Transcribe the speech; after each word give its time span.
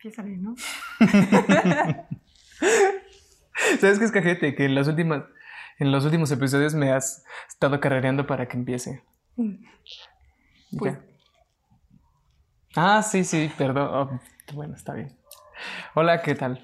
Piénsale, 0.00 0.36
¿no? 0.36 0.54
¿Sabes 3.80 3.98
qué 3.98 4.04
es 4.04 4.12
cajete? 4.12 4.54
Que 4.54 4.64
en 4.66 4.74
las 4.74 4.86
últimas, 4.88 5.24
en 5.78 5.90
los 5.92 6.04
últimos 6.04 6.30
episodios 6.30 6.74
me 6.74 6.92
has 6.92 7.24
estado 7.48 7.80
carrereando 7.80 8.26
para 8.26 8.46
que 8.46 8.56
empiece. 8.56 9.02
Pues- 10.78 10.94
Ya. 10.94 11.04
Ah, 12.76 13.02
sí, 13.02 13.24
sí, 13.24 13.50
perdón. 13.58 13.88
Oh, 13.92 14.20
bueno, 14.54 14.76
está 14.76 14.92
bien. 14.94 15.18
Hola, 15.94 16.22
¿qué 16.22 16.34
tal? 16.36 16.62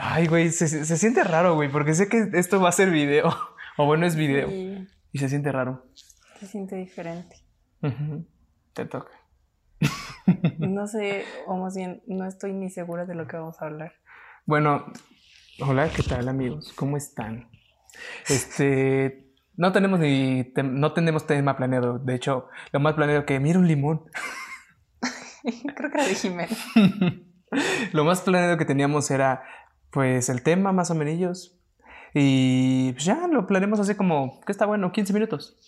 Ay, 0.00 0.26
güey, 0.26 0.50
se, 0.50 0.66
se 0.66 0.96
siente 0.96 1.22
raro, 1.22 1.54
güey, 1.54 1.70
porque 1.70 1.94
sé 1.94 2.08
que 2.08 2.30
esto 2.32 2.60
va 2.60 2.70
a 2.70 2.72
ser 2.72 2.90
video. 2.90 3.30
O 3.78 3.86
bueno, 3.86 4.04
es 4.04 4.16
video. 4.16 4.50
Sí, 4.50 4.86
Y 5.12 5.18
se 5.18 5.30
siente 5.30 5.50
raro. 5.50 5.86
se 6.38 6.46
siente 6.46 6.76
diferente. 6.76 7.36
Te 8.74 8.84
toca. 8.84 9.10
No 10.58 10.86
sé, 10.86 11.24
o 11.46 11.56
más 11.56 11.76
bien, 11.76 12.02
no 12.06 12.26
estoy 12.26 12.52
ni 12.52 12.70
segura 12.70 13.06
de 13.06 13.14
lo 13.14 13.26
que 13.26 13.36
vamos 13.36 13.60
a 13.60 13.66
hablar. 13.66 13.92
Bueno, 14.46 14.86
hola, 15.60 15.88
¿qué 15.94 16.02
tal, 16.02 16.28
amigos? 16.28 16.72
¿Cómo 16.74 16.96
están? 16.96 17.48
Este, 18.28 19.32
no 19.56 19.72
tenemos 19.72 20.00
ni 20.00 20.52
no 20.64 20.92
tenemos 20.92 21.26
tema 21.26 21.56
planeado. 21.56 21.98
De 21.98 22.14
hecho, 22.14 22.48
lo 22.72 22.80
más 22.80 22.94
planeado 22.94 23.24
que 23.24 23.38
mira 23.38 23.58
un 23.58 23.68
limón. 23.68 24.04
Creo 25.76 25.90
que 25.90 25.98
era 25.98 26.06
de 26.06 26.14
Jimena. 26.14 26.56
Lo 27.92 28.04
más 28.04 28.22
planeado 28.22 28.56
que 28.56 28.64
teníamos 28.64 29.10
era, 29.10 29.42
pues, 29.90 30.28
el 30.28 30.42
tema 30.42 30.72
más 30.72 30.90
o 30.90 30.94
menos. 30.94 31.58
Y 32.14 32.92
pues, 32.92 33.04
ya 33.04 33.26
lo 33.26 33.46
planeamos 33.46 33.80
así 33.80 33.94
como, 33.94 34.40
que 34.40 34.52
está 34.52 34.66
bueno, 34.66 34.92
15 34.92 35.12
minutos. 35.12 35.58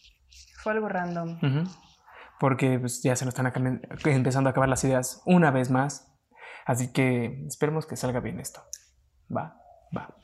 Fue 0.62 0.72
algo 0.72 0.88
random. 0.88 1.38
Porque 2.44 2.78
pues, 2.78 3.02
ya 3.02 3.16
se 3.16 3.24
nos 3.24 3.32
están 3.34 3.80
empezando 4.04 4.48
a 4.48 4.50
acabar 4.50 4.68
las 4.68 4.84
ideas 4.84 5.22
una 5.24 5.50
vez 5.50 5.70
más. 5.70 6.12
Así 6.66 6.92
que 6.92 7.42
esperemos 7.46 7.86
que 7.86 7.96
salga 7.96 8.20
bien 8.20 8.38
esto. 8.38 8.60
Va, 9.34 9.56
va. 9.96 10.14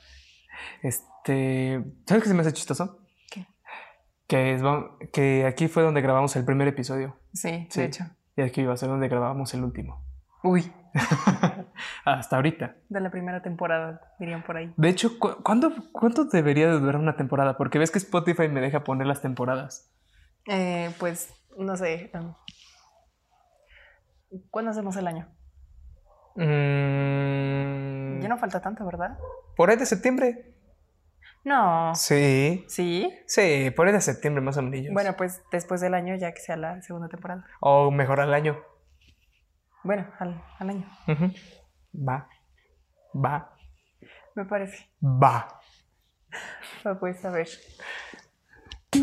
Este, 0.82 1.82
¿sabes 2.06 2.22
qué 2.22 2.28
se 2.28 2.34
me 2.34 2.42
hace 2.42 2.52
chistoso? 2.52 2.98
¿Qué? 3.30 3.46
Que, 4.26 4.52
es, 4.54 4.62
que 5.14 5.46
aquí 5.46 5.66
fue 5.68 5.82
donde 5.82 6.02
grabamos 6.02 6.36
el 6.36 6.44
primer 6.44 6.68
episodio. 6.68 7.16
Sí, 7.32 7.66
Sí. 7.70 7.80
de 7.80 7.86
hecho. 7.86 8.04
Y 8.36 8.42
aquí 8.42 8.60
iba 8.60 8.74
a 8.74 8.76
ser 8.76 8.91
donde 8.91 9.08
grabamos 9.08 9.54
el 9.54 9.64
último. 9.64 10.04
Uy, 10.42 10.70
Hasta 12.04 12.36
ahorita. 12.36 12.76
de 12.91 13.00
la 13.00 13.10
primera 13.10 13.41
temporada, 13.41 14.12
dirían 14.18 14.42
por 14.42 14.58
ahí. 14.58 14.74
De 14.76 14.91
hecho, 14.91 15.18
¿cu- 15.18 15.36
¿cuándo, 15.42 15.72
¿cuánto 15.92 16.26
debería 16.26 16.66
de 16.68 16.78
durar 16.80 16.96
una 16.96 17.16
temporada? 17.16 17.56
Porque 17.56 17.78
ves 17.78 17.91
que 17.91 17.98
Spotify 17.98 18.48
me 18.48 18.60
deja 18.60 18.84
poner 18.84 19.06
las 19.06 19.22
temporadas. 19.22 19.91
Eh, 20.46 20.91
pues, 20.98 21.32
no 21.56 21.76
sé. 21.76 22.10
um, 22.14 22.34
¿Cuándo 24.50 24.70
hacemos 24.70 24.96
el 24.96 25.06
año? 25.08 25.28
Mm, 26.36 28.20
Ya 28.22 28.28
no 28.28 28.38
falta 28.38 28.60
tanto, 28.60 28.84
¿verdad? 28.84 29.18
Por 29.56 29.70
ahí 29.70 29.76
de 29.76 29.86
septiembre. 29.86 30.54
No. 31.44 31.94
Sí. 31.94 32.64
¿Sí? 32.68 33.12
Sí, 33.26 33.70
por 33.74 33.86
ahí 33.86 33.92
de 33.92 34.00
septiembre 34.00 34.42
más 34.42 34.56
o 34.56 34.62
menos. 34.62 34.92
Bueno, 34.92 35.14
pues 35.16 35.42
después 35.50 35.80
del 35.80 35.94
año, 35.94 36.14
ya 36.16 36.32
que 36.32 36.40
sea 36.40 36.56
la 36.56 36.82
segunda 36.82 37.08
temporada. 37.08 37.46
O 37.60 37.90
mejor 37.90 38.20
al 38.20 38.34
año. 38.34 38.62
Bueno, 39.82 40.06
al, 40.18 40.42
al 40.58 40.70
año. 40.70 40.86
Va. 41.94 42.28
Va. 43.14 43.54
Me 44.34 44.44
parece. 44.44 44.90
Va. 45.02 45.60
Ah, 46.84 46.96
Pues 47.00 47.24
a 47.24 47.30
ver. 47.30 47.48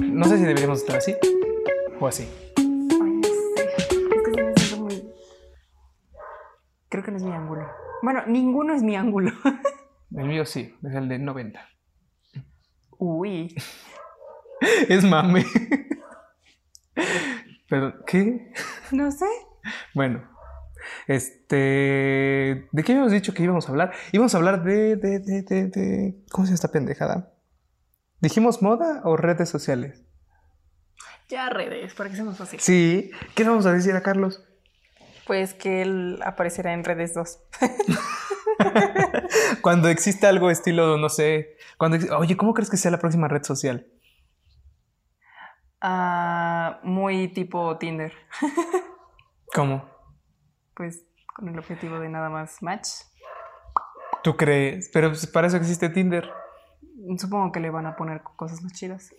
No 0.02 0.26
sé 0.26 0.38
si 0.38 0.44
deberíamos 0.46 0.80
estar 0.80 0.96
así 0.98 1.16
o 2.00 2.08
así. 2.08 2.28
Ay, 2.58 2.64
no 3.12 3.24
sé. 3.24 3.64
Es 3.66 4.24
que 4.24 4.32
sí 4.34 4.42
me 4.44 4.54
siento 4.56 4.84
muy. 4.84 5.10
Creo 6.90 7.04
que 7.04 7.12
no 7.12 7.18
es 7.18 7.24
mi 7.24 7.32
ángulo. 7.34 7.68
Bueno, 8.02 8.24
ninguno 8.28 8.74
es 8.74 8.84
mi 8.84 8.96
ángulo. 8.96 9.32
El 10.16 10.26
mío 10.28 10.46
sí, 10.46 10.74
es 10.84 10.96
el 10.96 11.10
de 11.10 11.20
90. 11.20 11.60
Uy. 12.98 13.54
Es 14.90 15.04
mame. 15.04 15.46
Pero, 17.70 17.94
¿qué? 18.06 18.52
No 18.92 19.12
sé. 19.12 19.28
Bueno, 19.94 20.28
este. 21.06 22.68
¿De 22.72 22.84
qué 22.84 22.94
habíamos 22.94 23.12
dicho 23.12 23.34
que 23.36 23.44
íbamos 23.44 23.68
a 23.68 23.72
hablar? 23.72 23.92
Íbamos 24.14 24.34
a 24.34 24.38
hablar 24.38 24.64
de. 24.64 24.96
de, 24.96 25.20
de, 25.20 25.42
de, 25.44 25.68
de- 25.68 26.16
¿Cómo 26.32 26.46
se 26.48 26.52
llama 26.52 26.56
esta 26.56 26.72
pendejada? 26.72 27.34
¿Dijimos 28.20 28.64
moda 28.64 29.02
o 29.04 29.16
redes 29.16 29.48
sociales? 29.50 30.07
Ya 31.30 31.50
redes, 31.50 31.94
para 31.94 32.10
que 32.10 32.16
sea 32.16 32.26
más 32.26 32.38
fácil. 32.38 32.60
Sí. 32.60 33.12
¿Qué 33.36 33.44
le 33.44 33.50
vamos 33.50 33.66
a 33.66 33.74
decir 33.74 33.96
a 33.96 34.02
Carlos? 34.02 34.44
Pues 35.26 35.54
que 35.54 35.82
él 35.82 36.20
aparecerá 36.24 36.74
en 36.74 36.86
redes 36.86 37.14
2. 37.14 37.40
Cuando 39.62 39.90
existe 39.90 40.26
algo 40.26 40.50
estilo, 40.50 40.98
no 40.98 41.10
sé. 41.10 41.58
Cuando 41.78 41.98
Oye, 42.18 42.38
¿cómo 42.38 42.54
crees 42.54 42.70
que 42.70 42.78
sea 42.78 42.92
la 42.92 43.00
próxima 43.00 43.28
red 43.28 43.44
social? 43.44 43.88
Ah, 45.82 46.80
muy 46.84 47.28
tipo 47.28 47.78
Tinder. 47.78 48.14
¿Cómo? 49.54 49.86
Pues 50.76 51.04
con 51.36 51.50
el 51.50 51.60
objetivo 51.60 52.00
de 52.00 52.10
nada 52.10 52.30
más 52.30 52.64
match. 52.64 52.88
¿Tú 54.24 54.38
crees? 54.38 54.90
Pero 54.94 55.10
pues, 55.10 55.28
para 55.28 55.48
eso 55.48 55.58
existe 55.58 55.90
Tinder. 55.90 56.30
Supongo 57.18 57.52
que 57.52 57.60
le 57.60 57.70
van 57.70 57.86
a 57.86 57.96
poner 57.96 58.22
cosas 58.22 58.62
más 58.64 58.74
chidas. 58.74 59.14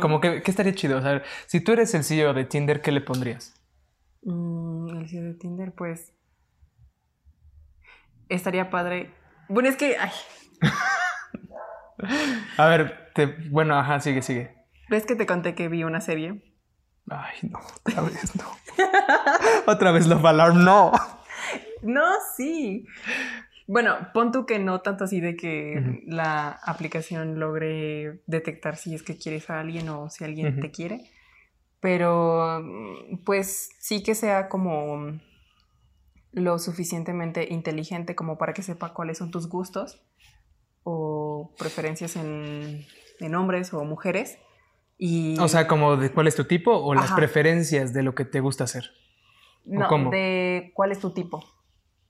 Como 0.00 0.20
que, 0.20 0.42
¿qué 0.42 0.50
estaría 0.50 0.74
chido? 0.74 0.98
O 0.98 1.02
sea, 1.02 1.22
si 1.46 1.60
tú 1.60 1.72
eres 1.72 1.94
el 1.94 2.04
CEO 2.04 2.34
de 2.34 2.44
Tinder, 2.44 2.82
¿qué 2.82 2.92
le 2.92 3.00
pondrías? 3.00 3.54
Mm, 4.22 4.88
el 4.98 5.08
CEO 5.08 5.22
de 5.22 5.34
Tinder, 5.34 5.72
pues. 5.72 6.12
Estaría 8.28 8.70
padre. 8.70 9.14
Bueno, 9.48 9.68
es 9.68 9.76
que. 9.76 9.96
Ay, 9.98 10.10
A 12.56 12.66
ver, 12.66 13.10
te... 13.14 13.26
bueno, 13.50 13.78
ajá, 13.78 14.00
sigue, 14.00 14.22
sigue. 14.22 14.54
¿Ves 14.88 15.06
que 15.06 15.16
te 15.16 15.26
conté 15.26 15.54
que 15.54 15.68
vi 15.68 15.84
una 15.84 16.00
serie? 16.00 16.42
Ay, 17.08 17.38
no, 17.42 17.58
otra 17.58 18.02
vez 18.02 18.36
no. 18.36 18.44
otra 19.66 19.92
vez 19.92 20.06
los 20.06 20.24
Alarm, 20.24 20.64
no. 20.64 20.92
No, 21.82 22.04
sí. 22.36 22.86
Bueno, 23.72 23.96
pon 24.12 24.32
tú 24.32 24.44
que 24.44 24.58
no 24.58 24.82
tanto 24.82 25.04
así 25.04 25.22
de 25.22 25.34
que 25.34 26.02
la 26.06 26.60
aplicación 26.62 27.40
logre 27.40 28.20
detectar 28.26 28.76
si 28.76 28.94
es 28.94 29.02
que 29.02 29.16
quieres 29.16 29.48
a 29.48 29.60
alguien 29.60 29.88
o 29.88 30.10
si 30.10 30.24
alguien 30.24 30.60
te 30.60 30.70
quiere. 30.70 31.00
Pero 31.80 32.60
mm, 32.62 33.24
pues 33.24 33.70
sí 33.78 34.02
que 34.02 34.14
sea 34.14 34.50
como 34.50 35.18
lo 36.32 36.58
suficientemente 36.58 37.50
inteligente 37.50 38.14
como 38.14 38.36
para 38.36 38.52
que 38.52 38.62
sepa 38.62 38.92
cuáles 38.92 39.16
son 39.16 39.30
tus 39.30 39.48
gustos 39.48 40.02
o 40.84 41.54
preferencias 41.56 42.16
en, 42.16 42.84
en 43.20 43.34
hombres 43.34 43.72
o 43.72 43.82
mujeres. 43.84 44.38
Y 44.98 45.38
O 45.40 45.48
sea, 45.48 45.66
como 45.66 45.96
de 45.96 46.12
cuál 46.12 46.26
es 46.26 46.36
tu 46.36 46.44
tipo 46.44 46.76
o 46.76 46.92
las 46.92 47.12
preferencias 47.12 47.94
de 47.94 48.02
lo 48.02 48.14
que 48.14 48.26
te 48.26 48.40
gusta 48.40 48.64
hacer. 48.64 48.90
no, 49.64 49.88
¿cómo? 49.88 50.10
de 50.10 50.72
cuál 50.74 50.92
es 50.92 50.98
tu 50.98 51.14
tipo. 51.14 51.42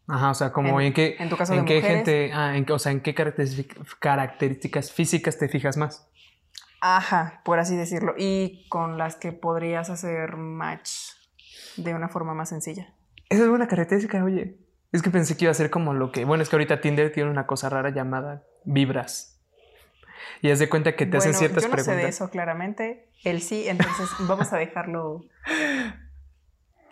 Ajá, 0.08 0.30
o 0.30 0.34
sea, 0.34 0.52
como 0.52 0.80
En- 0.80 0.88
en, 0.88 0.92
qué, 0.92 1.16
en 1.18 1.28
tu 1.28 1.36
caso 1.36 1.54
en 1.54 1.60
de 1.60 1.64
qué 1.66 1.74
mujeres. 1.76 1.96
gente, 1.98 2.30
ah, 2.34 2.56
en 2.56 2.70
o 2.70 2.78
sea, 2.78 2.92
en 2.92 3.00
qué 3.00 3.14
característic- 3.14 3.98
características 3.98 4.92
físicas 4.92 5.38
te 5.38 5.48
fijas 5.48 5.76
más. 5.76 6.08
Ajá, 6.80 7.40
por 7.44 7.58
así 7.60 7.76
decirlo. 7.76 8.14
Y 8.18 8.66
con 8.68 8.98
las 8.98 9.14
que 9.16 9.32
podrías 9.32 9.88
hacer 9.90 10.36
match 10.36 10.90
de 11.76 11.94
una 11.94 12.08
forma 12.08 12.34
más 12.34 12.48
sencilla. 12.48 12.92
Esa 13.28 13.44
es 13.44 13.48
buena 13.48 13.68
característica, 13.68 14.22
oye. 14.24 14.56
Es 14.90 15.00
que 15.02 15.10
pensé 15.10 15.36
que 15.36 15.44
iba 15.46 15.52
a 15.52 15.54
ser 15.54 15.70
como 15.70 15.94
lo 15.94 16.10
que, 16.12 16.24
bueno, 16.24 16.42
es 16.42 16.48
que 16.50 16.56
ahorita 16.56 16.80
Tinder 16.80 17.12
tiene 17.12 17.30
una 17.30 17.46
cosa 17.46 17.68
rara 17.70 17.90
llamada 17.90 18.42
vibras. 18.64 19.40
Y 20.42 20.50
haz 20.50 20.58
de 20.58 20.68
cuenta 20.68 20.96
que 20.96 21.06
te 21.06 21.16
hacen 21.16 21.34
ciertas 21.34 21.62
yo 21.62 21.68
no 21.70 21.76
sé 21.76 21.82
de 21.82 21.84
preguntas. 21.84 22.14
eso 22.16 22.28
claramente. 22.30 23.08
Él 23.24 23.40
sí, 23.42 23.68
entonces 23.68 24.08
vamos 24.20 24.52
a 24.52 24.56
dejarlo. 24.58 25.24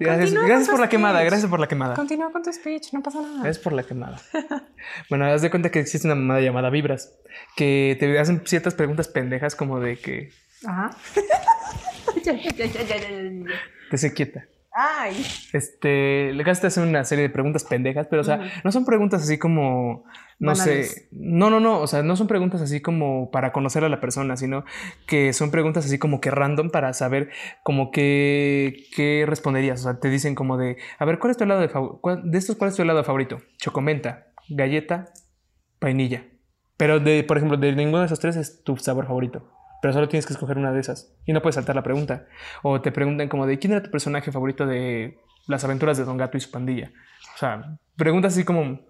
Gracias, 0.01 0.33
gracias 0.33 0.69
por 0.71 0.81
la 0.81 0.89
quemada, 0.89 1.23
gracias 1.23 1.51
por 1.51 1.61
la 1.61 1.69
quemada. 1.69 1.95
Continúa 1.95 2.33
con 2.33 2.43
tu 2.43 2.53
speech, 2.53 2.93
no 2.93 3.03
pasa 3.03 3.21
nada. 3.21 3.49
Es 3.49 3.59
por 3.59 3.75
la 3.75 3.83
quemada. 3.83 4.19
bueno, 5.11 5.27
haz 5.27 5.43
de 5.43 5.51
cuenta 5.51 5.71
que 5.71 5.79
existe 5.79 6.09
una 6.09 6.15
mamada 6.15 6.41
llamada 6.41 6.71
Vibras, 6.71 7.13
que 7.55 7.97
te 8.01 8.19
hacen 8.19 8.43
ciertas 8.47 8.75
preguntas 8.75 9.09
pendejas 9.09 9.55
como 9.55 9.79
de 9.79 9.99
que 9.99 10.33
Ajá. 10.67 10.91
ya, 12.25 12.33
ya, 12.33 12.51
ya, 12.51 12.67
ya, 12.67 12.83
ya, 12.83 12.97
ya, 12.97 13.09
ya. 13.09 13.45
te 13.91 13.99
se 13.99 14.13
quieta. 14.15 14.47
Ay. 14.73 15.27
Este, 15.53 16.33
le 16.33 16.49
hacen 16.49 16.89
una 16.89 17.05
serie 17.05 17.23
de 17.23 17.31
preguntas 17.31 17.65
pendejas, 17.65 18.07
pero 18.09 18.23
o 18.23 18.25
sea, 18.25 18.41
no 18.63 18.71
son 18.71 18.85
preguntas 18.85 19.23
así 19.23 19.37
como, 19.37 20.05
no 20.39 20.53
Banales. 20.53 20.91
sé, 20.91 21.09
no, 21.11 21.51
no, 21.51 21.59
no, 21.59 21.81
o 21.81 21.87
sea, 21.89 22.03
no 22.03 22.15
son 22.15 22.29
preguntas 22.29 22.63
así 22.63 22.81
como 22.81 23.31
para 23.33 23.53
conocer 23.53 23.83
a 23.83 23.89
la 23.89 24.01
persona, 24.01 24.37
sino 24.37 24.65
que 25.07 25.33
son 25.33 25.51
preguntas 25.51 25.87
así 25.87 25.99
como 25.99 26.21
que 26.21 26.31
random 26.31 26.71
para 26.71 26.93
saber 26.93 27.31
como 27.65 27.91
que, 27.91 28.85
qué 28.95 29.25
responderías. 29.27 29.81
O 29.81 29.83
sea, 29.85 29.99
te 30.01 30.09
dicen 30.09 30.37
como 30.37 30.57
de, 30.57 30.77
a 30.99 31.05
ver, 31.05 31.19
¿cuál 31.19 31.33
es 31.33 31.37
tu 31.37 31.45
helado 31.45 31.61
de 31.61 31.69
favorito? 31.69 32.01
De 32.23 32.39
estos, 32.39 32.57
¿cuál 32.57 32.71
es 32.71 32.77
tu 32.77 32.83
helado 32.83 33.03
favorito? 33.03 33.39
Chocomenta, 33.59 34.29
galleta, 34.49 35.07
vainilla. 35.81 36.25
Pero 36.77 37.01
de, 37.01 37.25
por 37.25 37.37
ejemplo, 37.37 37.59
de 37.59 37.73
ninguno 37.75 38.01
de 38.01 38.07
esos 38.07 38.21
tres 38.21 38.37
es 38.37 38.63
tu 38.63 38.77
sabor 38.77 39.07
favorito. 39.07 39.51
Pero 39.81 39.93
solo 39.95 40.09
tienes 40.09 40.27
que 40.27 40.33
escoger 40.33 40.59
una 40.59 40.73
de 40.73 40.81
esas. 40.81 41.15
Y 41.25 41.33
no 41.33 41.43
puedes 41.43 41.55
saltar 41.55 41.75
la 41.75 41.83
pregunta. 41.83 42.27
O 42.63 42.81
te 42.81 42.93
preguntan 42.93 43.29
como 43.29 43.47
de 43.47 43.59
quién 43.59 43.73
era 43.73 43.83
tu 43.83 43.91
personaje 43.91 44.33
favorito 44.33 44.67
de 44.67 45.19
las 45.47 45.65
aventuras 45.65 45.99
de 45.99 46.05
Don 46.05 46.17
Gato 46.17 46.37
y 46.37 46.41
su 46.41 46.51
pandilla. 46.51 46.91
sea, 47.39 47.79
preguntas 47.97 48.35
así 48.35 48.45
como 48.45 48.81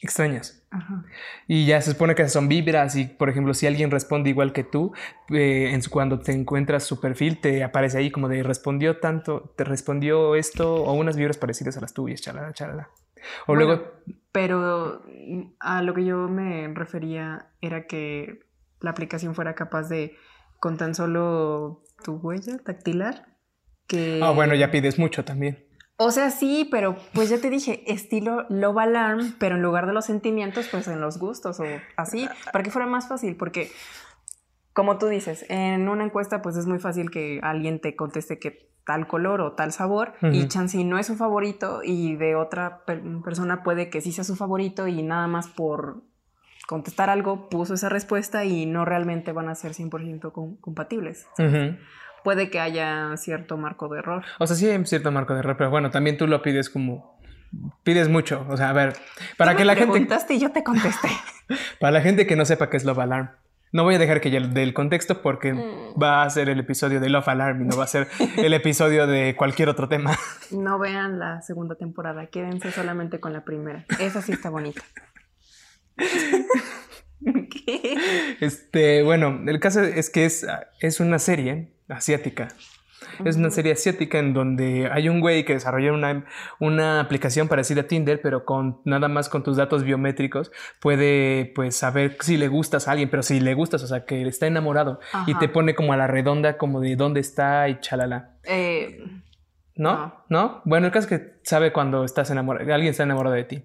extrañas. 0.00 0.66
Ajá. 0.70 1.04
Y 1.46 1.66
ya 1.66 1.80
se 1.80 1.92
supone 1.92 2.14
que 2.14 2.28
son 2.28 2.48
vibras 2.48 2.94
y, 2.96 3.06
por 3.06 3.28
ejemplo, 3.28 3.54
si 3.54 3.66
alguien 3.66 3.90
responde 3.90 4.30
igual 4.30 4.52
que 4.52 4.64
tú, 4.64 4.92
eh, 5.30 5.70
en 5.72 5.80
cuando 5.90 6.20
te 6.20 6.32
encuentras 6.32 6.84
su 6.84 7.00
perfil, 7.00 7.40
te 7.40 7.64
aparece 7.64 7.98
ahí 7.98 8.10
como 8.10 8.28
de 8.28 8.42
respondió 8.42 8.98
tanto, 8.98 9.54
te 9.56 9.64
respondió 9.64 10.34
esto 10.34 10.74
o 10.74 10.92
unas 10.92 11.16
vibras 11.16 11.38
parecidas 11.38 11.76
a 11.76 11.80
las 11.80 11.94
tuyas, 11.94 12.20
chalala, 12.20 12.52
chalala. 12.52 12.90
O 13.46 13.54
Bueno, 13.54 13.64
luego, 13.64 13.92
Pero 14.30 15.02
a 15.60 15.82
lo 15.82 15.94
que 15.94 16.04
yo 16.04 16.28
me 16.28 16.68
refería 16.68 17.46
era 17.60 17.86
que 17.86 18.47
la 18.80 18.90
aplicación 18.90 19.34
fuera 19.34 19.54
capaz 19.54 19.88
de, 19.88 20.16
con 20.60 20.76
tan 20.76 20.94
solo 20.94 21.82
tu 22.04 22.14
huella 22.16 22.58
dactilar, 22.64 23.36
que... 23.86 24.20
ah, 24.22 24.30
bueno, 24.30 24.54
ya 24.54 24.70
pides 24.70 24.98
mucho 24.98 25.24
también. 25.24 25.64
O 26.00 26.12
sea, 26.12 26.30
sí, 26.30 26.68
pero 26.70 26.96
pues 27.12 27.28
ya 27.28 27.38
te 27.40 27.50
dije, 27.50 27.82
estilo 27.92 28.46
Love 28.50 28.78
Alarm, 28.78 29.34
pero 29.40 29.56
en 29.56 29.62
lugar 29.62 29.86
de 29.86 29.92
los 29.92 30.04
sentimientos, 30.04 30.68
pues 30.70 30.86
en 30.86 31.00
los 31.00 31.18
gustos 31.18 31.58
o 31.58 31.64
así, 31.96 32.28
para 32.52 32.62
que 32.62 32.70
fuera 32.70 32.86
más 32.86 33.08
fácil, 33.08 33.34
porque 33.36 33.72
como 34.72 34.98
tú 34.98 35.06
dices, 35.08 35.44
en 35.48 35.88
una 35.88 36.04
encuesta 36.04 36.40
pues 36.40 36.56
es 36.56 36.66
muy 36.66 36.78
fácil 36.78 37.10
que 37.10 37.40
alguien 37.42 37.80
te 37.80 37.96
conteste 37.96 38.38
que 38.38 38.68
tal 38.86 39.08
color 39.08 39.40
o 39.40 39.52
tal 39.52 39.72
sabor 39.72 40.14
y 40.22 40.46
chance 40.48 40.82
no 40.84 40.98
es 40.98 41.06
su 41.08 41.16
favorito 41.16 41.80
y 41.82 42.14
de 42.16 42.36
otra 42.36 42.84
per- 42.86 43.02
persona 43.24 43.62
puede 43.64 43.90
que 43.90 44.00
sí 44.00 44.12
sea 44.12 44.22
su 44.24 44.36
favorito 44.36 44.86
y 44.86 45.02
nada 45.02 45.26
más 45.26 45.48
por 45.48 46.04
contestar 46.68 47.08
algo 47.08 47.48
puso 47.48 47.72
esa 47.74 47.88
respuesta 47.88 48.44
y 48.44 48.66
no 48.66 48.84
realmente 48.84 49.32
van 49.32 49.48
a 49.48 49.54
ser 49.54 49.72
100% 49.72 50.32
com- 50.32 50.56
compatibles. 50.60 51.26
Ujú. 51.38 51.76
Puede 52.24 52.50
que 52.50 52.60
haya 52.60 53.16
cierto 53.16 53.56
marco 53.56 53.88
de 53.88 54.00
error. 54.00 54.22
O 54.38 54.46
sea, 54.46 54.54
sí 54.54 54.68
hay 54.68 54.84
cierto 54.84 55.10
marco 55.10 55.32
de 55.32 55.40
error, 55.40 55.56
pero 55.56 55.70
bueno, 55.70 55.90
también 55.90 56.18
tú 56.18 56.26
lo 56.26 56.42
pides 56.42 56.68
como... 56.68 57.18
Pides 57.82 58.10
mucho, 58.10 58.44
o 58.50 58.58
sea, 58.58 58.68
a 58.68 58.72
ver, 58.74 58.92
para 59.38 59.52
Tú 59.52 59.56
que 59.58 59.62
me 59.62 59.66
la 59.68 59.74
gente... 59.76 59.90
preguntaste 59.92 60.34
y 60.34 60.38
yo 60.38 60.52
te 60.52 60.62
contesté. 60.62 61.08
Para 61.80 61.92
la 61.92 62.02
gente 62.02 62.26
que 62.26 62.36
no 62.36 62.44
sepa 62.44 62.68
qué 62.68 62.76
es 62.76 62.84
Love 62.84 62.98
Alarm, 62.98 63.30
no 63.72 63.84
voy 63.84 63.94
a 63.94 63.98
dejar 63.98 64.20
que 64.20 64.30
yo 64.30 64.38
dé 64.46 64.62
el 64.62 64.74
contexto 64.74 65.22
porque 65.22 65.54
Mm. 65.54 65.94
va 66.02 66.22
a 66.24 66.28
ser 66.30 66.50
el 66.50 66.60
episodio 66.60 67.00
de 67.00 67.08
Love 67.08 67.28
Alarm 67.28 67.62
y 67.62 67.64
no 67.64 67.76
va 67.78 67.84
a 67.84 67.86
ser 67.86 68.06
el 68.36 68.52
episodio 68.52 69.06
de 69.06 69.34
cualquier 69.34 69.70
otro 69.70 69.88
tema. 69.88 70.14
No 70.50 70.78
vean 70.78 71.18
la 71.18 71.40
segunda 71.40 71.74
temporada, 71.76 72.26
quédense 72.26 72.70
solamente 72.70 73.18
con 73.20 73.32
la 73.32 73.44
primera. 73.44 73.86
Esa 73.98 74.20
sí 74.20 74.32
está 74.32 74.50
bonita. 74.50 74.82
¿Qué? 77.50 77.96
Este, 78.40 79.02
bueno, 79.02 79.40
el 79.46 79.60
caso 79.60 79.82
es 79.82 80.10
que 80.10 80.24
es, 80.24 80.46
es 80.80 81.00
una 81.00 81.18
serie 81.18 81.72
asiática. 81.88 82.48
Es 83.24 83.36
una 83.36 83.50
serie 83.50 83.72
asiática 83.72 84.18
en 84.18 84.32
donde 84.32 84.88
hay 84.92 85.08
un 85.08 85.20
güey 85.20 85.44
que 85.44 85.54
desarrolló 85.54 85.94
una, 85.94 86.24
una 86.60 87.00
aplicación 87.00 87.48
parecida 87.48 87.82
a 87.82 87.84
Tinder, 87.84 88.20
pero 88.20 88.44
con 88.44 88.80
nada 88.84 89.08
más 89.08 89.28
con 89.28 89.42
tus 89.42 89.56
datos 89.56 89.82
biométricos 89.82 90.52
puede 90.80 91.52
pues 91.54 91.76
saber 91.76 92.16
si 92.20 92.36
le 92.36 92.48
gustas 92.48 92.86
a 92.86 92.92
alguien, 92.92 93.08
pero 93.10 93.22
si 93.22 93.40
le 93.40 93.54
gustas, 93.54 93.82
o 93.82 93.86
sea, 93.86 94.04
que 94.04 94.22
está 94.22 94.46
enamorado 94.46 95.00
y 95.26 95.34
te 95.34 95.48
pone 95.48 95.74
como 95.74 95.92
a 95.92 95.96
la 95.96 96.06
redonda 96.06 96.58
como 96.58 96.80
de 96.80 96.96
dónde 96.96 97.20
está 97.20 97.68
y 97.68 97.80
chalala. 97.80 98.36
Eh, 98.44 99.02
¿No? 99.78 100.24
¿No? 100.28 100.60
Bueno, 100.66 100.88
el 100.88 100.92
caso 100.92 101.08
es 101.08 101.18
que 101.20 101.32
sabe 101.44 101.72
cuando 101.72 102.04
estás 102.04 102.30
enamorado, 102.30 102.70
alguien 102.74 102.90
está 102.90 103.04
enamorado 103.04 103.34
de 103.34 103.44
ti. 103.44 103.64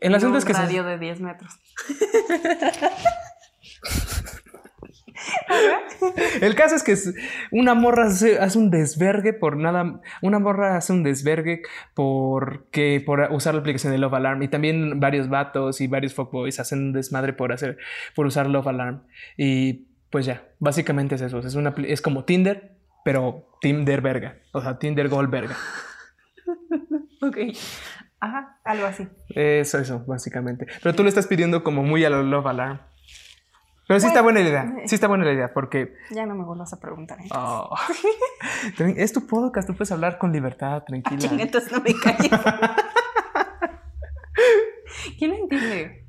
El 0.00 0.14
asunto 0.14 0.32
un 0.32 0.38
es 0.38 0.44
que 0.44 0.52
se- 0.52 0.82
de 0.82 0.98
10 0.98 1.20
metros. 1.20 1.58
El 6.40 6.54
caso 6.54 6.76
es 6.76 6.82
que 6.82 6.92
es- 6.92 7.14
una 7.50 7.74
morra 7.74 8.06
hace, 8.06 8.38
hace 8.38 8.58
un 8.58 8.70
desvergue 8.70 9.32
por 9.32 9.56
nada. 9.56 10.00
Una 10.22 10.38
morra 10.38 10.76
hace 10.76 10.92
un 10.92 11.02
desvergue 11.02 11.62
porque 11.94 13.02
por 13.04 13.20
usar 13.32 13.54
la 13.54 13.60
aplicación 13.60 13.92
de 13.92 13.98
Love 13.98 14.14
Alarm. 14.14 14.42
Y 14.42 14.48
también 14.48 15.00
varios 15.00 15.28
vatos 15.28 15.80
y 15.80 15.86
varios 15.86 16.14
fuckboys 16.14 16.60
hacen 16.60 16.78
un 16.80 16.92
desmadre 16.92 17.32
por 17.32 17.52
hacer, 17.52 17.78
por 18.14 18.26
usar 18.26 18.46
Love 18.48 18.66
Alarm. 18.68 19.02
Y 19.36 19.86
pues 20.10 20.26
ya, 20.26 20.44
básicamente 20.58 21.14
es 21.14 21.22
eso. 21.22 21.38
Es 21.38 21.54
una 21.54 21.74
es 21.86 22.02
como 22.02 22.24
Tinder, 22.24 22.72
pero 23.04 23.45
Tinder 23.60 24.00
verga. 24.00 24.38
O 24.52 24.60
sea, 24.60 24.78
Tinder 24.78 25.08
Gold 25.08 25.30
verga. 25.30 25.56
Ok. 27.22 27.38
Ajá, 28.20 28.58
algo 28.62 28.86
así. 28.86 29.08
Eso, 29.30 29.78
eso, 29.78 30.04
básicamente. 30.06 30.66
Pero 30.82 30.94
tú 30.94 31.02
lo 31.02 31.08
estás 31.08 31.26
pidiendo 31.26 31.64
como 31.64 31.82
muy 31.82 32.04
a 32.04 32.10
lo 32.10 32.22
Love 32.22 32.46
Alarm. 32.46 32.78
Pero 33.88 34.00
sí 34.00 34.06
está 34.06 34.20
buena 34.20 34.40
la 34.40 34.48
idea. 34.48 34.74
Sí 34.86 34.96
está 34.96 35.08
buena 35.08 35.24
la 35.24 35.32
idea 35.32 35.52
porque 35.52 35.94
Ya 36.10 36.26
no 36.26 36.34
me 36.34 36.44
vuelvas 36.44 36.72
a 36.72 36.80
preguntar. 36.80 37.18
Oh. 37.30 37.74
Es 38.96 39.12
tu 39.12 39.26
podcast, 39.26 39.68
tú 39.68 39.74
puedes 39.74 39.92
hablar 39.92 40.18
con 40.18 40.32
libertad, 40.32 40.82
tranquila. 40.84 41.18
Chinga, 41.18 41.44
entonces 41.44 41.72
no 41.72 41.80
me 41.80 41.94
calles. 41.94 42.30
¿Quién 45.18 45.30
lo 45.30 45.36
entiende? 45.36 46.04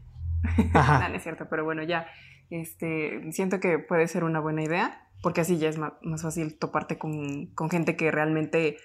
Ajá. 0.73 0.99
No, 1.03 1.09
no 1.09 1.15
es 1.15 1.23
cierto, 1.23 1.47
pero 1.49 1.63
bueno, 1.63 1.83
ya. 1.83 2.07
Este, 2.49 3.31
siento 3.31 3.59
que 3.59 3.77
puede 3.77 4.07
ser 4.07 4.23
una 4.23 4.39
buena 4.39 4.63
idea, 4.63 5.06
porque 5.21 5.41
así 5.41 5.57
ya 5.57 5.69
es 5.69 5.77
ma- 5.77 5.97
más, 6.01 6.21
fácil 6.21 6.57
toparte 6.57 6.97
con, 6.97 7.47
con 7.47 7.69
gente 7.69 7.95
que 7.95 8.11
realmente 8.11 8.77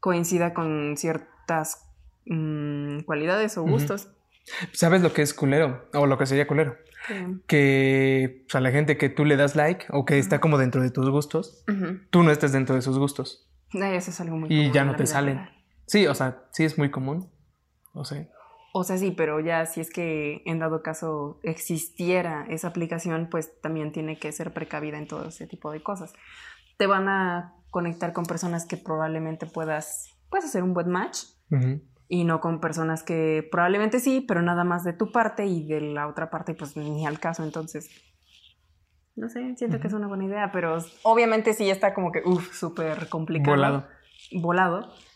coincida 0.00 0.54
con 0.54 0.96
ciertas 0.96 1.86
mm, 2.26 3.00
cualidades 3.00 3.56
o 3.58 3.62
gustos. 3.62 4.08
¿Sabes 4.72 5.02
lo 5.02 5.12
que 5.12 5.22
es 5.22 5.34
culero? 5.34 5.86
O 5.94 6.06
lo 6.06 6.16
que 6.18 6.26
sería 6.26 6.46
culero. 6.46 6.76
Que- 7.06 7.36
Que 7.46 8.44
o 8.46 8.50
sea, 8.50 8.60
la 8.60 8.70
gente 8.70 8.96
que 8.96 9.08
tú 9.08 9.24
le 9.24 9.36
das 9.36 9.56
like 9.56 9.86
o 9.90 10.04
que 10.04 10.18
está 10.18 10.40
como 10.40 10.58
dentro 10.58 10.82
de 10.82 10.90
tus 10.90 11.08
gustos, 11.10 11.64
tú 12.10 12.22
no 12.22 12.30
estés 12.30 12.52
dentro 12.52 12.74
de 12.74 12.82
sus 12.82 12.98
gustos. 12.98 13.46
Eso 13.72 14.10
es 14.10 14.20
algo 14.20 14.36
muy 14.36 14.48
Y 14.52 14.56
común 14.58 14.72
ya 14.72 14.84
no 14.84 14.96
te 14.96 15.06
salen. 15.06 15.48
Sí, 15.86 16.06
o 16.06 16.14
sea, 16.14 16.44
sí 16.52 16.64
es 16.64 16.78
muy 16.78 16.90
común. 16.90 17.30
O 17.92 18.04
sea, 18.04 18.26
O 18.72 18.84
sea, 18.84 18.98
sí, 18.98 19.10
pero 19.10 19.40
ya 19.40 19.66
si 19.66 19.80
es 19.80 19.90
que 19.90 20.42
en 20.44 20.60
dado 20.60 20.82
caso 20.82 21.40
existiera 21.42 22.46
esa 22.48 22.68
aplicación, 22.68 23.28
pues 23.30 23.60
también 23.60 23.90
tiene 23.90 24.18
que 24.18 24.30
ser 24.30 24.52
precavida 24.52 24.98
en 24.98 25.08
todo 25.08 25.28
ese 25.28 25.46
tipo 25.46 25.72
de 25.72 25.82
cosas. 25.82 26.12
Te 26.78 26.86
van 26.86 27.08
a 27.08 27.54
conectar 27.70 28.12
con 28.12 28.26
personas 28.26 28.66
que 28.66 28.76
probablemente 28.76 29.46
puedas, 29.46 30.16
puedes 30.28 30.46
hacer 30.46 30.62
un 30.62 30.72
buen 30.72 30.88
match 30.88 31.24
y 32.08 32.24
no 32.24 32.40
con 32.40 32.60
personas 32.60 33.02
que 33.02 33.46
probablemente 33.50 33.98
sí, 33.98 34.24
pero 34.26 34.40
nada 34.40 34.62
más 34.62 34.84
de 34.84 34.92
tu 34.92 35.10
parte 35.10 35.46
y 35.46 35.66
de 35.66 35.80
la 35.80 36.06
otra 36.06 36.30
parte 36.30 36.54
pues 36.54 36.76
ni 36.76 37.06
al 37.06 37.18
caso. 37.18 37.42
Entonces, 37.42 37.90
no 39.16 39.28
sé, 39.28 39.56
siento 39.56 39.80
que 39.80 39.88
es 39.88 39.92
una 39.92 40.06
buena 40.06 40.24
idea, 40.24 40.52
pero 40.52 40.78
obviamente 41.02 41.54
sí 41.54 41.68
está 41.68 41.92
como 41.92 42.12
que, 42.12 42.22
uff, 42.24 42.54
súper 42.54 43.08
complicado. 43.08 43.56
Volado. 43.56 43.86
Volado 44.32 45.09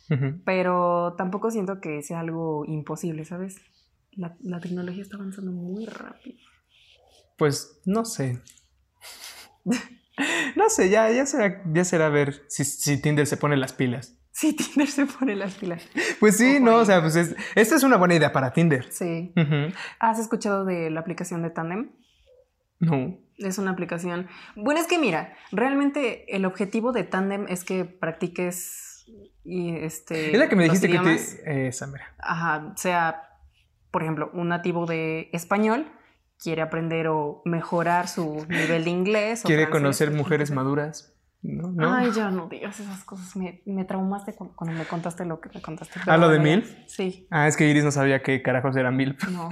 Pero 0.44 1.14
tampoco 1.16 1.50
siento 1.50 1.80
que 1.80 2.02
sea 2.02 2.20
algo 2.20 2.64
imposible, 2.66 3.24
¿sabes? 3.24 3.56
La, 4.12 4.36
la 4.42 4.60
tecnología 4.60 5.02
está 5.02 5.16
avanzando 5.16 5.50
muy 5.50 5.86
rápido. 5.86 6.38
Pues 7.36 7.80
no 7.84 8.04
sé. 8.04 8.40
no 10.56 10.68
sé, 10.70 10.88
ya, 10.90 11.10
ya, 11.10 11.26
será, 11.26 11.62
ya 11.72 11.84
será 11.84 12.08
ver 12.08 12.44
si, 12.48 12.64
si 12.64 13.00
Tinder 13.00 13.26
se 13.26 13.36
pone 13.36 13.56
las 13.56 13.72
pilas. 13.72 14.16
Sí, 14.32 14.52
Tinder 14.56 14.88
se 14.88 15.06
pone 15.06 15.34
las 15.36 15.54
pilas. 15.54 15.88
Pues 16.20 16.36
sí, 16.36 16.58
no, 16.60 16.76
o 16.76 16.84
sea, 16.84 17.00
pues 17.00 17.16
es- 17.16 17.34
esta 17.54 17.76
es 17.76 17.82
una 17.82 17.96
buena 17.96 18.14
idea 18.14 18.32
para 18.32 18.52
Tinder. 18.52 18.90
Sí. 18.92 19.32
¿Has 20.00 20.18
escuchado 20.18 20.64
de 20.64 20.90
la 20.90 21.00
aplicación 21.00 21.42
de 21.42 21.50
Tandem? 21.50 21.90
No. 22.78 23.18
Es 23.38 23.58
una 23.58 23.70
aplicación. 23.72 24.28
Bueno, 24.54 24.80
es 24.80 24.86
que 24.86 24.98
mira, 24.98 25.34
realmente 25.50 26.36
el 26.36 26.44
objetivo 26.44 26.92
de 26.92 27.04
Tandem 27.04 27.46
es 27.48 27.64
que 27.64 27.84
practiques 27.84 28.93
y 29.44 29.76
este. 29.76 30.32
Es 30.32 30.38
la 30.38 30.48
que 30.48 30.56
me 30.56 30.64
dijiste 30.64 30.88
que 30.88 30.98
te... 30.98 31.66
Esa, 31.68 31.86
mira. 31.86 32.14
Ajá, 32.18 32.72
sea, 32.76 33.28
por 33.90 34.02
ejemplo, 34.02 34.30
un 34.32 34.48
nativo 34.48 34.86
de 34.86 35.28
español 35.32 35.86
quiere 36.42 36.62
aprender 36.62 37.08
o 37.08 37.42
mejorar 37.44 38.08
su 38.08 38.44
nivel 38.48 38.84
de 38.84 38.90
inglés. 38.90 39.42
Quiere 39.46 39.70
conocer 39.70 40.10
mujeres 40.10 40.50
maduras. 40.50 41.10
No, 41.42 41.68
no. 41.70 41.92
Ay, 41.94 42.10
ya 42.12 42.30
no 42.30 42.48
digas 42.48 42.80
esas 42.80 43.04
cosas. 43.04 43.36
Me, 43.36 43.60
me 43.66 43.84
traumaste 43.84 44.34
cu- 44.34 44.54
cuando 44.56 44.76
me 44.78 44.86
contaste 44.86 45.24
lo 45.26 45.40
que 45.40 45.50
me 45.54 45.60
contaste. 45.60 46.00
¿Ah, 46.06 46.16
lo 46.16 46.28
de. 46.30 46.38
MILF? 46.38 46.74
Sí, 46.86 47.26
Ah, 47.30 47.46
es 47.46 47.56
que 47.56 47.68
Iris 47.68 47.84
no 47.84 47.90
sabía 47.90 48.22
qué 48.22 48.40
carajos 48.42 48.74
era 48.76 48.90
mil. 48.90 49.16
no. 49.30 49.50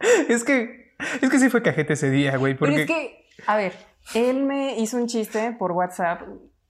es 0.28 0.42
que. 0.44 0.94
Es 1.22 1.30
que 1.30 1.38
sí 1.38 1.48
fue 1.50 1.62
cajete 1.62 1.92
ese 1.92 2.10
día, 2.10 2.36
güey. 2.36 2.54
Porque. 2.56 2.74
Pero 2.74 2.82
es 2.84 2.88
que, 2.88 3.26
a 3.46 3.56
ver, 3.56 3.74
él 4.14 4.42
me 4.44 4.76
hizo 4.78 4.96
un 4.96 5.06
chiste 5.06 5.52
por 5.58 5.70
WhatsApp 5.72 6.22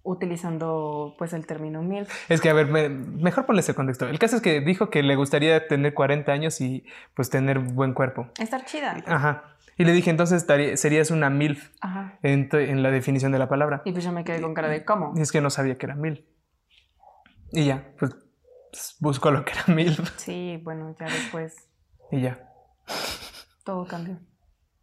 utilizando 0.04 1.14
pues 1.18 1.32
el 1.32 1.46
término 1.46 1.82
MILF. 1.82 2.30
Es 2.30 2.40
que, 2.40 2.50
a 2.50 2.52
ver, 2.52 2.66
me- 2.68 2.88
mejor 2.88 3.46
ponle 3.46 3.60
ese 3.60 3.74
contexto. 3.74 4.06
El 4.06 4.18
caso 4.18 4.36
es 4.36 4.42
que 4.42 4.60
dijo 4.60 4.90
que 4.90 5.02
le 5.02 5.16
gustaría 5.16 5.66
tener 5.66 5.94
40 5.94 6.30
años 6.30 6.60
y 6.60 6.84
pues 7.14 7.30
tener 7.30 7.58
buen 7.58 7.94
cuerpo. 7.94 8.28
Estar 8.38 8.64
chida. 8.64 9.02
Ajá. 9.06 9.56
Y 9.76 9.84
le 9.84 9.92
dije, 9.92 10.10
entonces 10.10 10.46
serías 10.78 11.10
una 11.10 11.30
MILF 11.30 11.70
Ajá. 11.80 12.18
en, 12.22 12.48
en 12.52 12.82
la 12.84 12.90
definición 12.92 13.32
de 13.32 13.38
la 13.40 13.48
palabra. 13.48 13.82
Y 13.84 13.90
pues 13.92 14.04
yo 14.04 14.12
me 14.12 14.22
quedé 14.22 14.40
con 14.40 14.54
cara 14.54 14.68
de 14.68 14.84
¿cómo? 14.84 15.12
Y 15.16 15.20
es 15.22 15.32
que 15.32 15.40
no 15.40 15.50
sabía 15.50 15.76
que 15.78 15.86
era 15.86 15.96
MILF. 15.96 16.20
Y 17.50 17.64
ya, 17.64 17.88
pues 17.98 18.14
buscó 19.00 19.30
lo 19.32 19.44
que 19.44 19.52
era 19.52 19.64
MILF. 19.74 20.16
Sí, 20.18 20.60
bueno, 20.62 20.94
ya 21.00 21.06
después 21.06 21.56
Y 22.12 22.20
ya. 22.20 22.38
todo 23.64 23.84
cambió. 23.86 24.18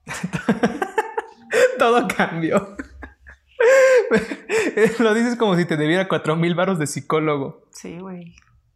Todo 1.78 2.08
cambió. 2.08 2.76
Lo 5.00 5.14
dices 5.14 5.36
como 5.36 5.56
si 5.56 5.66
te 5.66 5.78
debiera 5.78 6.08
cuatro 6.08 6.36
mil 6.36 6.56
varos 6.56 6.80
de 6.80 6.88
psicólogo. 6.88 7.66
Sí, 7.72 8.00
güey. 8.00 8.36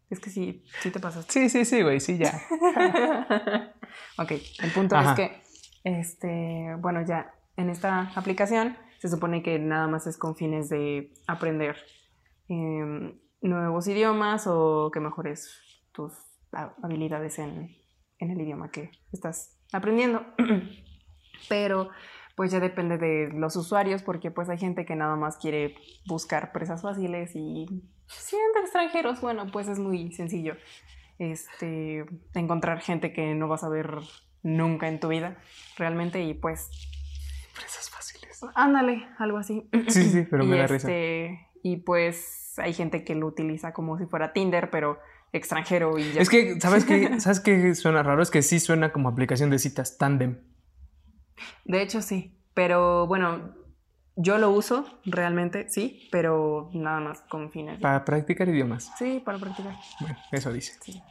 Es 0.09 0.19
que 0.19 0.29
sí, 0.29 0.63
sí 0.81 0.91
te 0.91 0.99
pasaste. 0.99 1.31
Sí, 1.33 1.49
sí, 1.49 1.65
sí, 1.65 1.81
güey, 1.81 1.99
sí, 1.99 2.17
ya. 2.17 2.31
ok, 4.17 4.31
el 4.61 4.71
punto 4.73 4.95
Ajá. 4.95 5.11
es 5.11 5.15
que, 5.15 5.41
este, 5.83 6.75
bueno, 6.79 7.03
ya 7.05 7.33
en 7.57 7.69
esta 7.69 8.11
aplicación 8.15 8.77
se 8.99 9.09
supone 9.09 9.41
que 9.43 9.57
nada 9.59 9.87
más 9.87 10.05
es 10.07 10.17
con 10.17 10.35
fines 10.35 10.69
de 10.69 11.11
aprender 11.27 11.75
em, 12.47 13.19
nuevos 13.41 13.87
idiomas 13.87 14.45
o 14.47 14.91
que 14.93 14.99
mejores 14.99 15.59
tus 15.91 16.13
ha- 16.53 16.73
habilidades 16.83 17.39
en, 17.39 17.75
en 18.19 18.31
el 18.31 18.39
idioma 18.41 18.69
que 18.69 18.91
estás 19.11 19.57
aprendiendo. 19.73 20.23
Pero 21.49 21.89
pues 22.35 22.51
ya 22.51 22.59
depende 22.59 22.97
de 22.97 23.29
los 23.33 23.55
usuarios 23.55 24.03
porque 24.03 24.29
pues 24.31 24.49
hay 24.49 24.57
gente 24.57 24.85
que 24.85 24.95
nada 24.95 25.15
más 25.15 25.37
quiere 25.37 25.75
buscar 26.05 26.51
presas 26.51 26.81
fáciles 26.81 27.31
y 27.35 27.65
siendo 28.07 28.59
extranjeros, 28.61 29.21
bueno, 29.21 29.47
pues 29.51 29.67
es 29.67 29.79
muy 29.79 30.11
sencillo 30.13 30.55
este, 31.19 32.05
encontrar 32.33 32.81
gente 32.81 33.13
que 33.13 33.33
no 33.35 33.47
vas 33.47 33.63
a 33.63 33.69
ver 33.69 33.99
nunca 34.43 34.87
en 34.87 34.99
tu 34.99 35.07
vida 35.07 35.37
realmente 35.77 36.21
y 36.21 36.33
pues 36.33 36.69
Presas 37.55 37.89
fáciles. 37.89 38.41
ándale, 38.53 39.07
algo 39.17 39.37
así. 39.37 39.69
Sí, 39.87 40.03
sí, 40.09 40.27
pero 40.29 40.43
me 40.43 40.55
y 40.55 40.59
da 40.59 40.67
risa. 40.67 40.87
este, 40.89 41.47
Y 41.63 41.77
pues 41.77 42.53
hay 42.57 42.73
gente 42.73 43.03
que 43.03 43.15
lo 43.15 43.27
utiliza 43.27 43.71
como 43.73 43.97
si 43.97 44.05
fuera 44.05 44.33
Tinder, 44.33 44.69
pero 44.69 44.99
extranjero 45.31 45.97
y 45.97 46.11
ya. 46.13 46.21
Es 46.21 46.29
que, 46.29 46.59
¿sabes 46.59 46.85
qué? 46.85 47.19
¿Sabes 47.19 47.39
qué 47.39 47.73
suena 47.75 48.03
raro? 48.03 48.21
Es 48.21 48.29
que 48.29 48.41
sí 48.41 48.59
suena 48.59 48.91
como 48.91 49.07
aplicación 49.09 49.49
de 49.49 49.59
citas 49.59 49.97
tandem. 49.97 50.37
De 51.65 51.81
hecho, 51.81 52.01
sí. 52.01 52.37
Pero 52.53 53.05
bueno, 53.07 53.53
yo 54.15 54.37
lo 54.37 54.49
uso 54.51 54.85
realmente, 55.05 55.69
sí, 55.69 56.07
pero 56.11 56.69
nada 56.73 56.99
más 57.01 57.21
con 57.29 57.51
fines. 57.51 57.79
Para 57.81 58.05
practicar 58.05 58.47
idiomas. 58.47 58.91
Sí, 58.97 59.21
para 59.23 59.37
practicar. 59.37 59.75
Bueno, 59.99 60.17
eso 60.31 60.53
dice. 60.53 60.73
Sí. 60.81 61.01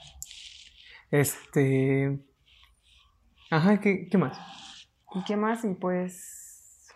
Este. 1.11 2.19
Ajá, 3.51 3.81
¿qué, 3.81 4.09
qué 4.11 4.19
más? 4.19 4.39
¿Y 5.15 5.23
qué 5.25 5.37
más? 5.37 5.65
Y 5.65 5.75
pues. 5.75 6.89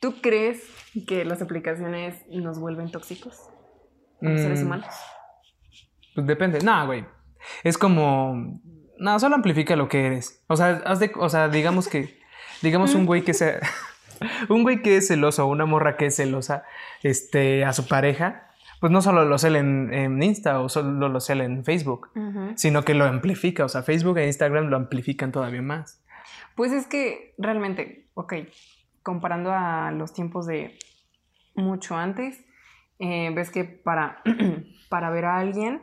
¿Tú 0.00 0.20
crees 0.20 0.62
que 1.06 1.24
las 1.24 1.40
aplicaciones 1.42 2.22
nos 2.28 2.58
vuelven 2.58 2.90
tóxicos? 2.90 3.48
Como 4.18 4.36
seres 4.36 4.60
Mm, 4.62 4.66
humanos. 4.66 4.94
Pues 6.14 6.26
depende. 6.26 6.60
No, 6.60 6.86
güey. 6.86 7.06
Es 7.64 7.78
como. 7.78 8.60
No, 9.02 9.18
solo 9.18 9.34
amplifica 9.34 9.74
lo 9.74 9.88
que 9.88 10.06
eres. 10.06 10.42
O 10.46 10.56
sea, 10.56 10.80
haz 10.86 11.00
de- 11.00 11.10
o 11.16 11.28
sea 11.28 11.48
digamos 11.48 11.88
que. 11.88 12.20
Digamos 12.62 12.94
un 12.94 13.04
güey 13.04 13.22
que 13.22 13.34
sea. 13.34 13.58
un 14.48 14.62
güey 14.62 14.80
que 14.80 14.96
es 14.96 15.08
celoso, 15.08 15.46
una 15.48 15.66
morra 15.66 15.96
que 15.96 16.06
es 16.06 16.14
celosa 16.16 16.62
este, 17.02 17.64
a 17.64 17.72
su 17.72 17.88
pareja. 17.88 18.46
Pues 18.78 18.92
no 18.92 19.02
solo 19.02 19.24
lo 19.24 19.38
cela 19.38 19.58
en, 19.58 20.22
Insta 20.22 20.60
o 20.60 20.68
solo 20.68 21.08
lo 21.08 21.20
cela 21.20 21.44
en 21.44 21.64
Facebook, 21.64 22.10
sino 22.56 22.84
que 22.84 22.94
lo 22.94 23.04
amplifica. 23.04 23.64
O 23.64 23.68
sea, 23.68 23.82
Facebook 23.82 24.18
e 24.18 24.26
Instagram 24.26 24.66
lo 24.66 24.76
amplifican 24.76 25.32
todavía 25.32 25.62
más. 25.62 26.02
Pues 26.54 26.72
es 26.72 26.86
que 26.86 27.34
realmente, 27.38 28.08
ok, 28.14 28.34
comparando 29.02 29.52
a 29.52 29.90
los 29.90 30.12
tiempos 30.12 30.46
de 30.46 30.78
mucho 31.54 31.96
antes, 31.96 32.44
eh, 32.98 33.30
ves 33.34 33.50
que 33.50 33.64
para, 33.64 34.22
para 34.88 35.10
ver 35.10 35.24
a 35.24 35.38
alguien 35.38 35.82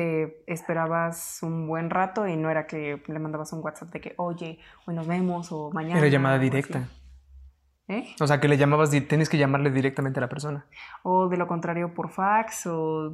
te 0.00 0.42
esperabas 0.46 1.40
un 1.42 1.66
buen 1.66 1.90
rato 1.90 2.26
y 2.26 2.34
no 2.34 2.50
era 2.50 2.66
que 2.66 3.02
le 3.06 3.18
mandabas 3.18 3.52
un 3.52 3.62
WhatsApp 3.62 3.90
de 3.90 4.00
que, 4.00 4.14
oye, 4.16 4.58
hoy 4.86 4.94
nos 4.94 5.06
vemos 5.06 5.52
o 5.52 5.70
mañana. 5.72 5.98
Era 5.98 6.08
llamada 6.08 6.38
directa. 6.38 6.88
¿Eh? 7.86 8.14
O 8.18 8.26
sea, 8.26 8.40
que 8.40 8.48
le 8.48 8.56
llamabas, 8.56 8.90
tienes 8.90 9.28
que 9.28 9.36
llamarle 9.36 9.70
directamente 9.70 10.18
a 10.18 10.22
la 10.22 10.30
persona. 10.30 10.64
O 11.02 11.28
de 11.28 11.36
lo 11.36 11.46
contrario 11.46 11.92
por 11.92 12.08
fax 12.10 12.66
o 12.66 13.12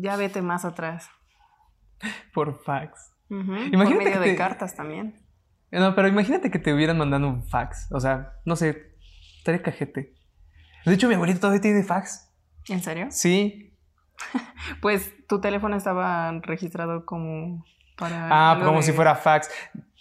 ya 0.00 0.16
vete 0.16 0.40
más 0.40 0.64
atrás. 0.64 1.10
Por 2.32 2.60
fax. 2.64 3.12
Ujú, 3.28 3.46
Por 3.46 3.74
Imagínate 3.74 4.04
medio 4.04 4.22
que 4.22 4.30
de 4.30 4.36
cartas 4.36 4.74
también. 4.74 5.20
No, 5.70 5.94
pero 5.94 6.08
imagínate 6.08 6.50
que 6.50 6.58
te 6.58 6.72
hubieran 6.72 6.98
mandado 6.98 7.28
un 7.28 7.44
fax. 7.44 7.92
O 7.92 8.00
sea, 8.00 8.40
no 8.44 8.56
sé, 8.56 8.96
estaría 9.38 9.62
cajete. 9.62 10.14
De 10.86 10.94
hecho, 10.94 11.08
mi 11.08 11.14
abuelito 11.14 11.40
todavía 11.40 11.60
tiene 11.60 11.84
fax. 11.84 12.28
¿En 12.68 12.82
serio? 12.82 13.06
Sí. 13.10 13.71
Pues 14.80 15.12
tu 15.26 15.40
teléfono 15.40 15.76
estaba 15.76 16.30
registrado 16.40 17.04
como 17.04 17.64
para... 17.96 18.28
Ah, 18.30 18.58
como 18.64 18.78
de- 18.78 18.82
si 18.84 18.92
fuera 18.92 19.14
fax. 19.14 19.50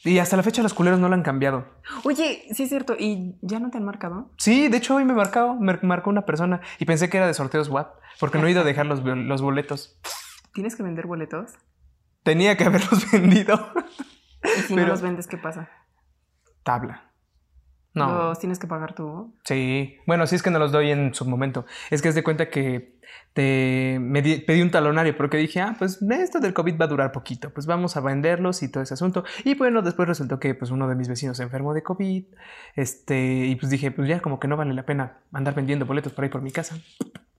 Y 0.03 0.17
hasta 0.19 0.35
la 0.37 0.43
fecha 0.43 0.63
los 0.63 0.73
culeros 0.73 0.99
no 0.99 1.09
lo 1.09 1.13
han 1.15 1.21
cambiado. 1.23 1.67
Oye, 2.03 2.43
sí 2.53 2.63
es 2.63 2.69
cierto, 2.69 2.95
¿y 2.97 3.35
ya 3.41 3.59
no 3.59 3.69
te 3.69 3.77
han 3.77 3.83
marcado? 3.85 4.31
Sí, 4.37 4.67
de 4.67 4.77
hecho 4.77 4.95
hoy 4.95 5.05
me 5.05 5.13
marcó, 5.13 5.55
me 5.55 5.77
marcó 5.83 6.09
una 6.09 6.25
persona 6.25 6.61
y 6.79 6.85
pensé 6.85 7.09
que 7.09 7.17
era 7.17 7.27
de 7.27 7.33
sorteos 7.35 7.69
WAP, 7.69 7.95
porque 8.19 8.39
no 8.39 8.47
he 8.47 8.51
ido 8.51 8.61
a 8.61 8.63
dejar 8.63 8.87
los, 8.87 9.03
los 9.03 9.41
boletos. 9.43 9.99
¿Tienes 10.53 10.75
que 10.75 10.81
vender 10.83 11.05
boletos? 11.05 11.51
Tenía 12.23 12.57
que 12.57 12.63
haberlos 12.65 13.11
vendido. 13.11 13.71
Y 14.43 14.61
si 14.61 14.73
Pero- 14.73 14.87
no 14.87 14.93
los 14.93 15.01
vendes, 15.01 15.27
¿qué 15.27 15.37
pasa? 15.37 15.69
Tabla. 16.63 17.10
No. 17.93 18.29
¿Los 18.29 18.39
tienes 18.39 18.57
que 18.57 18.67
pagar 18.67 18.95
tú? 18.95 19.33
Sí, 19.43 19.97
bueno, 20.07 20.25
sí 20.25 20.35
es 20.35 20.43
que 20.43 20.49
no 20.49 20.59
los 20.59 20.71
doy 20.71 20.91
en 20.91 21.13
su 21.13 21.25
momento. 21.25 21.65
Es 21.89 22.01
que 22.01 22.07
es 22.07 22.15
de 22.15 22.23
cuenta 22.23 22.49
que 22.49 22.99
te, 23.33 23.97
me 23.99 24.21
di- 24.21 24.39
pedí 24.39 24.61
un 24.61 24.71
talonario 24.71 25.15
porque 25.17 25.35
dije, 25.37 25.59
ah, 25.59 25.75
pues 25.77 26.01
esto 26.01 26.39
del 26.39 26.53
COVID 26.53 26.79
va 26.79 26.85
a 26.85 26.87
durar 26.87 27.11
poquito, 27.11 27.49
pues 27.53 27.65
vamos 27.65 27.97
a 27.97 28.01
venderlos 28.01 28.63
y 28.63 28.71
todo 28.71 28.81
ese 28.83 28.93
asunto. 28.93 29.25
Y 29.43 29.55
bueno, 29.55 29.81
después 29.81 30.07
resultó 30.07 30.39
que 30.39 30.55
pues 30.55 30.71
uno 30.71 30.87
de 30.87 30.95
mis 30.95 31.09
vecinos 31.09 31.35
se 31.35 31.43
enfermó 31.43 31.73
de 31.73 31.83
COVID, 31.83 32.25
este, 32.75 33.45
y 33.47 33.55
pues 33.57 33.69
dije, 33.69 33.91
pues 33.91 34.07
ya 34.07 34.21
como 34.21 34.39
que 34.39 34.47
no 34.47 34.55
vale 34.55 34.73
la 34.73 34.85
pena 34.85 35.19
andar 35.33 35.53
vendiendo 35.53 35.85
boletos 35.85 36.13
por 36.13 36.23
ahí 36.23 36.29
por 36.29 36.41
mi 36.41 36.51
casa. 36.51 36.77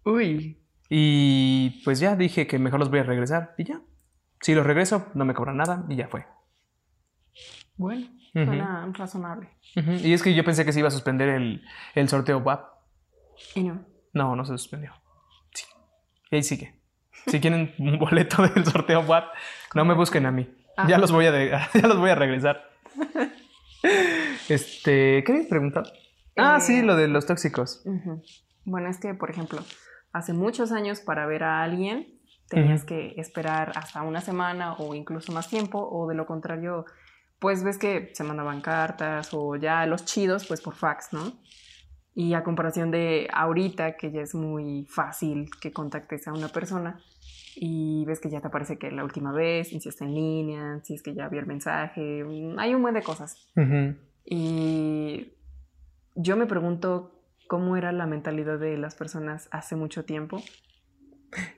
Uy. 0.04 0.58
Y 0.90 1.82
pues 1.84 1.98
ya 1.98 2.14
dije 2.16 2.46
que 2.46 2.58
mejor 2.58 2.78
los 2.78 2.90
voy 2.90 2.98
a 2.98 3.04
regresar 3.04 3.54
y 3.56 3.64
ya. 3.64 3.80
Si 4.42 4.54
los 4.54 4.66
regreso, 4.66 5.06
no 5.14 5.24
me 5.24 5.32
cobran 5.32 5.56
nada 5.56 5.86
y 5.88 5.96
ya 5.96 6.08
fue. 6.08 6.26
Bueno, 7.76 8.06
Suena 8.32 8.90
razonable. 8.94 9.48
Ujú. 9.76 9.92
Y 9.92 10.12
es 10.14 10.22
que 10.22 10.34
yo 10.34 10.42
pensé 10.44 10.64
que 10.64 10.72
se 10.72 10.78
iba 10.78 10.88
a 10.88 10.92
suspender 10.92 11.28
el, 11.28 11.62
el 11.94 12.08
sorteo 12.08 12.38
WAP. 12.38 12.64
Y 13.54 13.64
no. 13.64 13.84
No, 14.14 14.36
no 14.36 14.44
se 14.44 14.52
suspendió. 14.52 14.92
Sí. 15.54 15.64
Y 16.30 16.36
ahí 16.36 16.42
sigue. 16.42 16.80
Si 17.26 17.40
quieren 17.40 17.74
un 17.78 17.98
boleto 17.98 18.42
del 18.54 18.64
sorteo 18.64 19.00
WAP, 19.00 19.24
no 19.74 19.84
me 19.84 19.94
busquen 19.94 20.26
a 20.26 20.30
mí. 20.32 20.48
Ah. 20.76 20.86
Ya 20.88 20.98
los 20.98 21.12
voy 21.12 21.26
a 21.26 21.32
ya 21.74 21.86
los 21.86 21.98
voy 21.98 22.10
a 22.10 22.14
regresar. 22.14 22.62
Este, 24.48 25.22
¿qué 25.24 25.32
me 25.32 25.44
preguntado? 25.44 25.90
Ah, 26.36 26.56
Eh, 26.58 26.60
sí, 26.60 26.82
lo 26.82 26.96
de 26.96 27.08
los 27.08 27.26
tóxicos. 27.26 27.84
Bueno, 28.64 28.88
es 28.88 28.98
que, 28.98 29.14
por 29.14 29.30
ejemplo, 29.30 29.60
hace 30.12 30.32
muchos 30.32 30.72
años 30.72 31.00
para 31.00 31.26
ver 31.26 31.42
a 31.44 31.62
alguien 31.62 32.18
tenías 32.48 32.84
que 32.84 33.14
esperar 33.16 33.72
hasta 33.76 34.02
una 34.02 34.20
semana 34.20 34.74
o 34.74 34.94
incluso 34.94 35.32
más 35.32 35.48
tiempo, 35.48 35.86
o 35.90 36.06
de 36.08 36.14
lo 36.14 36.26
contrario, 36.26 36.84
pues 37.42 37.64
ves 37.64 37.76
que 37.76 38.12
se 38.14 38.22
mandaban 38.22 38.60
cartas 38.60 39.30
o 39.32 39.56
ya 39.56 39.84
los 39.86 40.04
chidos, 40.04 40.46
pues 40.46 40.60
por 40.60 40.76
fax, 40.76 41.12
¿no? 41.12 41.32
Y 42.14 42.34
a 42.34 42.44
comparación 42.44 42.92
de 42.92 43.28
ahorita, 43.32 43.96
que 43.96 44.12
ya 44.12 44.20
es 44.20 44.36
muy 44.36 44.86
fácil 44.88 45.50
que 45.60 45.72
contactes 45.72 46.28
a 46.28 46.32
una 46.32 46.48
persona 46.48 47.00
y 47.56 48.04
ves 48.06 48.20
que 48.20 48.30
ya 48.30 48.40
te 48.40 48.46
aparece 48.46 48.78
que 48.78 48.92
la 48.92 49.02
última 49.02 49.32
vez, 49.32 49.70
si 49.70 49.88
está 49.88 50.04
en 50.04 50.14
línea, 50.14 50.80
si 50.84 50.94
es 50.94 51.02
que 51.02 51.14
ya 51.14 51.28
vio 51.28 51.40
el 51.40 51.46
mensaje, 51.46 52.22
mm, 52.22 52.60
hay 52.60 52.74
un 52.74 52.82
buen 52.82 52.94
de 52.94 53.02
cosas. 53.02 53.36
Y 54.24 55.32
yo 56.14 56.36
me 56.36 56.46
pregunto 56.46 57.24
cómo 57.48 57.76
era 57.76 57.90
la 57.90 58.06
mentalidad 58.06 58.60
de 58.60 58.78
las 58.78 58.94
personas 58.94 59.48
hace 59.50 59.74
mucho 59.74 60.04
tiempo. 60.04 60.40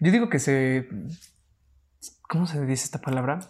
Yo 0.00 0.10
digo 0.10 0.30
que 0.30 0.38
se. 0.38 0.88
¿Cómo 2.22 2.46
se 2.46 2.64
dice 2.64 2.84
esta 2.84 3.02
palabra? 3.02 3.40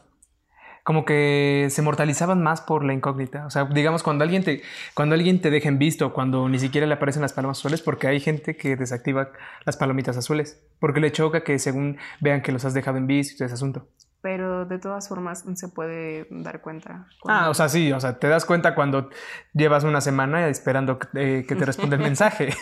Como 0.85 1.05
que 1.05 1.69
se 1.71 1.83
mortalizaban 1.83 2.43
más 2.43 2.61
por 2.61 2.85
la 2.85 2.93
incógnita. 2.93 3.47
O 3.47 3.51
sea, 3.51 3.65
digamos, 3.65 4.03
cuando 4.03 4.23
alguien 4.23 4.45
te, 4.45 4.63
cuando 4.95 5.15
alguien 5.15 5.41
te 5.41 5.51
deja 5.51 5.69
en 5.69 5.79
visto, 5.79 6.13
cuando 6.13 6.49
ni 6.49 6.59
siquiera 6.59 6.87
le 6.87 6.95
aparecen 6.95 7.23
las 7.23 7.33
palomas 7.33 7.59
azules, 7.59 7.83
porque 7.83 8.07
hay 8.07 8.21
gente 8.21 8.57
que 8.57 8.77
desactiva 8.77 9.31
las 9.65 9.77
palomitas 9.77 10.17
azules, 10.17 10.63
porque 10.79 11.01
le 11.01 11.11
choca 11.11 11.43
que 11.43 11.59
según 11.59 11.97
vean 12.21 12.43
que 12.43 12.53
los 12.53 12.65
has 12.65 12.75
dejado 12.75 12.99
en 12.99 13.07
visto 13.07 13.35
y 13.35 13.37
todo 13.39 13.47
ese 13.47 13.55
asunto. 13.55 13.89
Pero 14.21 14.65
de 14.65 14.79
todas 14.79 15.09
formas 15.09 15.45
se 15.55 15.69
puede 15.69 16.27
dar 16.31 16.63
cuenta. 16.63 17.07
Ah, 17.29 17.51
o 17.51 17.55
sea, 17.55 17.69
sí, 17.69 17.93
o 17.93 18.01
sea, 18.01 18.19
te 18.19 18.29
das 18.29 18.47
cuenta 18.47 18.75
cuando 18.75 19.11
llevas 19.53 19.85
una 19.85 20.01
semana 20.01 20.49
esperando 20.49 20.99
eh, 21.15 21.45
que 21.47 21.55
te 21.55 21.65
responda 21.67 21.97
el 21.97 22.03
mensaje. 22.11 22.55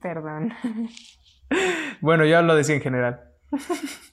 Perdón. 0.00 0.54
Bueno, 2.00 2.24
yo 2.24 2.40
lo 2.40 2.54
decía 2.54 2.76
en 2.76 2.80
general. 2.80 3.20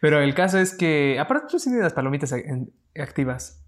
Pero 0.00 0.20
el 0.20 0.34
caso 0.34 0.58
es 0.58 0.76
que, 0.76 1.18
aparte 1.18 1.46
tú 1.50 1.58
sí 1.58 1.70
tienes 1.70 1.84
las 1.84 1.94
palomitas 1.94 2.34
activas. 2.96 3.64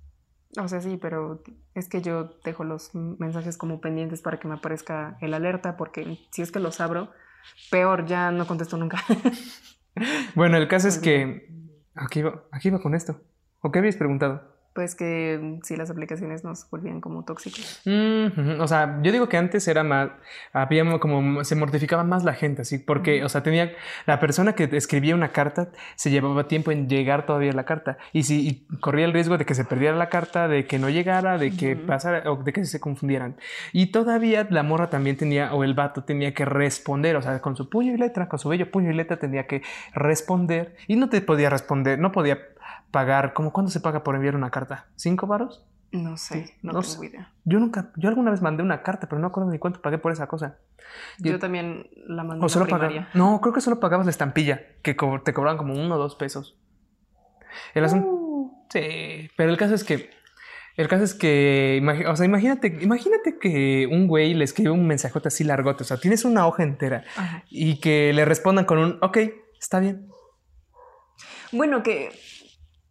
O 0.58 0.66
sea, 0.66 0.80
sí, 0.80 0.98
pero 1.00 1.42
es 1.74 1.88
que 1.88 2.02
yo 2.02 2.30
dejo 2.44 2.64
los 2.64 2.94
mensajes 2.94 3.56
como 3.56 3.80
pendientes 3.80 4.20
para 4.20 4.40
que 4.40 4.48
me 4.48 4.54
aparezca 4.54 5.16
el 5.20 5.34
alerta, 5.34 5.76
porque 5.76 6.18
si 6.32 6.42
es 6.42 6.50
que 6.50 6.58
los 6.58 6.80
abro, 6.80 7.10
peor, 7.70 8.06
ya 8.06 8.30
no 8.30 8.46
contesto 8.46 8.76
nunca. 8.76 9.04
Bueno, 10.34 10.56
el 10.56 10.68
caso 10.68 10.88
es 10.88 10.98
que... 11.02 11.48
Aquí 11.94 12.20
iba, 12.20 12.44
aquí 12.52 12.68
iba 12.68 12.80
con 12.80 12.94
esto. 12.94 13.20
¿O 13.60 13.70
qué 13.70 13.80
habías 13.80 13.96
preguntado? 13.96 14.59
Pues 14.72 14.94
que 14.94 15.58
sí, 15.64 15.74
las 15.76 15.90
aplicaciones 15.90 16.44
nos 16.44 16.70
volvían 16.70 17.00
como 17.00 17.24
tóxicos. 17.24 17.82
Mm, 17.84 18.26
ujú. 18.26 18.62
O 18.62 18.68
sea, 18.68 19.00
yo 19.02 19.10
digo 19.10 19.28
que 19.28 19.36
antes 19.36 19.66
era 19.66 19.82
más, 19.82 20.10
había 20.52 20.84
mo- 20.84 21.00
como, 21.00 21.42
se 21.42 21.56
mortificaba 21.56 22.04
más 22.04 22.22
la 22.22 22.34
gente, 22.34 22.62
así, 22.62 22.78
porque, 22.78 23.16
Ujú. 23.18 23.26
o 23.26 23.28
sea, 23.28 23.42
tenía, 23.42 23.72
la 24.06 24.20
persona 24.20 24.54
que 24.54 24.68
escribía 24.72 25.16
una 25.16 25.32
carta 25.32 25.70
se 25.96 26.10
llevaba 26.10 26.46
tiempo 26.46 26.70
en 26.70 26.88
llegar 26.88 27.26
todavía 27.26 27.52
la 27.52 27.64
carta, 27.64 27.98
y 28.12 28.22
si 28.22 28.46
y 28.48 28.76
corría 28.78 29.06
el 29.06 29.12
riesgo 29.12 29.38
de 29.38 29.44
que 29.44 29.56
se 29.56 29.64
perdiera 29.64 29.96
la 29.96 30.08
carta, 30.08 30.46
de 30.46 30.64
que 30.66 30.78
no 30.78 30.88
llegara, 30.88 31.36
de 31.36 31.50
que 31.56 31.74
pasara, 31.74 32.30
o 32.30 32.36
de 32.36 32.52
que 32.52 32.64
se 32.64 32.78
confundieran. 32.78 33.36
Y 33.72 33.86
todavía 33.86 34.46
la 34.50 34.62
morra 34.62 34.88
también 34.88 35.16
tenía, 35.16 35.52
o 35.52 35.64
el 35.64 35.74
vato 35.74 36.04
tenía 36.04 36.32
que 36.32 36.44
responder, 36.44 37.16
o 37.16 37.22
sea, 37.22 37.40
con 37.40 37.56
su 37.56 37.68
puño 37.68 37.92
y 37.92 37.96
letra, 37.98 38.28
con 38.28 38.38
su 38.38 38.48
bello 38.48 38.70
puño 38.70 38.90
y 38.92 38.94
letra 38.94 39.16
tenía 39.18 39.48
que 39.48 39.62
responder, 39.94 40.76
y 40.86 40.94
no 40.94 41.08
te 41.08 41.20
podía 41.22 41.50
responder, 41.50 41.98
no 41.98 42.12
podía 42.12 42.38
pagar, 42.90 43.32
como 43.32 43.52
cuándo 43.52 43.70
se 43.70 43.80
paga 43.80 44.02
por 44.02 44.14
enviar 44.14 44.34
una 44.36 44.50
carta? 44.50 44.86
¿Cinco 44.96 45.26
varos? 45.26 45.64
No 45.92 46.16
sé, 46.16 46.46
Sí, 46.46 46.52
no, 46.62 46.72
no 46.72 46.80
tengo 46.82 46.94
sé. 47.00 47.06
idea. 47.06 47.32
Yo 47.44 47.58
nunca, 47.58 47.90
yo 47.96 48.08
alguna 48.08 48.30
vez 48.30 48.42
mandé 48.42 48.62
una 48.62 48.82
carta, 48.82 49.08
pero 49.08 49.20
no 49.20 49.26
acuerdo 49.26 49.50
ni 49.50 49.58
cuánto 49.58 49.82
pagué 49.82 49.98
por 49.98 50.12
esa 50.12 50.26
cosa. 50.28 50.58
Yo, 51.18 51.32
Yo- 51.32 51.38
también 51.38 51.88
la 52.06 52.22
mandé 52.22 52.44
O 52.44 52.48
solo 52.48 52.66
pagaba. 52.68 53.08
No, 53.14 53.40
creo 53.40 53.52
que 53.52 53.60
solo 53.60 53.80
pagabas 53.80 54.06
la 54.06 54.10
estampilla, 54.10 54.60
que 54.82 54.94
co- 54.96 55.20
te 55.22 55.32
cobraban 55.34 55.58
como 55.58 55.74
uno 55.74 55.96
o 55.96 55.98
dos 55.98 56.14
pesos. 56.14 56.56
El 57.74 57.84
asunto. 57.84 58.06
Uh, 58.08 58.30
Sí, 58.72 59.28
pero 59.36 59.50
el 59.50 59.56
caso 59.56 59.74
es 59.74 59.82
que. 59.82 60.10
El 60.76 60.86
caso 60.86 61.02
es 61.02 61.14
que, 61.14 61.82
o 62.08 62.14
sea, 62.16 62.24
imagínate, 62.24 62.78
imagínate 62.80 63.36
que 63.40 63.88
un 63.90 64.06
güey 64.06 64.32
le 64.32 64.44
escribe 64.44 64.70
un 64.70 64.86
mensajote 64.86 65.26
así 65.28 65.42
largote, 65.42 65.82
o 65.82 65.86
sea, 65.86 65.96
tienes 65.98 66.24
una 66.24 66.46
hoja 66.46 66.62
entera 66.62 67.02
ajá. 67.16 67.42
y 67.50 67.80
que 67.80 68.12
le 68.12 68.24
respondan 68.24 68.64
con 68.64 68.78
un, 68.78 68.98
ok, 69.02 69.18
está 69.58 69.80
bien. 69.80 70.08
Bueno, 71.52 71.82
que 71.82 72.10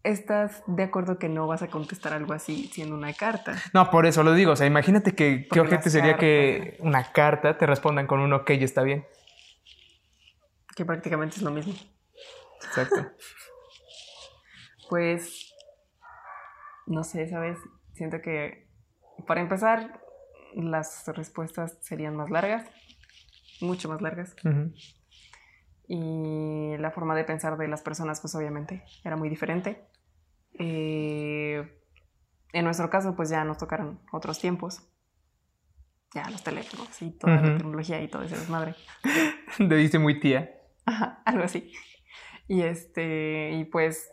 estás 0.09 0.63
de 0.67 0.83
acuerdo 0.83 1.17
que 1.17 1.29
no 1.29 1.47
vas 1.47 1.61
a 1.61 1.67
contestar 1.67 2.13
algo 2.13 2.33
así 2.33 2.69
siendo 2.73 2.95
una 2.95 3.13
carta. 3.13 3.55
No, 3.73 3.89
por 3.89 4.05
eso 4.05 4.23
lo 4.23 4.33
digo, 4.33 4.53
o 4.53 4.55
sea, 4.55 4.67
imagínate 4.67 5.15
que, 5.15 5.41
qué 5.41 5.47
Porque 5.49 5.61
ojete 5.61 5.85
las 5.85 5.91
sería 5.91 6.17
que 6.17 6.77
una 6.79 7.11
carta 7.11 7.57
te 7.57 7.65
respondan 7.65 8.07
con 8.07 8.19
un, 8.19 8.33
ok, 8.33 8.49
está 8.51 8.83
bien. 8.83 9.05
Que 10.75 10.85
prácticamente 10.85 11.37
es 11.37 11.41
lo 11.41 11.51
mismo. 11.51 11.73
Exacto. 12.65 13.05
Pues, 14.89 15.53
no 16.87 17.03
sé, 17.03 17.29
¿sabes? 17.29 17.59
Siento 17.93 18.21
que, 18.21 18.67
para 19.27 19.39
empezar, 19.39 20.01
las 20.55 21.05
respuestas 21.15 21.77
serían 21.81 22.15
más 22.15 22.31
largas, 22.31 22.65
mucho 23.61 23.87
más 23.87 24.01
largas. 24.01 24.35
Y 25.87 26.77
la 26.77 26.91
forma 26.91 27.15
de 27.15 27.23
pensar 27.23 27.57
de 27.57 27.67
las 27.67 27.81
personas, 27.81 28.21
pues 28.21 28.35
obviamente, 28.35 28.83
era 29.03 29.15
muy 29.15 29.29
diferente. 29.29 29.88
Eh, 30.59 31.79
en 32.53 32.65
nuestro 32.65 32.89
caso, 32.89 33.15
pues 33.15 33.29
ya 33.29 33.43
nos 33.43 33.57
tocaron 33.57 33.99
otros 34.11 34.39
tiempos. 34.39 34.83
Ya 36.13 36.29
los 36.29 36.43
teléfonos 36.43 37.01
y 37.01 37.11
toda 37.11 37.35
la 37.35 37.57
tecnología 37.57 38.01
y 38.01 38.07
todo 38.07 38.23
ese 38.23 38.35
desmadre. 38.35 38.75
Debiste 39.59 39.99
muy 39.99 40.19
tía. 40.19 40.49
Ajá, 40.85 41.21
algo 41.25 41.43
así. 41.43 41.71
Y 42.47 42.63
este, 42.63 43.51
y 43.51 43.65
pues, 43.65 44.09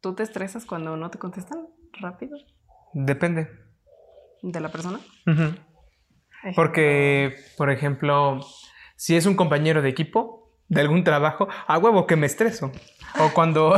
¿tú 0.00 0.14
te 0.14 0.22
estresas 0.22 0.66
cuando 0.66 0.96
no 0.96 1.10
te 1.10 1.18
contestan 1.18 1.66
rápido 2.00 2.38
Depende. 2.92 3.50
de 4.42 4.60
la 4.60 4.70
persona? 4.70 5.00
Porque, 6.54 7.34
por 7.56 7.70
ejemplo, 7.70 8.38
si 8.94 9.16
es 9.16 9.26
un 9.26 9.34
compañero 9.34 9.82
de 9.82 9.88
equipo 9.88 10.60
de 10.68 10.80
algún 10.80 11.02
trabajo, 11.02 11.48
a 11.66 11.78
huevo 11.78 12.06
que 12.06 12.14
me 12.16 12.26
estreso. 12.26 12.70
O 13.18 13.32
cuando, 13.34 13.74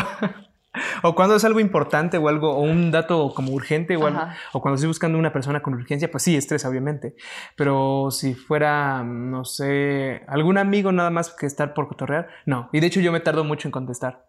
o 1.03 1.15
cuando 1.15 1.37
es 1.37 1.45
algo 1.45 1.61
importante 1.61 2.19
o 2.19 2.29
algo, 2.29 2.53
o 2.53 2.61
un 2.61 2.91
dato 2.91 3.33
como 3.35 3.53
urgente 3.53 3.97
o 3.97 4.07
algo, 4.07 4.21
Ajá. 4.21 4.37
o 4.53 4.61
cuando 4.61 4.77
estoy 4.77 4.89
buscando 4.89 5.19
una 5.19 5.33
persona 5.33 5.63
con 5.63 5.75
urgencia, 5.75 6.11
pues 6.11 6.23
sí, 6.23 6.37
estresa, 6.37 6.69
obviamente. 6.69 7.15
Pero 7.57 8.11
si 8.11 8.35
fuera, 8.35 9.03
no 9.05 9.45
sé, 9.45 10.23
algún 10.29 10.59
amigo 10.59 10.93
nada 10.93 11.11
más 11.11 11.35
que 11.35 11.47
estar 11.47 11.75
por 11.75 11.89
cotorrear, 11.89 12.29
no. 12.47 12.69
Y 12.73 12.81
de 12.81 12.87
hecho 12.87 13.01
yo 13.01 13.13
me 13.13 13.21
tardo 13.21 13.45
mucho 13.45 13.69
en 13.69 13.73
contestar, 13.73 14.27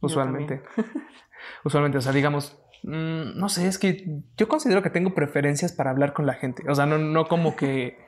usualmente. 0.00 0.62
usualmente, 1.64 1.98
o 1.98 2.00
sea, 2.00 2.12
digamos, 2.12 2.60
mm, 2.82 3.38
no 3.38 3.48
sé, 3.48 3.66
es 3.66 3.78
que 3.78 4.04
yo 4.36 4.48
considero 4.48 4.82
que 4.82 4.90
tengo 4.90 5.14
preferencias 5.14 5.72
para 5.72 5.90
hablar 5.90 6.12
con 6.12 6.26
la 6.26 6.34
gente. 6.34 6.64
O 6.68 6.74
sea, 6.74 6.86
no, 6.86 6.98
no 6.98 7.26
como 7.26 7.56
que... 7.56 7.98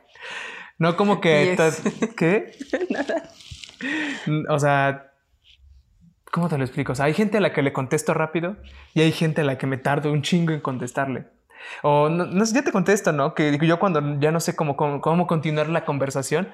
No 0.78 0.96
como 0.96 1.20
que... 1.20 1.56
Yes. 1.58 2.14
¿Qué? 2.16 2.52
Nada. 2.90 3.30
O 4.48 4.58
sea, 4.58 5.09
¿cómo 6.32 6.48
te 6.48 6.58
lo 6.58 6.64
explico? 6.64 6.92
O 6.92 6.94
sea, 6.94 7.06
hay 7.06 7.14
gente 7.14 7.38
a 7.38 7.40
la 7.40 7.52
que 7.52 7.62
le 7.62 7.72
contesto 7.72 8.14
rápido 8.14 8.56
y 8.94 9.00
hay 9.02 9.12
gente 9.12 9.40
a 9.40 9.44
la 9.44 9.58
que 9.58 9.66
me 9.66 9.76
tardo 9.78 10.12
un 10.12 10.22
chingo 10.22 10.52
en 10.52 10.60
contestarle. 10.60 11.26
O 11.82 12.08
no, 12.08 12.24
no 12.26 12.46
sé, 12.46 12.54
ya 12.54 12.62
te 12.62 12.72
contesto, 12.72 13.12
¿no? 13.12 13.34
Que 13.34 13.58
yo 13.66 13.78
cuando 13.78 14.18
ya 14.18 14.30
no 14.32 14.40
sé 14.40 14.56
cómo, 14.56 14.76
cómo, 14.76 15.00
cómo 15.00 15.26
continuar 15.26 15.68
la 15.68 15.84
conversación, 15.84 16.48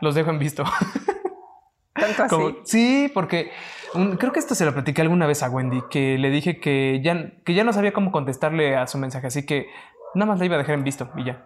los 0.00 0.14
dejo 0.14 0.30
en 0.30 0.38
visto. 0.38 0.64
Tanto 1.94 2.22
así. 2.24 2.34
Como- 2.34 2.56
sí, 2.64 3.10
porque 3.14 3.50
un- 3.94 4.16
creo 4.16 4.32
que 4.32 4.38
esto 4.40 4.54
se 4.54 4.64
lo 4.64 4.72
platiqué 4.72 5.02
alguna 5.02 5.26
vez 5.26 5.42
a 5.42 5.50
Wendy, 5.50 5.82
que 5.90 6.18
le 6.18 6.30
dije 6.30 6.58
que 6.60 7.00
ya, 7.04 7.32
que 7.44 7.54
ya 7.54 7.62
no 7.64 7.72
sabía 7.72 7.92
cómo 7.92 8.10
contestarle 8.12 8.76
a 8.76 8.86
su 8.86 8.96
mensaje, 8.98 9.26
así 9.26 9.44
que 9.44 9.66
nada 10.14 10.30
más 10.32 10.38
la 10.38 10.46
iba 10.46 10.54
a 10.56 10.58
dejar 10.58 10.74
en 10.76 10.84
visto 10.84 11.10
y 11.16 11.24
ya. 11.24 11.44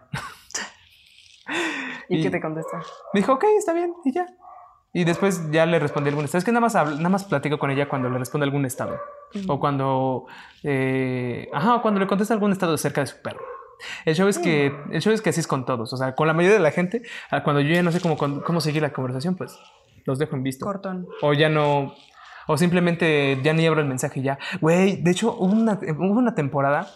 ¿Y, 2.09 2.19
y- 2.19 2.23
qué 2.23 2.31
te 2.31 2.41
contesta? 2.41 2.79
Me 3.13 3.21
dijo, 3.21 3.33
ok, 3.35 3.45
está 3.59 3.73
bien, 3.73 3.93
y 4.05 4.13
ya. 4.13 4.27
Y 4.95 5.05
después 5.05 5.51
ya 5.51 5.67
le 5.67 5.79
respondí 5.81 6.09
algún 6.09 6.25
estado. 6.25 6.39
Es 6.39 6.45
que 6.45 6.53
nada 6.53 6.61
más, 6.63 6.75
hablo- 6.77 6.97
nada 6.97 7.09
más 7.11 7.25
platico 7.25 7.59
con 7.59 7.71
ella 7.71 7.89
cuando 7.89 8.09
le 8.09 8.17
responde 8.19 8.45
algún 8.45 8.65
estado. 8.65 8.99
O 9.49 9.59
cuando. 9.61 10.27
eh, 10.63 11.49
ajá, 11.53 11.75
o 11.75 11.83
cuando 11.83 12.01
le 12.01 12.07
contesta 12.07 12.33
algún 12.33 12.53
estado 12.53 12.75
acerca 12.75 13.01
de 13.03 13.09
su 13.09 13.21
perro. 13.21 13.45
El 14.05 14.15
show 14.15 14.29
es 14.29 14.39
que, 14.39 14.73
el 14.93 15.03
show 15.03 15.13
es 15.13 15.21
que 15.21 15.31
así 15.31 15.41
es 15.41 15.49
con 15.49 15.67
todos. 15.67 15.93
O 15.93 15.97
sea, 15.97 16.15
con 16.15 16.27
la 16.29 16.33
mayoría 16.33 16.57
de 16.59 16.63
la 16.63 16.71
gente, 16.71 17.03
ah, 17.31 17.43
cuando 17.43 17.61
yo 17.61 17.75
ya 17.75 17.83
no 17.83 17.91
sé 17.93 18.01
cómo, 18.01 18.17
cómo 18.17 18.61
seguir 18.61 18.83
la 18.83 18.93
conversación, 18.93 19.35
pues 19.35 19.59
los 20.07 20.19
dejo 20.21 20.37
en 20.37 20.45
visto. 20.45 20.65
Cortón. 20.65 21.09
O 21.23 21.33
ya 21.33 21.49
no. 21.49 21.93
O 22.47 22.57
simplemente 22.57 23.41
ya 23.43 23.53
ni 23.53 23.67
abro 23.67 23.81
el 23.81 23.89
mensaje 23.89 24.23
ya. 24.23 24.39
Güey, 24.61 25.03
de 25.03 25.11
hecho, 25.11 25.35
hubo 25.37 25.53
una, 25.53 25.73
hubo 25.99 26.19
una 26.19 26.35
temporada 26.37 26.87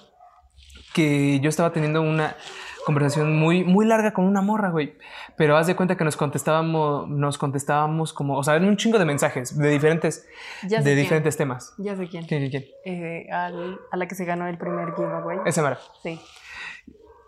que 0.95 1.41
yo 1.41 1.49
estaba 1.49 1.73
teniendo 1.73 2.01
una 2.03 2.37
conversación 2.87 3.37
muy, 3.37 3.65
muy 3.65 3.87
larga 3.87 4.13
con 4.13 4.25
una 4.25 4.41
morra, 4.41 4.71
güey. 4.71 4.97
Pero 5.37 5.57
haz 5.57 5.67
de 5.67 5.77
cuenta 5.77 5.97
que 5.97 6.05
nos 6.05 6.17
contestábamos, 6.17 7.09
nos 7.09 7.39
contestábamos 7.39 8.13
como, 8.13 8.37
o 8.39 8.43
sea, 8.45 8.57
en 8.57 8.65
un 8.65 8.77
chingo 8.77 8.99
de 8.99 9.05
mensajes 9.05 9.57
de 9.57 9.69
diferentes, 9.71 10.27
Ya 10.67 10.79
de 10.79 10.85
quién. 10.85 10.97
diferentes 10.97 11.37
temas. 11.37 11.75
Ya 11.79 11.97
sé 11.97 12.09
quién. 12.09 12.27
¿Quién, 12.27 12.49
quién, 12.49 12.63
quién? 12.63 12.65
Eh, 12.85 13.27
al- 13.31 13.79
a 13.91 13.97
la 13.97 14.09
que 14.09 14.15
se 14.15 14.25
ganó 14.25 14.47
el 14.47 14.59
primer 14.59 14.95
giveaway. 14.95 15.39
Esa 15.47 15.63
mera. 15.63 15.79
Sí. 16.03 16.21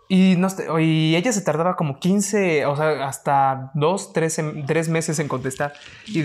Y, 0.07 0.35
nos, 0.37 0.57
y 0.81 1.15
ella 1.15 1.31
se 1.31 1.41
tardaba 1.41 1.77
como 1.77 1.97
15, 1.97 2.65
o 2.65 2.75
sea, 2.75 3.07
hasta 3.07 3.71
dos, 3.75 4.11
tres, 4.11 4.37
sem- 4.37 4.65
tres 4.65 4.89
meses 4.89 5.19
en 5.19 5.29
contestar. 5.29 5.71
Y, 6.07 6.23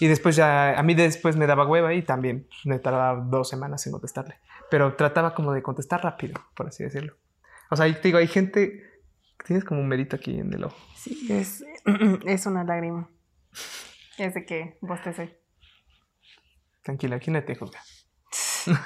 y 0.00 0.06
después 0.08 0.36
ya, 0.36 0.78
a 0.78 0.82
mí 0.82 0.94
después 0.94 1.34
me 1.36 1.46
daba 1.46 1.66
hueva 1.66 1.94
y 1.94 2.02
también 2.02 2.46
me 2.66 2.78
tardaba 2.78 3.18
dos 3.22 3.48
semanas 3.48 3.86
en 3.86 3.92
contestarle. 3.92 4.36
Pero 4.70 4.96
trataba 4.96 5.34
como 5.34 5.52
de 5.54 5.62
contestar 5.62 6.02
rápido, 6.04 6.38
por 6.54 6.66
así 6.66 6.84
decirlo. 6.84 7.14
O 7.70 7.76
sea, 7.76 7.92
te 7.92 8.08
digo, 8.08 8.18
hay 8.18 8.26
gente, 8.28 8.82
tienes 9.44 9.64
como 9.64 9.80
un 9.80 9.88
merito 9.88 10.16
aquí 10.16 10.38
en 10.38 10.52
el 10.52 10.64
ojo. 10.64 10.76
Sí, 10.94 11.26
es, 11.30 11.64
es 12.26 12.46
una 12.46 12.64
lágrima. 12.64 13.08
Es 14.18 14.34
de 14.34 14.44
que 14.46 14.78
bostecé. 14.80 15.38
Tranquila, 16.82 17.16
aquí 17.16 17.30
no 17.30 17.42
te 17.42 17.54
juzga. 17.56 17.80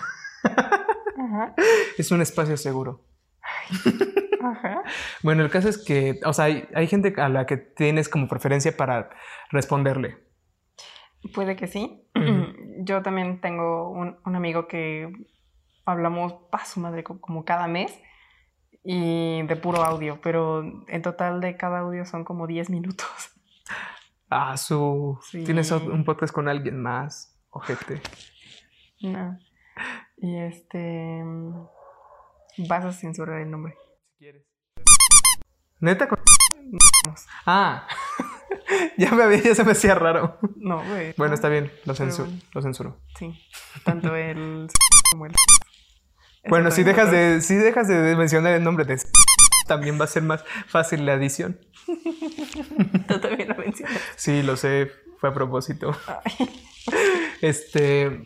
Ajá. 0.45 1.55
Es 1.99 2.11
un 2.11 2.23
espacio 2.23 2.57
seguro. 2.57 3.05
Ajá. 4.43 4.83
Bueno, 5.23 5.45
el 5.45 5.51
caso 5.51 5.69
es 5.69 5.77
que, 5.79 6.19
o 6.25 6.33
sea, 6.33 6.47
hay, 6.47 6.67
hay 6.75 6.87
gente 6.87 7.13
a 7.21 7.29
la 7.29 7.45
que 7.45 7.59
tienes 7.59 8.09
como 8.09 8.27
preferencia 8.27 8.75
para 8.75 9.11
responderle. 9.51 10.17
Puede 11.35 11.57
que 11.57 11.67
sí. 11.67 12.03
Yo 12.79 13.03
también 13.03 13.41
tengo 13.43 13.91
un, 13.91 14.19
un 14.25 14.37
amigo 14.37 14.67
que 14.67 15.13
hablamos, 15.85 16.33
pa, 16.51 16.65
su 16.65 16.81
madre, 16.81 17.05
co- 17.05 17.21
como 17.21 17.45
cada 17.45 17.69
mes 17.69 17.93
y 18.85 19.43
de 19.43 19.57
puro 19.57 19.83
audio, 19.83 20.21
pero 20.23 20.63
en 20.89 21.03
total 21.03 21.41
de 21.41 21.57
cada 21.57 21.81
audio 21.81 22.05
son 22.07 22.25
como 22.25 22.47
10 22.47 22.71
minutos. 22.71 23.07
Ah, 24.33 24.57
su. 24.57 25.19
Sí. 25.25 25.43
Tienes 25.43 25.73
un 25.73 26.05
podcast 26.05 26.33
con 26.33 26.47
alguien 26.49 26.81
más, 26.81 27.37
ojete. 27.51 28.01
No. 29.01 29.37
Y 30.19 30.39
este. 30.39 31.25
Vas 32.69 32.85
a 32.85 32.93
censurar 32.93 33.41
el 33.41 33.51
nombre. 33.51 33.75
Si 34.05 34.19
quieres. 34.19 34.45
¿Neta? 35.81 36.07
con-. 36.07 36.21
Ah, 37.45 37.89
ya 38.99 39.11
me 39.11 39.25
había, 39.25 39.43
ya 39.43 39.55
se 39.57 39.65
me 39.65 39.73
hacía 39.73 39.97
raro. 39.97 40.39
No, 40.55 40.77
güey. 40.77 41.13
Bueno, 41.17 41.31
no. 41.31 41.35
está 41.35 41.49
bien, 41.49 41.65
lo, 41.85 41.95
Pero 41.95 42.09
censu- 42.11 42.25
bueno. 42.27 42.41
lo 42.55 42.63
censuro. 42.63 43.01
Sí. 43.19 43.37
Tanto 43.85 44.15
el 44.15 44.69
como 45.11 45.27
el. 45.27 45.33
Bueno, 46.49 46.71
si 46.71 46.83
dejas, 46.83 47.11
de, 47.11 47.41
si 47.43 47.55
dejas 47.55 47.87
de 47.89 48.17
mencionar 48.17 48.55
el 48.55 48.65
nombre 48.65 48.85
de 48.85 48.99
también 49.69 50.01
va 50.01 50.05
a 50.05 50.09
ser 50.09 50.23
más 50.23 50.45
fácil 50.67 51.07
la 51.07 51.15
edición. 51.15 51.59
Tú 53.07 53.21
también 53.21 53.49
lo 53.51 53.55
mencionas. 53.57 54.01
Sí, 54.17 54.43
lo 54.43 54.57
sé, 54.57 54.91
fue 55.19 55.29
a 55.31 55.35
propósito. 55.35 55.97
Ay. 56.07 56.49
Este, 57.41 58.23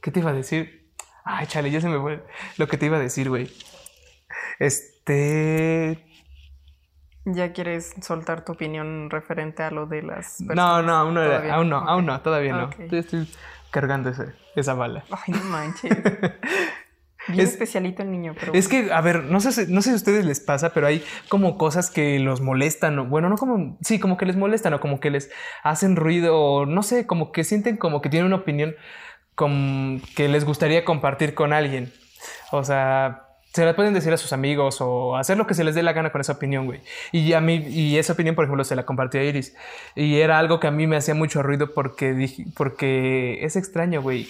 ¿qué 0.00 0.10
te 0.10 0.20
iba 0.20 0.30
a 0.30 0.34
decir? 0.34 0.90
Ay, 1.24 1.46
chale, 1.46 1.70
ya 1.70 1.80
se 1.80 1.88
me 1.88 1.98
fue 2.00 2.24
lo 2.56 2.66
que 2.66 2.78
te 2.78 2.86
iba 2.86 2.96
a 2.96 3.00
decir, 3.00 3.28
güey. 3.28 3.50
Este. 4.58 6.06
¿Ya 7.26 7.52
quieres 7.52 7.92
soltar 8.00 8.44
tu 8.44 8.52
opinión 8.52 9.10
referente 9.10 9.62
a 9.62 9.70
lo 9.70 9.86
de 9.86 10.02
las 10.02 10.40
No, 10.40 10.82
no, 10.82 10.94
aún 10.96 11.14
no, 11.14 11.22
era- 11.22 11.54
aún 11.54 11.68
no, 11.68 11.76
aún 11.76 12.06
no, 12.06 12.20
todavía 12.22 12.54
no. 12.54 12.64
Ok. 12.66 12.76
Todavía 12.76 13.00
estoy 13.00 13.28
cargando 13.70 14.08
ese- 14.10 14.32
esa 14.56 14.74
bala. 14.74 15.04
Ay, 15.10 15.34
no 15.34 15.44
manches. 15.44 15.90
Bien 17.32 17.46
Es- 17.46 17.50
especialito 17.52 18.02
el 18.02 18.10
niño, 18.10 18.34
pero... 18.38 18.52
Es 18.54 18.68
que, 18.68 18.92
a 18.92 19.00
ver, 19.00 19.24
no 19.24 19.40
sé, 19.40 19.52
si- 19.52 19.72
no 19.72 19.82
sé 19.82 19.90
si 19.90 19.94
a 19.94 19.96
ustedes 19.96 20.24
les 20.24 20.40
pasa, 20.40 20.72
pero 20.72 20.86
hay 20.86 21.02
como 21.28 21.56
cosas 21.58 21.90
que 21.90 22.18
los 22.18 22.40
molestan, 22.40 22.98
o 22.98 23.04
bueno, 23.06 23.28
no 23.28 23.36
como, 23.36 23.76
sí, 23.82 23.98
como 23.98 24.16
que 24.16 24.26
les 24.26 24.36
molestan 24.36 24.74
o 24.74 24.80
como 24.80 25.00
que 25.00 25.10
les 25.10 25.30
hacen 25.62 25.96
ruido, 25.96 26.36
o 26.38 26.66
no 26.66 26.82
sé, 26.82 27.06
como 27.06 27.32
que 27.32 27.44
sienten 27.44 27.76
como 27.76 28.00
que 28.02 28.08
tienen 28.08 28.26
una 28.26 28.36
opinión 28.36 28.74
com- 29.34 30.00
que 30.16 30.28
les 30.28 30.44
gustaría 30.44 30.84
compartir 30.84 31.34
con 31.34 31.52
alguien. 31.52 31.92
O 32.52 32.64
sea, 32.64 33.26
se 33.54 33.64
la 33.64 33.74
pueden 33.74 33.94
decir 33.94 34.12
a 34.12 34.16
sus 34.16 34.32
amigos 34.32 34.80
o 34.80 35.16
hacer 35.16 35.36
lo 35.36 35.46
que 35.46 35.54
se 35.54 35.64
les 35.64 35.74
dé 35.74 35.82
la 35.82 35.92
gana 35.92 36.12
con 36.12 36.20
esa 36.20 36.34
opinión, 36.34 36.66
güey. 36.66 36.80
Y 37.10 37.32
a 37.32 37.40
mí, 37.40 37.56
y 37.56 37.98
esa 37.98 38.12
opinión, 38.12 38.34
por 38.36 38.44
ejemplo, 38.44 38.62
se 38.64 38.76
la 38.76 38.84
compartí 38.86 39.18
a 39.18 39.24
Iris. 39.24 39.56
Y 39.96 40.20
era 40.20 40.38
algo 40.38 40.60
que 40.60 40.66
a 40.68 40.70
mí 40.70 40.86
me 40.86 40.96
hacía 40.96 41.14
mucho 41.14 41.42
ruido 41.42 41.72
porque 41.74 42.12
dije, 42.12 42.44
porque 42.56 43.38
es 43.44 43.56
extraño, 43.56 44.02
güey. 44.02 44.28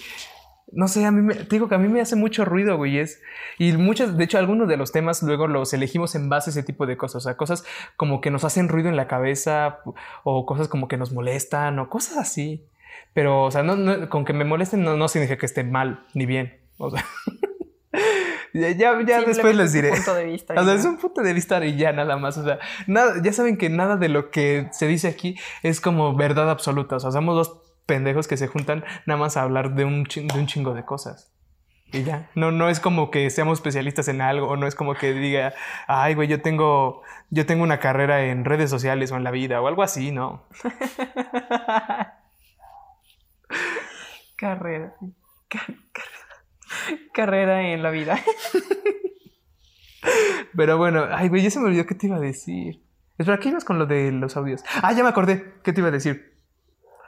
No 0.73 0.87
sé, 0.87 1.05
a 1.05 1.11
mí 1.11 1.21
me, 1.21 1.35
te 1.35 1.43
digo 1.55 1.67
que 1.67 1.75
a 1.75 1.77
mí 1.77 1.87
me 1.89 1.99
hace 2.01 2.15
mucho 2.15 2.45
ruido, 2.45 2.77
güey. 2.77 2.97
Es, 2.99 3.21
y 3.57 3.73
muchos, 3.73 4.15
de 4.17 4.23
hecho, 4.23 4.37
algunos 4.37 4.67
de 4.69 4.77
los 4.77 4.91
temas 4.91 5.21
luego 5.21 5.47
los 5.47 5.73
elegimos 5.73 6.15
en 6.15 6.29
base 6.29 6.49
a 6.49 6.51
ese 6.51 6.63
tipo 6.63 6.85
de 6.85 6.95
cosas. 6.97 7.17
O 7.17 7.19
sea, 7.21 7.35
cosas 7.37 7.65
como 7.97 8.21
que 8.21 8.31
nos 8.31 8.43
hacen 8.45 8.69
ruido 8.69 8.87
en 8.89 8.95
la 8.95 9.07
cabeza 9.07 9.79
o 10.23 10.45
cosas 10.45 10.67
como 10.69 10.87
que 10.87 10.97
nos 10.97 11.11
molestan 11.11 11.77
o 11.79 11.89
cosas 11.89 12.17
así. 12.17 12.65
Pero, 13.13 13.43
o 13.43 13.51
sea, 13.51 13.63
no, 13.63 13.75
no- 13.75 14.09
con 14.09 14.23
que 14.23 14.31
me 14.33 14.45
molesten 14.45 14.83
no, 14.83 14.95
no 14.95 15.07
significa 15.09 15.37
que 15.37 15.45
esté 15.45 15.63
mal 15.65 16.05
ni 16.13 16.25
bien. 16.25 16.57
O 16.77 16.89
sea, 16.89 17.05
ya, 18.53 18.69
ya, 18.71 19.01
ya 19.05 19.21
después 19.21 19.55
les 19.55 19.67
es 19.67 19.71
tu 19.73 19.77
diré. 19.81 19.89
punto 19.95 20.13
de 20.15 20.25
vista. 20.25 20.53
O 20.57 20.63
sea, 20.63 20.73
es 20.73 20.85
un 20.85 20.97
punto 20.97 21.21
de 21.21 21.33
vista 21.33 21.63
y 21.65 21.75
ya 21.77 21.91
nada 21.93 22.17
más. 22.17 22.37
O 22.37 22.43
sea, 22.43 22.59
nada, 22.87 23.15
ya 23.23 23.33
saben 23.33 23.57
que 23.57 23.69
nada 23.69 23.97
de 23.97 24.09
lo 24.09 24.29
que 24.31 24.67
se 24.71 24.87
dice 24.87 25.07
aquí 25.07 25.37
es 25.63 25.81
como 25.81 26.15
verdad 26.15 26.49
absoluta. 26.49 26.95
O 26.95 26.99
sea, 26.99 27.11
somos 27.11 27.35
dos 27.35 27.60
pendejos 27.85 28.27
que 28.27 28.37
se 28.37 28.47
juntan 28.47 28.83
nada 29.05 29.19
más 29.19 29.37
a 29.37 29.43
hablar 29.43 29.75
de 29.75 29.85
un, 29.85 30.03
de 30.03 30.39
un 30.39 30.47
chingo 30.47 30.73
de 30.73 30.83
cosas. 30.85 31.31
Y 31.93 32.03
ya. 32.03 32.29
No, 32.35 32.51
no 32.51 32.69
es 32.69 32.79
como 32.79 33.11
que 33.11 33.29
seamos 33.29 33.59
especialistas 33.59 34.07
en 34.07 34.21
algo, 34.21 34.47
o 34.47 34.55
no 34.55 34.65
es 34.65 34.75
como 34.75 34.93
que 34.95 35.11
diga, 35.13 35.53
ay, 35.87 36.13
güey, 36.13 36.29
yo 36.29 36.41
tengo, 36.41 37.01
yo 37.31 37.45
tengo 37.45 37.63
una 37.63 37.79
carrera 37.79 38.23
en 38.27 38.45
redes 38.45 38.69
sociales 38.69 39.11
o 39.11 39.17
en 39.17 39.25
la 39.25 39.31
vida, 39.31 39.61
o 39.61 39.67
algo 39.67 39.83
así, 39.83 40.11
no. 40.11 40.47
Carrera. 44.37 44.93
Ca- 45.49 45.65
carrera. 45.91 47.01
Carrera 47.13 47.61
en 47.73 47.83
la 47.83 47.91
vida. 47.91 48.17
Pero 50.55 50.77
bueno, 50.77 51.05
ay, 51.11 51.29
güey, 51.29 51.43
ya 51.43 51.51
se 51.51 51.59
me 51.59 51.67
olvidó 51.67 51.85
qué 51.85 51.95
te 51.95 52.07
iba 52.07 52.17
a 52.17 52.21
decir. 52.21 52.81
Espera, 53.17 53.37
¿qué 53.39 53.49
ibas 53.49 53.65
con 53.65 53.77
lo 53.77 53.85
de 53.85 54.11
los 54.11 54.35
audios? 54.35 54.63
Ah, 54.81 54.91
ya 54.93 55.03
me 55.03 55.09
acordé. 55.09 55.53
¿Qué 55.63 55.73
te 55.73 55.81
iba 55.81 55.89
a 55.89 55.91
decir? 55.91 56.40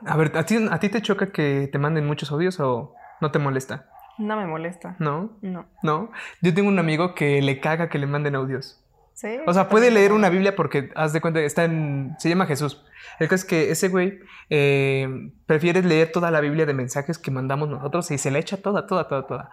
A 0.06 0.18
ver, 0.18 0.32
¿a 0.38 0.46
ti, 0.46 0.58
¿a 0.70 0.80
ti 0.80 0.90
te 0.90 1.02
choca 1.02 1.32
que 1.32 1.70
te 1.72 1.78
manden 1.80 2.06
muchos 2.06 2.32
audios 2.32 2.60
o 2.60 2.94
no 3.22 3.32
te 3.32 3.40
molesta? 3.40 3.88
No 4.18 4.36
me 4.38 4.46
molesta. 4.46 4.96
¿No? 5.00 5.38
No. 5.42 5.66
¿No? 5.82 6.12
Yo 6.42 6.54
tengo 6.54 6.70
un 6.70 6.78
amigo 6.80 7.16
que 7.16 7.42
le 7.42 7.60
caga 7.60 7.90
que 7.90 7.98
le 8.00 8.06
manden 8.08 8.36
audios. 8.36 8.80
¿Sí? 9.14 9.38
O 9.46 9.54
sea, 9.54 9.70
puede 9.70 9.92
leer 9.92 10.12
una 10.12 10.30
Biblia 10.30 10.56
porque, 10.56 10.92
haz 10.96 11.14
de 11.14 11.22
cuenta, 11.22 11.40
está 11.40 11.64
en... 11.66 12.16
Se 12.18 12.30
llama 12.30 12.46
Jesús. 12.48 12.84
El 13.20 13.28
caso 13.28 13.44
es 13.44 13.46
que 13.46 13.72
ese 13.72 13.90
güey 13.90 14.20
eh, 14.50 15.08
prefiere 15.46 15.84
leer 15.84 16.12
toda 16.12 16.32
la 16.32 16.42
Biblia 16.42 16.66
de 16.66 16.74
mensajes 16.74 17.18
que 17.20 17.30
mandamos 17.32 17.70
nosotros 17.70 18.10
y 18.12 18.18
se 18.18 18.32
la 18.32 18.40
echa 18.40 18.58
toda, 18.62 18.88
toda, 18.88 19.08
toda, 19.08 19.28
toda. 19.28 19.50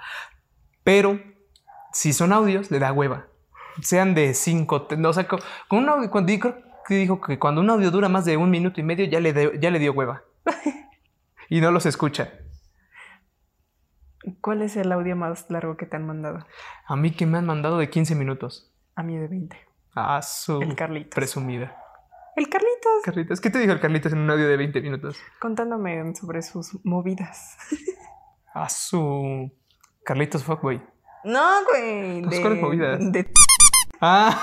Pero 0.83 1.21
si 1.93 2.13
son 2.13 2.33
audios, 2.33 2.71
le 2.71 2.79
da 2.79 2.93
hueva. 2.93 3.27
Sean 3.83 4.15
de 4.15 4.35
cinco, 4.35 4.89
no, 4.97 5.11
o 5.11 5.13
sea, 5.13 5.29
co- 5.29 5.39
con 5.69 5.81
un 5.81 5.89
audio, 5.89 6.11
cuando 6.11 6.33
dijo 6.89 7.21
que 7.21 7.39
cuando 7.39 7.61
un 7.61 7.71
audio 7.71 7.91
dura 7.91 8.09
más 8.09 8.25
de 8.25 8.37
un 8.37 8.51
minuto 8.51 8.81
y 8.81 8.85
medio, 8.85 9.05
ya 9.07 9.21
le, 9.21 9.33
de- 9.33 9.59
ya 9.61 9.71
le 9.71 9.79
dio 9.79 9.93
hueva. 9.93 10.23
y 11.49 11.61
no 11.61 11.71
los 11.71 11.87
escucha. 11.87 12.33
¿Cuál 14.41 14.63
es 14.63 14.77
el 14.77 14.93
audio 14.93 15.17
más 15.17 15.47
largo 15.51 15.77
que 15.77 15.87
te 15.87 15.97
han 15.97 16.07
mandado? 16.07 16.47
A 16.87 16.97
mí 16.97 17.11
que 17.13 17.27
me 17.27 17.39
han 17.39 17.47
mandado 17.47 17.79
de 17.79 17.89
15 17.89 18.15
minutos. 18.15 18.71
A 18.95 19.03
mí 19.03 19.17
de 19.17 19.29
20. 19.29 19.57
Ah, 19.95 20.21
su 20.23 20.61
El 20.61 20.75
Carlitos. 20.77 21.15
presumida. 21.15 21.77
El 22.37 22.49
Carlitos. 22.49 23.03
Carlitos, 23.05 23.41
¿qué 23.41 23.51
te 23.51 23.59
dijo 23.59 23.73
el 23.73 23.81
Carlitos 23.81 24.13
en 24.13 24.19
un 24.21 24.31
audio 24.31 24.47
de 24.47 24.57
20 24.57 24.81
minutos? 24.83 25.17
Contándome 25.41 26.15
sobre 26.15 26.43
sus 26.43 26.79
movidas. 26.85 27.57
A 28.55 28.69
su 28.69 29.51
Carlitos 30.05 30.45
Fuckboy. 30.45 30.81
No, 31.25 31.65
güey. 31.65 32.23
Pues, 32.23 32.37
de- 32.37 32.41
¿cuáles 32.43 32.61
movidas? 32.63 33.13
De 33.13 33.33
Ah. 34.01 34.41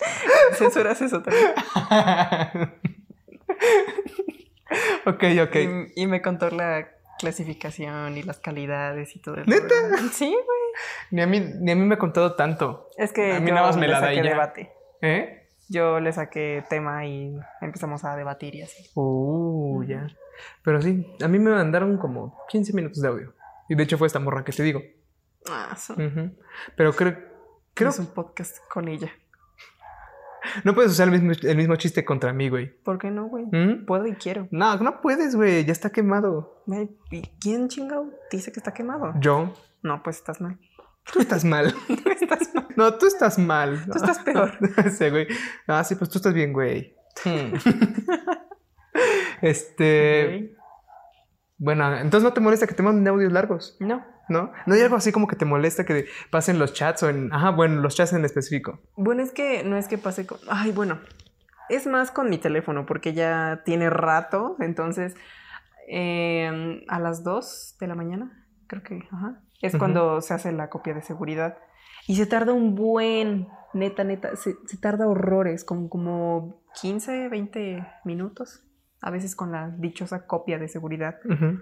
censuras 0.54 1.00
eso 1.02 1.22
también. 1.22 1.52
ok, 5.06 5.24
ok. 5.42 5.56
Y, 5.56 6.02
y 6.02 6.06
me 6.06 6.22
contó 6.22 6.50
la 6.50 6.88
clasificación 7.18 8.16
y 8.16 8.22
las 8.22 8.38
calidades 8.38 9.14
y 9.14 9.20
todo 9.20 9.36
eso. 9.36 9.50
¿Neta? 9.50 9.74
Sí, 10.12 10.28
güey. 10.28 10.60
Ni 11.10 11.22
a 11.22 11.26
mí, 11.26 11.40
ni 11.40 11.72
a 11.72 11.76
mí 11.76 11.84
me 11.84 11.94
ha 11.96 11.98
contado 11.98 12.34
tanto. 12.34 12.88
Es 12.96 13.12
que 13.12 13.34
A 13.34 13.40
mí 13.40 13.48
yo 13.48 13.54
nada 13.54 13.66
más 13.66 13.76
me 13.76 13.86
le 13.86 13.92
la 13.92 14.00
da 14.00 14.14
y 14.14 14.20
debate. 14.20 14.72
¿Eh? 15.02 15.48
Yo 15.68 16.00
le 16.00 16.12
saqué 16.12 16.64
tema 16.68 17.06
y 17.06 17.38
empezamos 17.60 18.04
a 18.04 18.16
debatir 18.16 18.54
y 18.56 18.62
así. 18.62 18.90
Uh, 18.94 19.84
ya. 19.84 20.08
Pero 20.64 20.80
sí, 20.80 21.06
a 21.22 21.28
mí 21.28 21.38
me 21.38 21.50
mandaron 21.50 21.98
como 21.98 22.36
15 22.48 22.72
minutos 22.72 23.02
de 23.02 23.08
audio. 23.08 23.34
Y 23.68 23.74
de 23.74 23.84
hecho 23.84 23.98
fue 23.98 24.06
esta 24.06 24.18
morra 24.18 24.42
que 24.42 24.52
te 24.52 24.62
digo. 24.62 24.82
Ah. 25.48 25.76
Ujú. 25.90 26.36
Pero 26.76 26.92
creo, 26.94 27.16
creo 27.74 27.90
Es 27.90 27.98
un 27.98 28.08
podcast 28.08 28.56
con 28.68 28.88
ella. 28.88 29.10
No 30.64 30.74
puedes 30.74 30.92
usar 30.92 31.08
el 31.08 31.20
mismo, 31.20 31.32
el 31.48 31.56
mismo 31.56 31.76
chiste 31.76 32.04
contra 32.04 32.32
mí, 32.32 32.48
güey. 32.48 32.70
¿Por 32.82 32.98
qué 32.98 33.10
no, 33.10 33.26
güey? 33.26 33.46
¿Mm? 33.46 33.84
Puedo 33.86 34.06
y 34.06 34.14
quiero. 34.14 34.48
No, 34.50 34.76
no 34.76 35.00
puedes, 35.00 35.36
güey. 35.36 35.64
Ya 35.64 35.72
está 35.72 35.90
quemado. 35.90 36.64
¿Y 37.10 37.22
quién 37.40 37.68
chingado 37.68 38.10
dice 38.30 38.52
que 38.52 38.60
está 38.60 38.72
quemado? 38.72 39.14
Yo. 39.20 39.54
No, 39.82 40.02
pues 40.02 40.16
estás 40.16 40.40
mal. 40.40 40.58
Tú 41.12 41.20
estás 41.20 41.44
mal. 41.44 41.74
Tú 41.86 42.10
estás 42.10 42.54
mal. 42.54 42.66
No, 42.76 42.94
tú 42.94 43.06
estás 43.06 43.38
mal. 43.38 43.84
Tú 43.84 43.98
estás 43.98 44.20
peor. 44.20 44.52
sí, 44.96 45.10
güey. 45.10 45.26
Ah, 45.66 45.84
sí, 45.84 45.96
pues 45.96 46.08
tú 46.08 46.18
estás 46.18 46.32
bien, 46.32 46.52
güey. 46.52 46.94
Hmm. 47.24 47.54
este. 49.42 50.56
Bueno, 51.58 51.94
entonces 51.98 52.22
no 52.22 52.32
te 52.32 52.40
molesta 52.40 52.66
que 52.66 52.74
te 52.74 52.82
manden 52.82 53.06
audios 53.08 53.32
largos, 53.32 53.76
No. 53.80 54.02
¿No? 54.30 54.52
No 54.66 54.74
hay 54.74 54.80
algo 54.80 54.96
así 54.96 55.12
como 55.12 55.26
que 55.26 55.36
te 55.36 55.44
molesta 55.44 55.84
que 55.84 56.06
pasen 56.30 56.58
los 56.58 56.72
chats 56.72 57.02
o 57.02 57.08
en. 57.08 57.32
Ajá, 57.32 57.50
bueno, 57.50 57.80
los 57.80 57.96
chats 57.96 58.12
en 58.12 58.24
específico. 58.24 58.80
Bueno, 58.96 59.22
es 59.22 59.32
que 59.32 59.62
no 59.64 59.76
es 59.76 59.88
que 59.88 59.98
pase 59.98 60.26
con. 60.26 60.38
Ay, 60.48 60.72
bueno. 60.72 61.00
Es 61.68 61.86
más 61.86 62.10
con 62.10 62.30
mi 62.30 62.38
teléfono, 62.38 62.86
porque 62.86 63.12
ya 63.12 63.62
tiene 63.64 63.90
rato. 63.90 64.56
Entonces, 64.60 65.14
eh, 65.88 66.84
a 66.88 66.98
las 66.98 67.22
2 67.22 67.76
de 67.78 67.86
la 67.86 67.94
mañana, 67.94 68.46
creo 68.66 68.82
que, 68.82 69.06
ajá. 69.10 69.40
Es 69.60 69.76
cuando 69.76 70.22
se 70.22 70.32
hace 70.32 70.52
la 70.52 70.70
copia 70.70 70.94
de 70.94 71.02
seguridad. 71.02 71.58
Y 72.06 72.16
se 72.16 72.26
tarda 72.26 72.52
un 72.52 72.74
buen. 72.74 73.48
Neta, 73.74 74.04
neta. 74.04 74.34
Se, 74.36 74.54
se 74.66 74.78
tarda 74.78 75.06
horrores, 75.06 75.64
con 75.64 75.88
como 75.88 76.62
15, 76.80 77.28
20 77.28 77.86
minutos. 78.04 78.64
A 79.02 79.10
veces 79.10 79.36
con 79.36 79.52
la 79.52 79.68
dichosa 79.68 80.26
copia 80.26 80.58
de 80.58 80.68
seguridad. 80.68 81.16
Ujú. 81.24 81.60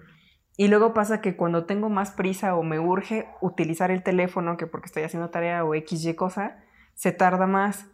Y 0.60 0.66
luego 0.66 0.92
pasa 0.92 1.20
que 1.20 1.36
cuando 1.36 1.66
tengo 1.66 1.88
más 1.88 2.10
prisa 2.10 2.56
o 2.56 2.64
me 2.64 2.80
urge 2.80 3.28
utilizar 3.40 3.92
el 3.92 4.02
teléfono, 4.02 4.56
que 4.56 4.66
porque 4.66 4.86
estoy 4.86 5.04
haciendo 5.04 5.30
tarea 5.30 5.64
o 5.64 5.72
XY 5.72 6.16
cosa, 6.16 6.64
se 6.94 7.12
tarda 7.12 7.46
más. 7.46 7.86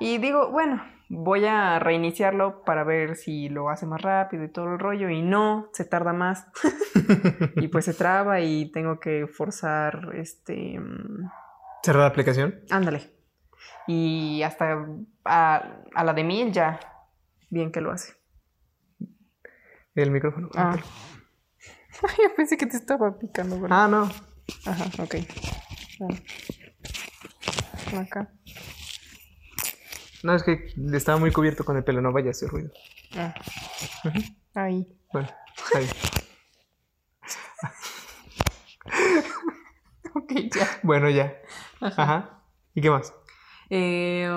Y 0.00 0.18
digo, 0.18 0.50
bueno, 0.50 0.84
voy 1.08 1.46
a 1.46 1.78
reiniciarlo 1.78 2.62
para 2.62 2.84
ver 2.84 3.16
si 3.16 3.48
lo 3.48 3.70
hace 3.70 3.86
más 3.86 4.02
rápido 4.02 4.44
y 4.44 4.52
todo 4.52 4.66
el 4.66 4.78
rollo. 4.78 5.08
Y 5.08 5.22
no, 5.22 5.70
se 5.72 5.86
tarda 5.86 6.12
más. 6.12 6.46
y 7.56 7.68
pues 7.68 7.86
se 7.86 7.94
traba 7.94 8.40
y 8.40 8.70
tengo 8.70 9.00
que 9.00 9.26
forzar, 9.26 10.10
este... 10.12 10.78
mm, 10.78 11.26
¿Cerrar 11.82 12.02
la 12.02 12.08
aplicación? 12.08 12.60
Ándale. 12.68 13.14
Y 13.86 14.42
hasta 14.42 14.86
a, 15.24 15.80
a 15.94 16.04
la 16.04 16.12
de 16.12 16.24
mil 16.24 16.52
ya, 16.52 16.78
bien 17.48 17.72
que 17.72 17.80
lo 17.80 17.90
hace. 17.92 18.12
El 19.94 20.10
micrófono. 20.10 20.50
Ah. 20.54 20.76
Yo 22.22 22.34
pensé 22.36 22.56
que 22.56 22.66
te 22.66 22.76
estaba 22.76 23.18
picando, 23.18 23.60
¿verdad? 23.60 23.84
Ah, 23.84 23.88
no. 23.88 24.10
Ajá, 24.66 24.84
ok. 25.02 25.16
Bueno. 25.98 26.18
Acá. 27.98 28.32
No, 30.22 30.34
es 30.34 30.42
que 30.42 30.72
estaba 30.92 31.18
muy 31.18 31.32
cubierto 31.32 31.64
con 31.64 31.76
el 31.76 31.84
pelo, 31.84 32.00
no 32.00 32.12
vaya 32.12 32.28
a 32.28 32.30
hacer 32.30 32.48
ruido. 32.48 32.70
Ah. 33.16 33.34
Ahí. 34.54 34.86
Bueno, 35.12 35.28
ahí. 35.74 35.88
Ok, 40.12 40.32
ya. 40.52 40.80
Bueno, 40.82 41.08
ya. 41.08 41.40
Ajá. 41.80 42.42
¿Y 42.74 42.80
qué 42.80 42.90
más? 42.90 43.14
Eh, 43.70 44.28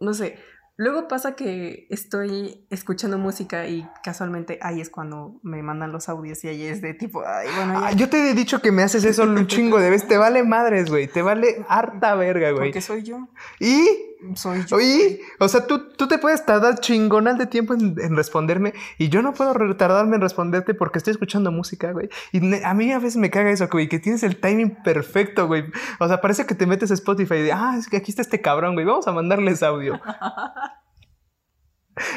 no 0.00 0.14
sé. 0.14 0.38
Luego 0.80 1.08
pasa 1.08 1.34
que 1.34 1.88
estoy 1.90 2.64
escuchando 2.70 3.18
música 3.18 3.66
y 3.66 3.84
casualmente 4.04 4.60
ahí 4.62 4.80
es 4.80 4.90
cuando 4.90 5.40
me 5.42 5.60
mandan 5.60 5.90
los 5.90 6.08
audios 6.08 6.44
y 6.44 6.48
ahí 6.48 6.62
es 6.62 6.80
de 6.80 6.94
tipo, 6.94 7.24
ay, 7.26 7.48
bueno, 7.56 7.80
ah, 7.84 7.90
yo 7.94 8.08
te 8.08 8.30
he 8.30 8.32
dicho 8.32 8.62
que 8.62 8.70
me 8.70 8.84
haces 8.84 9.04
eso 9.04 9.24
un 9.24 9.48
chingo 9.48 9.80
de 9.80 9.90
veces. 9.90 10.06
Te 10.06 10.16
vale 10.16 10.44
madres, 10.44 10.88
güey. 10.88 11.08
Te 11.08 11.20
vale 11.20 11.64
harta 11.68 12.14
verga, 12.14 12.52
güey. 12.52 12.68
Porque 12.68 12.80
soy 12.80 13.02
yo. 13.02 13.26
¿Y? 13.58 14.07
Soy 14.34 14.64
yo. 14.66 14.80
¿Y? 14.80 15.20
O 15.38 15.48
sea, 15.48 15.66
tú, 15.66 15.90
tú 15.90 16.08
te 16.08 16.18
puedes 16.18 16.44
tardar 16.44 16.80
chingonal 16.80 17.38
de 17.38 17.46
tiempo 17.46 17.74
en, 17.74 18.16
responderme 18.16 18.74
y 18.98 19.08
yo 19.08 19.22
no 19.22 19.32
puedo 19.32 19.54
tardarme 19.76 20.16
en 20.16 20.22
responderte 20.22 20.74
porque 20.74 20.98
estoy 20.98 21.12
escuchando 21.12 21.52
música, 21.52 21.92
güey. 21.92 22.08
Y 22.32 22.62
a 22.62 22.74
mí 22.74 22.92
a 22.92 22.98
veces 22.98 23.16
me 23.16 23.30
caga 23.30 23.50
eso, 23.50 23.68
güey, 23.68 23.88
que 23.88 23.98
tienes 23.98 24.22
el 24.22 24.40
timing 24.40 24.82
perfecto, 24.82 25.46
güey. 25.46 25.64
O 26.00 26.08
sea, 26.08 26.20
parece 26.20 26.46
que 26.46 26.54
te 26.54 26.66
metes 26.66 26.90
a 26.90 26.94
Spotify 26.94 27.34
y 27.34 27.42
de, 27.42 27.52
ah, 27.52 27.76
es 27.78 27.88
que 27.88 27.96
aquí 27.96 28.10
está 28.10 28.22
este 28.22 28.40
cabrón, 28.40 28.74
güey. 28.74 28.86
Vamos 28.86 29.06
a 29.06 29.12
mandarles 29.12 29.62
audio. 29.62 30.00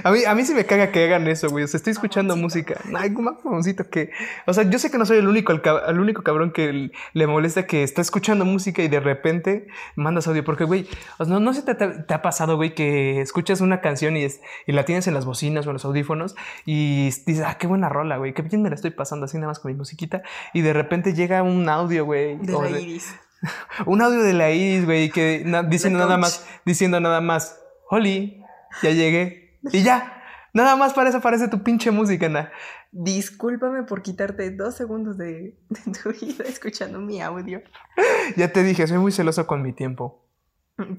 A 0.04 0.12
mí, 0.12 0.26
a 0.26 0.36
mí 0.36 0.44
sí 0.44 0.54
me 0.54 0.66
caga 0.66 0.92
que 0.92 1.06
hagan 1.06 1.28
eso, 1.28 1.50
güey. 1.50 1.64
O 1.64 1.68
sea, 1.68 1.78
estoy 1.78 1.92
escuchando 1.92 2.36
música. 2.36 2.80
Ay, 2.96 3.10
mamoncito 3.10 3.90
que. 3.90 4.12
O 4.46 4.54
sea, 4.54 4.70
yo 4.70 4.80
sé 4.80 4.92
que 4.92 4.98
no 4.98 5.06
soy 5.06 5.18
el 5.18 5.28
único, 5.28 5.54
el, 5.54 6.00
único 6.00 6.24
cabrón 6.24 6.52
que 6.52 6.92
le 7.14 7.28
molesta 7.28 7.66
que 7.66 7.84
está 7.84 8.02
escuchando 8.02 8.46
música 8.46 8.82
y 8.82 8.88
de 8.88 9.00
repente 9.00 9.68
mandas 9.96 10.28
audio. 10.28 10.44
Porque, 10.44 10.64
güey, 10.64 10.88
no, 11.20 11.40
no 11.40 11.54
sé 11.54 11.62
si 11.62 11.66
te, 11.66 12.14
ha 12.14 12.22
pasado, 12.22 12.56
güey, 12.56 12.74
que 12.74 13.22
escuchas 13.22 13.62
una 13.62 13.82
canción 13.82 14.18
y, 14.18 14.24
es, 14.24 14.42
y 14.68 14.72
la 14.72 14.86
tienes 14.86 15.08
en 15.08 15.14
las 15.14 15.26
bocinas 15.26 15.66
o 15.66 15.70
en 15.70 15.74
los 15.74 15.86
audífonos 15.86 16.36
y 16.66 17.06
dices, 17.06 17.44
ah, 17.46 17.58
qué 17.60 17.68
buena 17.68 17.90
rola, 17.90 18.18
güey. 18.18 18.34
Qué 18.34 18.42
bien 18.42 18.62
me 18.62 18.70
la 18.70 18.76
estoy 18.76 18.92
pasando 18.92 19.26
así 19.26 19.38
nada 19.38 19.48
más 19.48 19.60
con 19.60 19.72
mi 19.72 19.78
musiquita. 19.78 20.24
Y 20.54 20.62
de 20.62 20.74
repente 20.74 21.14
llega 21.14 21.44
un 21.44 21.68
audio, 21.70 22.06
güey. 22.06 22.38
De 22.38 22.54
la 22.54 22.80
iris. 22.80 23.16
un 23.86 24.02
audio 24.02 24.22
de 24.22 24.34
la 24.34 24.52
iris, 24.52 24.86
güey, 24.86 25.10
que 25.10 25.46
diciendo 25.68 26.00
nada 26.00 26.18
más, 26.18 26.46
diciendo 26.66 27.00
nada 27.00 27.22
más, 27.22 27.60
Holly, 27.90 28.44
ya 28.82 28.92
llegué. 28.92 29.51
Y 29.72 29.84
ya. 29.84 30.18
Nada 30.54 30.76
más 30.76 30.94
para 30.94 31.10
eso 31.10 31.20
aparece 31.20 31.48
tu 31.48 31.64
pinche 31.64 31.92
música, 31.92 32.26
Ana. 32.26 32.52
Discúlpame 32.92 33.84
por 33.84 34.02
quitarte 34.02 34.52
dos 34.52 34.76
segundos 34.76 35.18
de, 35.18 35.58
tu 36.04 36.12
vida 36.12 36.44
escuchando 36.46 37.00
mi 37.00 37.22
audio. 37.22 37.62
Ya 38.36 38.52
te 38.52 38.64
dije, 38.64 38.88
soy 38.88 38.98
muy 38.98 39.12
celoso 39.12 39.48
con 39.48 39.62
mi 39.62 39.74
tiempo. 39.74 40.26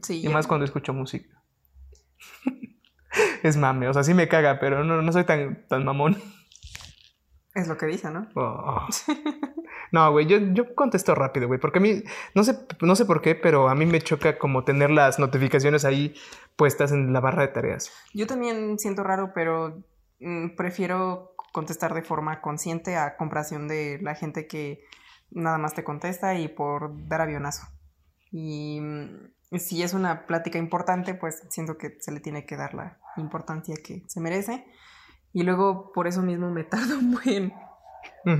Sí. 0.02 0.22
Y 0.24 0.28
más 0.28 0.46
cuando 0.46 0.64
escucho 0.64 0.92
música. 0.92 1.42
es 3.42 3.56
mame, 3.56 3.88
o 3.88 3.94
sea, 3.94 4.04
sí 4.04 4.14
me 4.14 4.28
caga, 4.28 4.58
pero 4.58 4.84
no, 4.84 5.02
no 5.02 5.12
soy 5.12 5.24
tan, 5.24 5.66
tan 5.68 5.84
mamón. 5.84 6.16
Es 7.54 7.68
lo 7.68 7.76
que 7.76 7.86
dice, 7.86 8.10
¿no? 8.10 8.28
Oh. 8.34 8.86
No, 9.92 10.10
güey, 10.10 10.26
yo, 10.26 10.38
yo 10.38 10.74
contesto 10.74 11.14
rápido, 11.14 11.48
güey, 11.48 11.60
porque 11.60 11.78
a 11.78 11.82
mí, 11.82 12.02
no 12.34 12.44
sé, 12.44 12.58
no 12.80 12.96
sé 12.96 13.04
por 13.04 13.20
qué, 13.20 13.34
pero 13.34 13.68
a 13.68 13.74
mí 13.74 13.84
me 13.84 14.00
choca 14.00 14.38
como 14.38 14.64
tener 14.64 14.90
las 14.90 15.18
notificaciones 15.18 15.84
ahí 15.84 16.14
puestas 16.56 16.92
en 16.92 17.12
la 17.12 17.20
barra 17.20 17.42
de 17.42 17.48
tareas. 17.48 17.92
Yo 18.14 18.26
también 18.26 18.78
siento 18.78 19.02
raro, 19.02 19.32
pero 19.34 19.82
mm, 20.18 20.56
prefiero 20.56 21.34
contestar 21.52 21.92
de 21.92 22.02
forma 22.02 22.40
consciente 22.40 22.96
a 22.96 23.16
comparación 23.18 23.68
de 23.68 23.98
la 24.00 24.14
gente 24.14 24.46
que 24.46 24.82
nada 25.30 25.58
más 25.58 25.74
te 25.74 25.84
contesta 25.84 26.34
y 26.36 26.48
por 26.48 27.06
dar 27.06 27.20
avionazo. 27.20 27.66
Y 28.30 28.80
mm, 28.80 29.58
si 29.58 29.82
es 29.82 29.92
una 29.92 30.26
plática 30.26 30.58
importante, 30.58 31.14
pues 31.14 31.42
siento 31.50 31.76
que 31.76 31.98
se 32.00 32.12
le 32.12 32.20
tiene 32.20 32.46
que 32.46 32.56
dar 32.56 32.72
la 32.72 32.98
importancia 33.18 33.76
que 33.84 34.04
se 34.06 34.20
merece. 34.20 34.64
Y 35.32 35.42
luego 35.42 35.92
por 35.92 36.06
eso 36.06 36.22
mismo 36.22 36.50
me 36.50 36.64
tardo 36.64 37.00
muy 37.00 37.22
en... 37.26 37.52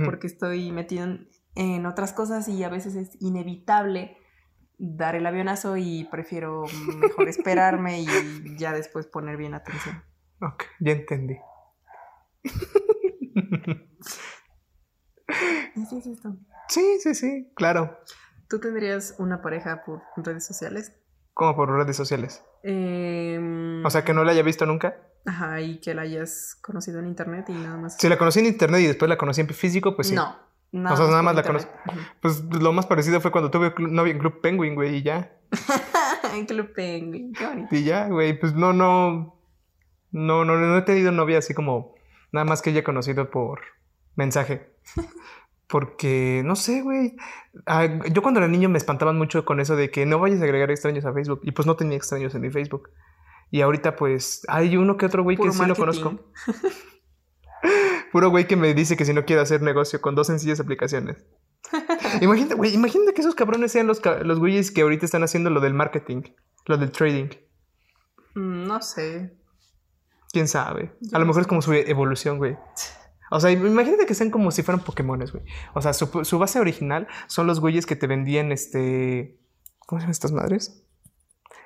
Porque 0.05 0.27
estoy 0.27 0.71
metido 0.71 1.03
en, 1.03 1.29
en 1.55 1.85
otras 1.85 2.13
cosas 2.13 2.47
y 2.47 2.63
a 2.63 2.69
veces 2.69 2.95
es 2.95 3.21
inevitable 3.21 4.17
dar 4.77 5.15
el 5.15 5.25
avionazo 5.25 5.77
y 5.77 6.05
prefiero 6.05 6.65
mejor 6.97 7.27
esperarme 7.29 8.01
y 8.01 8.07
ya 8.57 8.73
después 8.73 9.07
poner 9.07 9.37
bien 9.37 9.53
atención. 9.53 10.03
Ok, 10.41 10.63
ya 10.79 10.91
entendí. 10.93 11.37
¿Así 15.81 15.97
es 15.97 16.07
esto? 16.07 16.35
Sí, 16.67 16.97
sí, 16.99 17.15
sí, 17.15 17.51
claro. 17.55 17.97
¿Tú 18.49 18.59
tendrías 18.59 19.15
una 19.19 19.41
pareja 19.41 19.83
por 19.85 20.01
redes 20.17 20.45
sociales? 20.45 20.95
¿Cómo 21.33 21.55
por 21.55 21.69
redes 21.69 21.95
sociales? 21.95 22.43
Em, 22.63 23.85
o 23.85 23.89
sea, 23.89 24.03
que 24.03 24.13
no 24.13 24.23
la 24.23 24.31
haya 24.31 24.41
visto 24.41 24.65
nunca. 24.65 24.97
Ajá, 25.25 25.61
y 25.61 25.79
que 25.79 25.93
la 25.93 26.03
hayas 26.03 26.57
conocido 26.61 26.99
en 26.99 27.07
internet 27.07 27.45
y 27.49 27.53
nada 27.53 27.77
más. 27.77 27.97
Si 27.97 28.09
la 28.09 28.17
conocí 28.17 28.39
en 28.39 28.47
internet 28.47 28.81
y 28.81 28.87
después 28.87 29.07
la 29.09 29.17
conocí 29.17 29.41
en 29.41 29.49
físico, 29.49 29.95
pues 29.95 30.07
sí. 30.09 30.15
No, 30.15 30.91
o 30.91 30.97
sea, 30.97 31.05
nada 31.05 31.21
más 31.21 31.35
la 31.35 31.43
conozco. 31.43 31.71
Pues 32.21 32.43
lo 32.45 32.73
más 32.73 32.87
parecido 32.87 33.21
fue 33.21 33.31
cuando 33.31 33.51
tuve 33.51 33.73
novia 33.77 34.11
en 34.11 34.19
Club 34.19 34.41
Penguin, 34.41 34.75
güey, 34.75 34.95
y 34.97 35.03
ya. 35.03 35.31
en 36.33 36.45
Club 36.47 36.73
Penguin, 36.73 37.33
qué 37.33 37.45
bonito. 37.45 37.75
Y 37.75 37.83
ya, 37.83 38.07
güey, 38.07 38.39
pues 38.39 38.53
no, 38.55 38.73
no, 38.73 39.37
no, 40.11 40.45
no, 40.45 40.57
no 40.57 40.77
he 40.77 40.81
tenido 40.81 41.11
novia 41.11 41.37
así 41.37 41.53
como 41.53 41.93
nada 42.31 42.45
más 42.45 42.61
que 42.61 42.71
haya 42.71 42.83
conocido 42.83 43.29
por 43.29 43.61
mensaje. 44.15 44.73
Porque, 45.73 46.43
no 46.45 46.55
sé, 46.55 46.83
güey. 46.83 47.15
Ah, 47.65 47.87
yo 48.11 48.21
cuando 48.21 48.39
era 48.39 48.47
niño 48.47 48.69
me 48.69 48.77
espantaban 48.77 49.17
mucho 49.17 49.43
con 49.43 49.59
eso 49.59 49.75
de 49.75 49.89
que 49.89 50.05
no 50.05 50.19
vayas 50.19 50.39
a 50.39 50.43
agregar 50.43 50.69
extraños 50.69 51.03
a 51.03 51.13
Facebook. 51.13 51.39
Y 51.41 51.51
pues 51.51 51.65
no 51.65 51.75
tenía 51.75 51.97
extraños 51.97 52.35
en 52.35 52.41
mi 52.41 52.51
Facebook. 52.51 52.91
Y 53.49 53.61
ahorita, 53.61 53.95
pues, 53.95 54.43
hay 54.49 54.77
uno 54.77 54.97
que 54.97 55.07
otro 55.07 55.23
güey 55.23 55.35
que 55.35 55.51
sí 55.51 55.65
lo 55.65 55.75
conozco. 55.75 56.19
Puro 58.11 58.29
güey 58.29 58.45
que 58.45 58.55
me 58.55 58.75
dice 58.75 58.95
que 58.95 59.03
si 59.03 59.15
no 59.15 59.25
quiero 59.25 59.41
hacer 59.41 59.63
negocio 59.63 59.99
con 59.99 60.13
dos 60.13 60.27
sencillas 60.27 60.59
aplicaciones. 60.59 61.25
imagínate, 62.21 62.53
güey, 62.53 62.75
imagínate 62.75 63.15
que 63.15 63.21
esos 63.21 63.33
cabrones 63.33 63.71
sean 63.71 63.87
los, 63.87 63.99
los 64.21 64.37
güeyes 64.37 64.69
que 64.69 64.81
ahorita 64.81 65.07
están 65.07 65.23
haciendo 65.23 65.49
lo 65.49 65.59
del 65.59 65.73
marketing, 65.73 66.21
lo 66.67 66.77
del 66.77 66.91
trading. 66.91 67.29
Mm, 68.35 68.67
no 68.67 68.79
sé. 68.79 69.35
¿Quién 70.31 70.47
sabe? 70.47 70.95
a 71.13 71.17
lo 71.17 71.25
mejor 71.25 71.41
es 71.41 71.47
como 71.47 71.63
su 71.63 71.73
evolución, 71.73 72.37
güey. 72.37 72.59
O 73.33 73.39
sea, 73.39 73.49
imagínate 73.49 74.05
que 74.05 74.13
sean 74.13 74.29
como 74.29 74.51
si 74.51 74.61
fueran 74.61 74.83
Pokémones, 74.83 75.31
güey. 75.31 75.43
O 75.73 75.81
sea, 75.81 75.93
su, 75.93 76.23
su, 76.23 76.37
base 76.37 76.59
original 76.59 77.07
son 77.25 77.47
los 77.47 77.59
güeyes 77.59 77.87
que 77.87 77.95
te 77.95 78.05
vendían 78.05 78.51
este. 78.51 79.39
¿Cómo 79.87 79.99
se 79.99 80.03
llaman 80.03 80.11
estas 80.11 80.31
madres? 80.31 80.85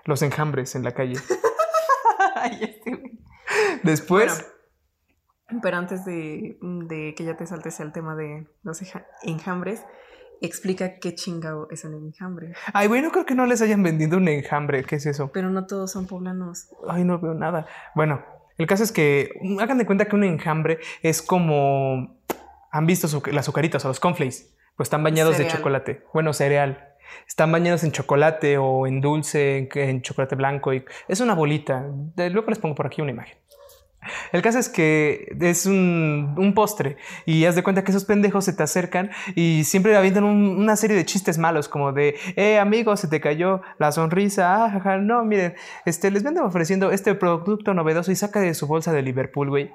Los 0.05 0.21
enjambres 0.21 0.75
en 0.75 0.85
la 0.85 0.93
calle. 0.93 1.19
Después. 3.83 4.49
Pero 5.61 5.77
antes 5.77 6.05
de, 6.05 6.57
que 7.17 7.23
ya 7.25 7.35
te 7.35 7.45
saltes 7.45 7.81
al 7.81 7.91
tema 7.91 8.15
de 8.15 8.47
los 8.63 8.81
enjambres, 9.23 9.83
explica 10.39 10.99
qué 10.99 11.15
chingado 11.15 11.67
es 11.69 11.83
un 11.83 11.95
enjambre. 11.95 12.53
Ay, 12.73 12.87
güey, 12.87 13.01
no 13.01 13.11
creo 13.11 13.25
que 13.25 13.35
no 13.35 13.45
les 13.45 13.61
hayan 13.61 13.83
vendido 13.83 14.15
un 14.15 14.29
enjambre. 14.29 14.85
¿Qué 14.85 14.95
es 14.95 15.05
eso? 15.05 15.31
Pero 15.33 15.49
no 15.49 15.65
todos 15.65 15.91
son 15.91 16.07
poblanos. 16.07 16.69
Ay, 16.87 17.03
no 17.03 17.19
veo 17.19 17.33
nada. 17.33 17.65
Bueno, 17.93 18.23
el 18.57 18.67
caso 18.67 18.83
es 18.83 18.91
que 18.91 19.31
hagan 19.59 19.77
de 19.77 19.85
cuenta 19.85 20.05
que 20.05 20.15
un 20.15 20.23
enjambre 20.23 20.79
es 21.01 21.21
como. 21.21 22.17
¿Han 22.71 22.85
visto 22.85 23.07
las 23.31 23.45
azucaritas 23.45 23.83
o 23.85 23.87
los 23.87 23.99
conflays? 23.99 24.53
Pues 24.75 24.87
están 24.87 25.03
bañados 25.03 25.37
de 25.37 25.47
chocolate. 25.47 26.03
Bueno, 26.13 26.33
cereal. 26.33 26.95
Están 27.27 27.51
bañados 27.51 27.83
en 27.83 27.91
chocolate 27.91 28.57
o 28.57 28.85
en 28.85 28.99
dulce, 29.01 29.69
en, 29.73 30.01
chocolate 30.01 30.35
blanco. 30.35 30.73
Y 30.73 30.83
es 31.07 31.19
una 31.21 31.33
bolita. 31.33 31.85
luego 32.15 32.49
les 32.49 32.59
pongo 32.59 32.75
por 32.75 32.85
aquí 32.85 33.01
una 33.01 33.11
imagen. 33.11 33.37
El 34.31 34.41
caso 34.41 34.59
es 34.59 34.69
que 34.69 35.35
es 35.39 35.65
un, 35.65 36.53
postre 36.55 36.97
y 37.25 37.45
haz 37.45 37.55
de 37.55 37.63
cuenta 37.63 37.83
que 37.83 37.91
esos 37.91 38.05
pendejos 38.05 38.45
se 38.45 38.53
te 38.53 38.63
acercan 38.63 39.11
y 39.35 39.63
siempre 39.63 39.95
avientan 39.95 40.23
una 40.23 40.75
serie 40.75 40.95
de 40.95 41.05
chistes 41.05 41.37
malos 41.37 41.69
como 41.69 41.91
de, 41.91 42.15
eh, 42.35 42.57
amigo, 42.57 42.95
se 42.97 43.07
te 43.07 43.19
cayó 43.19 43.61
la 43.79 43.91
sonrisa, 43.91 44.65
ah, 44.65 44.97
no, 44.97 45.23
miren, 45.23 45.55
este, 45.85 46.09
les 46.11 46.23
venden 46.23 46.43
ofreciendo 46.43 46.91
este 46.91 47.15
producto 47.15 47.73
novedoso 47.73 48.11
y 48.11 48.15
saca 48.15 48.39
de 48.39 48.53
su 48.53 48.67
bolsa 48.67 48.93
de 48.93 49.01
Liverpool, 49.01 49.49
güey. 49.49 49.71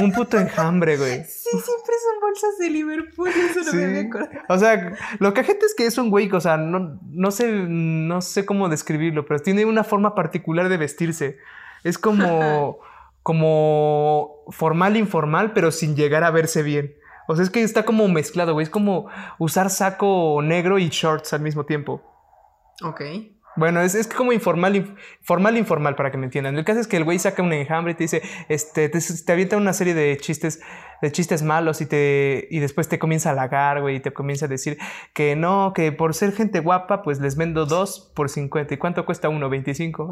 Un 0.00 0.12
puto 0.12 0.38
enjambre, 0.38 0.96
güey. 0.96 1.24
Sí, 1.24 1.50
siempre 1.50 1.94
son 2.04 2.20
bolsas 2.20 2.58
de 2.58 2.70
Liverpool, 2.70 3.28
eso 3.28 3.72
no 3.72 3.86
me 3.86 4.00
acuerdo. 4.00 4.28
O 4.48 4.58
sea, 4.58 4.96
lo 5.18 5.32
que 5.32 5.44
gente 5.44 5.66
es 5.66 5.74
que 5.74 5.86
es 5.86 5.96
un 5.98 6.10
güey, 6.10 6.30
o 6.30 6.40
sea, 6.40 6.56
no, 6.56 6.98
no, 7.10 7.30
sé, 7.30 7.50
no 7.50 8.20
sé 8.20 8.44
cómo 8.44 8.68
describirlo, 8.68 9.26
pero 9.26 9.40
tiene 9.40 9.64
una 9.64 9.84
forma 9.84 10.14
particular 10.14 10.68
de 10.68 10.76
vestirse. 10.76 11.38
Es 11.82 11.98
como 11.98 12.78
como 13.22 14.44
formal, 14.50 14.96
informal, 14.96 15.52
pero 15.52 15.70
sin 15.70 15.96
llegar 15.96 16.24
a 16.24 16.30
verse 16.30 16.62
bien. 16.62 16.94
O 17.28 17.36
sea, 17.36 17.44
es 17.44 17.50
que 17.50 17.62
está 17.62 17.84
como 17.84 18.08
mezclado, 18.08 18.54
güey. 18.54 18.64
Es 18.64 18.70
como 18.70 19.08
usar 19.38 19.70
saco 19.70 20.40
negro 20.42 20.78
y 20.78 20.88
shorts 20.88 21.32
al 21.32 21.42
mismo 21.42 21.64
tiempo. 21.64 22.02
Ok. 22.82 23.02
Bueno, 23.56 23.80
es, 23.80 23.94
es 23.94 24.06
como 24.06 24.32
informal, 24.32 24.96
formal, 25.22 25.56
informal, 25.56 25.96
para 25.96 26.10
que 26.10 26.18
me 26.18 26.24
entiendan. 26.24 26.56
El 26.56 26.64
caso 26.64 26.80
es 26.80 26.86
que 26.86 26.96
el 26.96 27.04
güey 27.04 27.18
saca 27.18 27.42
un 27.42 27.52
enjambre 27.52 27.92
y 27.92 27.94
te 27.96 28.04
dice, 28.04 28.22
este, 28.48 28.88
te, 28.88 29.32
avienta 29.32 29.56
una 29.56 29.72
serie 29.72 29.92
de 29.92 30.16
chistes, 30.18 30.60
de 31.02 31.10
chistes 31.10 31.42
malos 31.42 31.80
y 31.80 31.86
te, 31.86 32.46
y 32.50 32.60
después 32.60 32.88
te 32.88 32.98
comienza 32.98 33.28
a 33.30 33.32
halagar, 33.32 33.80
güey, 33.80 33.96
y 33.96 34.00
te 34.00 34.12
comienza 34.12 34.46
a 34.46 34.48
decir 34.48 34.78
que 35.14 35.34
no, 35.34 35.72
que 35.74 35.90
por 35.90 36.14
ser 36.14 36.32
gente 36.32 36.60
guapa, 36.60 37.02
pues 37.02 37.20
les 37.20 37.36
vendo 37.36 37.66
dos 37.66 38.12
por 38.14 38.28
50. 38.30 38.72
¿Y 38.72 38.76
cuánto 38.76 39.04
cuesta 39.04 39.28
uno? 39.28 39.50
25. 39.50 40.10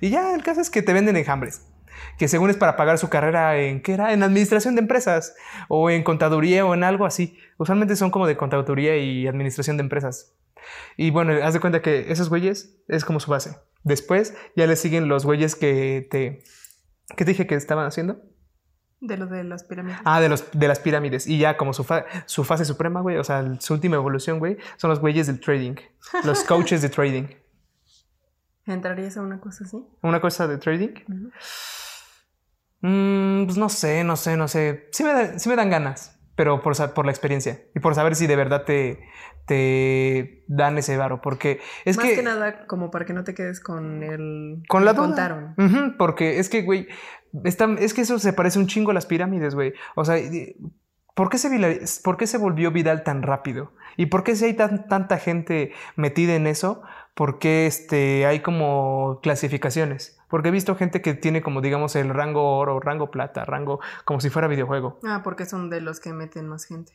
y 0.00 0.10
ya, 0.10 0.34
el 0.34 0.44
caso 0.44 0.60
es 0.60 0.70
que 0.70 0.82
te 0.82 0.92
venden 0.92 1.16
enjambres 1.16 1.71
que 2.18 2.28
según 2.28 2.50
es 2.50 2.56
para 2.56 2.76
pagar 2.76 2.98
su 2.98 3.08
carrera 3.08 3.58
en, 3.58 3.82
¿qué 3.82 3.94
era? 3.94 4.12
En 4.12 4.22
administración 4.22 4.74
de 4.74 4.80
empresas 4.82 5.34
o 5.68 5.90
en 5.90 6.02
contaduría 6.02 6.64
o 6.66 6.74
en 6.74 6.84
algo 6.84 7.06
así. 7.06 7.38
Usualmente 7.58 7.96
son 7.96 8.10
como 8.10 8.26
de 8.26 8.36
contaduría 8.36 8.96
y 8.96 9.26
administración 9.26 9.76
de 9.76 9.82
empresas. 9.82 10.34
Y 10.96 11.10
bueno, 11.10 11.32
haz 11.44 11.54
de 11.54 11.60
cuenta 11.60 11.82
que 11.82 12.12
esos 12.12 12.28
güeyes 12.28 12.76
es 12.88 13.04
como 13.04 13.18
su 13.20 13.30
base. 13.30 13.56
Después 13.82 14.34
ya 14.56 14.66
le 14.66 14.76
siguen 14.76 15.08
los 15.08 15.24
güeyes 15.24 15.56
que 15.56 16.06
te... 16.10 16.44
¿Qué 17.16 17.24
te 17.24 17.32
dije 17.32 17.46
que 17.46 17.56
estaban 17.56 17.84
haciendo? 17.86 18.22
De 19.00 19.16
lo 19.16 19.26
de 19.26 19.42
las 19.42 19.64
pirámides. 19.64 19.98
Ah, 20.04 20.20
de, 20.20 20.28
los, 20.28 20.44
de 20.52 20.68
las 20.68 20.78
pirámides. 20.78 21.26
Y 21.26 21.38
ya 21.38 21.56
como 21.56 21.72
su, 21.72 21.82
fa- 21.82 22.04
su 22.26 22.44
fase 22.44 22.64
suprema, 22.64 23.00
güey, 23.00 23.16
o 23.16 23.24
sea, 23.24 23.44
su 23.58 23.74
última 23.74 23.96
evolución, 23.96 24.38
güey, 24.38 24.56
son 24.76 24.90
los 24.90 25.00
güeyes 25.00 25.26
del 25.26 25.40
trading. 25.40 25.74
Los 26.24 26.44
coaches 26.44 26.80
de 26.82 26.88
trading. 26.88 27.24
¿Entrarías 28.66 29.16
a 29.16 29.22
una 29.22 29.40
cosa 29.40 29.64
así? 29.64 29.84
Una 30.02 30.20
cosa 30.20 30.46
de 30.46 30.58
trading. 30.58 30.94
Mm, 32.80 33.44
pues 33.46 33.56
no 33.58 33.68
sé, 33.68 34.04
no 34.04 34.16
sé, 34.16 34.36
no 34.36 34.48
sé. 34.48 34.88
Sí 34.92 35.04
me, 35.04 35.12
da- 35.12 35.38
sí 35.38 35.48
me 35.48 35.56
dan 35.56 35.70
ganas, 35.70 36.18
pero 36.34 36.62
por, 36.62 36.74
por 36.94 37.04
la 37.06 37.12
experiencia 37.12 37.60
y 37.74 37.80
por 37.80 37.94
saber 37.94 38.16
si 38.16 38.26
de 38.26 38.36
verdad 38.36 38.64
te, 38.64 39.00
te 39.46 40.44
dan 40.48 40.78
ese 40.78 40.96
varo. 40.96 41.20
Porque 41.20 41.60
es 41.84 41.96
Más 41.96 42.06
que. 42.06 42.14
que... 42.16 42.22
nada, 42.22 42.66
como 42.66 42.90
para 42.90 43.04
que 43.04 43.12
no 43.12 43.24
te 43.24 43.34
quedes 43.34 43.60
con 43.60 44.02
el... 44.02 44.62
Con 44.68 44.84
la 44.84 44.92
duda. 44.94 45.06
contaron. 45.06 45.54
Porque 45.98 46.38
es 46.40 46.48
que, 46.48 46.62
güey, 46.62 46.88
está- 47.44 47.72
es 47.78 47.94
que 47.94 48.00
eso 48.02 48.18
se 48.18 48.32
parece 48.32 48.58
un 48.58 48.66
chingo 48.66 48.90
a 48.90 48.94
las 48.94 49.06
pirámides, 49.06 49.54
güey. 49.54 49.74
O 49.94 50.04
sea, 50.04 50.16
¿por 51.14 51.30
qué, 51.30 51.38
se, 51.38 51.50
¿por 52.02 52.16
qué 52.16 52.26
se 52.26 52.38
volvió 52.38 52.72
viral 52.72 53.04
tan 53.04 53.22
rápido? 53.22 53.72
¿Y 53.96 54.06
por 54.06 54.24
qué 54.24 54.34
si 54.34 54.46
hay 54.46 54.54
tan- 54.54 54.88
tanta 54.88 55.18
gente 55.18 55.72
metida 55.94 56.34
en 56.34 56.46
eso? 56.48 56.82
¿Por 57.14 57.38
qué 57.38 57.66
este, 57.66 58.24
hay 58.26 58.40
como 58.40 59.20
clasificaciones? 59.22 60.18
Porque 60.30 60.48
he 60.48 60.52
visto 60.52 60.74
gente 60.76 61.02
que 61.02 61.12
tiene 61.14 61.42
como, 61.42 61.60
digamos, 61.60 61.94
el 61.96 62.08
rango 62.08 62.56
oro, 62.56 62.80
rango 62.80 63.10
plata, 63.10 63.44
rango 63.44 63.80
como 64.06 64.20
si 64.20 64.30
fuera 64.30 64.48
videojuego. 64.48 64.98
Ah, 65.04 65.20
porque 65.22 65.44
son 65.44 65.68
de 65.68 65.80
los 65.82 66.00
que 66.00 66.12
meten 66.14 66.48
más 66.48 66.64
gente. 66.64 66.92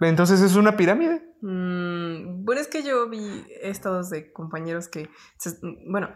Entonces 0.00 0.40
es 0.40 0.54
una 0.54 0.76
pirámide. 0.76 1.20
Mm, 1.42 2.44
bueno, 2.44 2.60
es 2.60 2.68
que 2.68 2.84
yo 2.84 3.08
vi 3.08 3.44
estados 3.62 4.10
de 4.10 4.32
compañeros 4.32 4.86
que, 4.86 5.08
se- 5.38 5.58
bueno, 5.90 6.10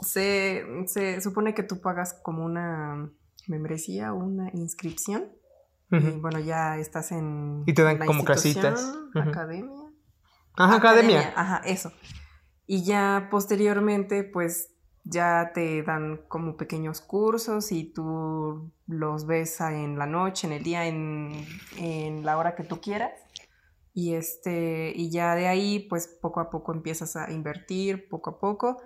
se, 0.00 0.64
se 0.86 1.20
supone 1.20 1.52
que 1.54 1.62
tú 1.62 1.80
pagas 1.82 2.14
como 2.22 2.44
una 2.44 3.10
membresía 3.46 4.12
una 4.12 4.50
inscripción 4.54 5.26
y 5.90 6.10
bueno, 6.20 6.38
ya 6.38 6.76
estás 6.78 7.12
en 7.12 7.62
Y 7.66 7.72
te 7.72 7.82
dan 7.82 7.98
la 7.98 8.04
como. 8.06 8.22
Ujú. 9.14 9.30
academia. 9.30 9.77
Ajá, 10.58 10.76
academia. 10.76 11.32
Ajá, 11.36 11.62
eso. 11.64 11.92
Y 12.66 12.84
ya 12.84 13.28
posteriormente, 13.30 14.24
pues 14.24 14.74
ya 15.04 15.52
te 15.54 15.82
dan 15.82 16.20
como 16.28 16.56
pequeños 16.56 17.00
cursos 17.00 17.72
y 17.72 17.84
tú 17.84 18.70
los 18.86 19.26
ves 19.26 19.60
en 19.60 19.98
la 19.98 20.06
noche, 20.06 20.46
en 20.48 20.52
el 20.52 20.62
día, 20.62 20.86
en, 20.86 21.46
en 21.78 22.26
la 22.26 22.36
hora 22.36 22.54
que 22.54 22.64
tú 22.64 22.80
quieras. 22.80 23.12
Y 23.94 24.14
este, 24.14 24.92
y 24.94 25.10
ya 25.10 25.34
de 25.34 25.48
ahí, 25.48 25.86
pues 25.88 26.08
poco 26.08 26.40
a 26.40 26.50
poco 26.50 26.72
empiezas 26.72 27.16
a 27.16 27.30
invertir, 27.30 28.08
poco 28.08 28.30
a 28.30 28.38
poco. 28.38 28.82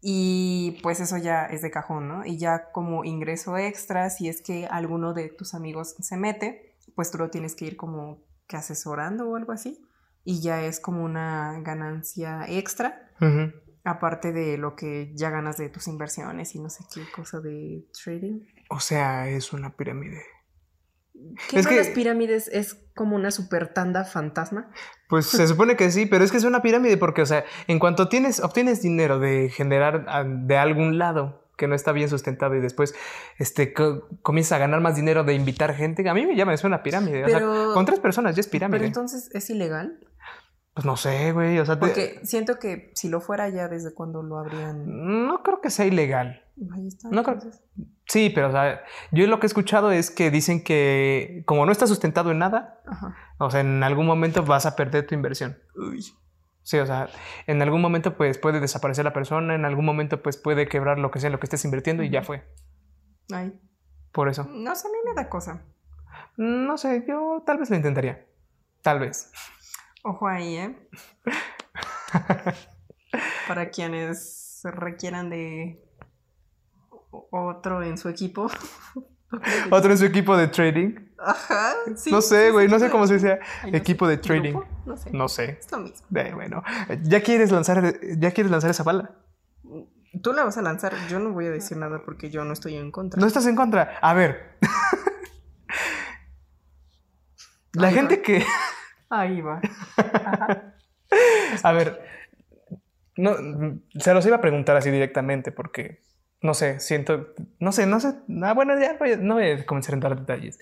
Y 0.00 0.80
pues 0.82 0.98
eso 0.98 1.16
ya 1.16 1.46
es 1.46 1.62
de 1.62 1.70
cajón, 1.70 2.08
¿no? 2.08 2.26
Y 2.26 2.38
ya 2.38 2.72
como 2.72 3.04
ingreso 3.04 3.56
extra, 3.56 4.10
si 4.10 4.28
es 4.28 4.42
que 4.42 4.66
alguno 4.66 5.14
de 5.14 5.28
tus 5.28 5.54
amigos 5.54 5.94
se 6.00 6.16
mete, 6.16 6.74
pues 6.96 7.10
tú 7.10 7.18
lo 7.18 7.30
tienes 7.30 7.54
que 7.54 7.66
ir 7.66 7.76
como 7.76 8.18
que 8.48 8.56
asesorando 8.56 9.28
o 9.28 9.36
algo 9.36 9.52
así. 9.52 9.80
Y 10.24 10.40
ya 10.40 10.64
es 10.64 10.78
como 10.80 11.02
una 11.04 11.60
ganancia 11.62 12.44
extra, 12.48 13.10
aparte 13.84 14.32
de 14.32 14.56
lo 14.58 14.76
que 14.76 15.12
ya 15.14 15.30
ganas 15.30 15.56
de 15.56 15.68
tus 15.68 15.88
inversiones 15.88 16.54
y 16.54 16.60
no 16.60 16.70
sé 16.70 16.84
qué 16.94 17.02
cosa 17.14 17.40
de 17.40 17.84
trading. 18.04 18.40
O 18.70 18.78
sea, 18.80 19.28
es 19.28 19.52
una 19.52 19.76
pirámide. 19.76 20.22
¿Qué 21.50 21.58
Es 21.58 21.66
que- 21.66 21.76
las 21.76 21.88
pirámides 21.88 22.48
es 22.52 22.74
como 22.94 23.16
una 23.16 23.30
super 23.30 23.72
tanda 23.74 24.04
fantasma? 24.04 24.70
Pues 25.08 25.26
se 25.26 25.46
supone 25.46 25.76
que 25.76 25.90
sí, 25.90 26.06
pero 26.06 26.24
es 26.24 26.30
que 26.30 26.38
es 26.38 26.44
una 26.44 26.62
pirámide 26.62 26.96
porque, 26.96 27.22
o 27.22 27.26
sea, 27.26 27.44
en 27.66 27.78
cuanto 27.78 28.08
tienes, 28.08 28.40
obtienes 28.40 28.80
dinero 28.82 29.18
de 29.18 29.50
generar 29.50 30.04
ah, 30.08 30.24
de 30.24 30.56
algún 30.56 30.98
lado 30.98 31.40
que 31.58 31.66
no 31.68 31.74
está 31.74 31.92
bien 31.92 32.08
sustentado 32.08 32.56
y 32.56 32.60
después 32.60 32.94
este, 33.38 33.72
co- 33.74 34.08
comienzas 34.22 34.52
a 34.52 34.58
ganar 34.58 34.80
más 34.80 34.96
dinero 34.96 35.22
de 35.22 35.34
invitar 35.34 35.74
gente, 35.74 36.08
a 36.08 36.14
mí 36.14 36.26
me 36.26 36.34
llama 36.34 36.54
eso 36.54 36.66
una 36.66 36.82
pirámide. 36.82 37.22
O 37.24 37.26
Pero- 37.26 37.64
sea, 37.66 37.74
con 37.74 37.84
tres 37.84 38.00
personas 38.00 38.34
ya 38.34 38.40
es 38.40 38.48
pirámide. 38.48 38.78
Pero 38.78 38.86
entonces 38.86 39.28
es 39.32 39.50
ilegal. 39.50 40.00
Pues 40.74 40.86
no 40.86 40.96
sé, 40.96 41.32
güey. 41.32 41.58
O 41.58 41.66
sea, 41.66 41.74
te- 41.76 41.80
Porque 41.80 42.20
siento 42.24 42.58
que 42.58 42.92
si 42.94 43.08
lo 43.08 43.20
fuera 43.20 43.48
ya 43.50 43.68
desde 43.68 43.92
cuando 43.94 44.22
lo 44.22 44.38
habrían... 44.38 45.26
no 45.28 45.42
creo 45.42 45.60
que 45.60 45.70
sea 45.70 45.84
ilegal. 45.86 46.42
Ahí 46.74 46.86
está. 46.88 47.08
No 47.10 47.22
creo-. 47.22 47.38
Sí, 48.06 48.30
pero 48.34 48.48
o 48.48 48.52
sea, 48.52 48.82
yo 49.10 49.26
lo 49.26 49.38
que 49.38 49.46
he 49.46 49.48
escuchado 49.48 49.90
es 49.92 50.10
que 50.10 50.30
dicen 50.30 50.64
que 50.64 51.42
como 51.46 51.66
no 51.66 51.72
está 51.72 51.86
sustentado 51.86 52.30
en 52.30 52.38
nada, 52.38 52.80
Ajá. 52.86 53.14
o 53.38 53.50
sea, 53.50 53.60
en 53.60 53.82
algún 53.82 54.06
momento 54.06 54.44
vas 54.44 54.64
a 54.66 54.74
perder 54.76 55.06
tu 55.06 55.14
inversión. 55.14 55.58
Uy. 55.76 56.02
Sí, 56.62 56.78
o 56.78 56.86
sea, 56.86 57.08
en 57.46 57.60
algún 57.60 57.80
momento 57.80 58.16
pues 58.16 58.38
puede 58.38 58.60
desaparecer 58.60 59.04
la 59.04 59.12
persona, 59.12 59.54
en 59.54 59.64
algún 59.64 59.84
momento 59.84 60.22
pues 60.22 60.36
puede 60.36 60.68
quebrar 60.68 60.98
lo 60.98 61.10
que 61.10 61.20
sea 61.20 61.28
en 61.28 61.32
lo 61.32 61.40
que 61.40 61.46
estés 61.46 61.64
invirtiendo 61.64 62.02
y 62.02 62.10
ya 62.10 62.22
fue. 62.22 62.44
Ay. 63.32 63.52
Por 64.12 64.28
eso. 64.28 64.46
No 64.50 64.74
sé, 64.74 64.88
a 64.88 64.90
mí 64.90 64.98
me 65.04 65.14
da 65.14 65.28
cosa. 65.28 65.62
No 66.36 66.76
sé, 66.78 67.04
yo 67.06 67.42
tal 67.46 67.58
vez 67.58 67.68
lo 67.70 67.76
intentaría. 67.76 68.26
Tal 68.82 69.00
vez. 69.00 69.30
Ojo 70.02 70.28
ahí, 70.28 70.56
¿eh? 70.56 70.88
Para 73.48 73.70
quienes 73.70 74.60
requieran 74.64 75.30
de 75.30 75.80
otro 77.30 77.82
en 77.82 77.98
su 77.98 78.08
equipo. 78.08 78.50
Otro 79.70 79.90
en 79.92 79.96
su 79.96 80.04
equipo 80.04 80.36
de 80.36 80.48
trading. 80.48 80.94
Ajá. 81.18 81.72
sí, 81.96 82.10
no 82.10 82.20
sé, 82.20 82.50
güey, 82.50 82.66
sí, 82.66 82.72
no 82.72 82.78
sé 82.78 82.90
cómo 82.90 83.06
se 83.06 83.14
dice 83.14 83.38
no 83.62 83.78
equipo 83.78 84.04
sé. 84.04 84.10
de 84.10 84.18
trading. 84.18 84.52
¿Grupo? 84.52 84.68
No 84.84 84.96
sé. 84.98 85.10
No 85.10 85.28
sé. 85.28 85.58
Es 85.58 85.72
lo 85.72 85.78
mismo. 85.78 86.06
Eh, 86.14 86.32
bueno, 86.34 86.62
ya 87.02 87.22
quieres 87.22 87.50
lanzar, 87.50 87.98
ya 88.18 88.30
quieres 88.32 88.50
lanzar 88.50 88.70
esa 88.70 88.82
bala. 88.82 89.12
Tú 90.22 90.34
la 90.34 90.44
vas 90.44 90.58
a 90.58 90.62
lanzar. 90.62 90.92
Yo 91.08 91.18
no 91.18 91.32
voy 91.32 91.46
a 91.46 91.50
decir 91.50 91.78
nada 91.78 92.02
porque 92.04 92.28
yo 92.28 92.44
no 92.44 92.52
estoy 92.52 92.76
en 92.76 92.90
contra. 92.90 93.18
No 93.18 93.26
estás 93.26 93.46
en 93.46 93.56
contra. 93.56 93.98
A 94.02 94.12
ver. 94.12 94.58
La 97.72 97.90
gente 97.90 98.20
que. 98.20 98.44
Ahí 99.12 99.42
va. 99.42 99.60
Ajá. 99.96 100.74
A 101.62 101.72
ver. 101.72 102.02
No, 103.16 103.36
se 103.98 104.14
los 104.14 104.24
iba 104.24 104.36
a 104.36 104.40
preguntar 104.40 104.76
así 104.76 104.90
directamente 104.90 105.52
porque. 105.52 106.00
No 106.40 106.54
sé, 106.54 106.80
siento. 106.80 107.34
No 107.60 107.72
sé, 107.72 107.86
no 107.86 108.00
sé. 108.00 108.14
Ah, 108.42 108.54
bueno, 108.54 108.72
ya 108.80 108.96
no 109.18 109.34
voy 109.34 109.50
a 109.50 109.66
comenzar 109.66 109.92
a 109.92 109.96
entrar 109.96 110.12
en 110.12 110.20
detalles. 110.20 110.58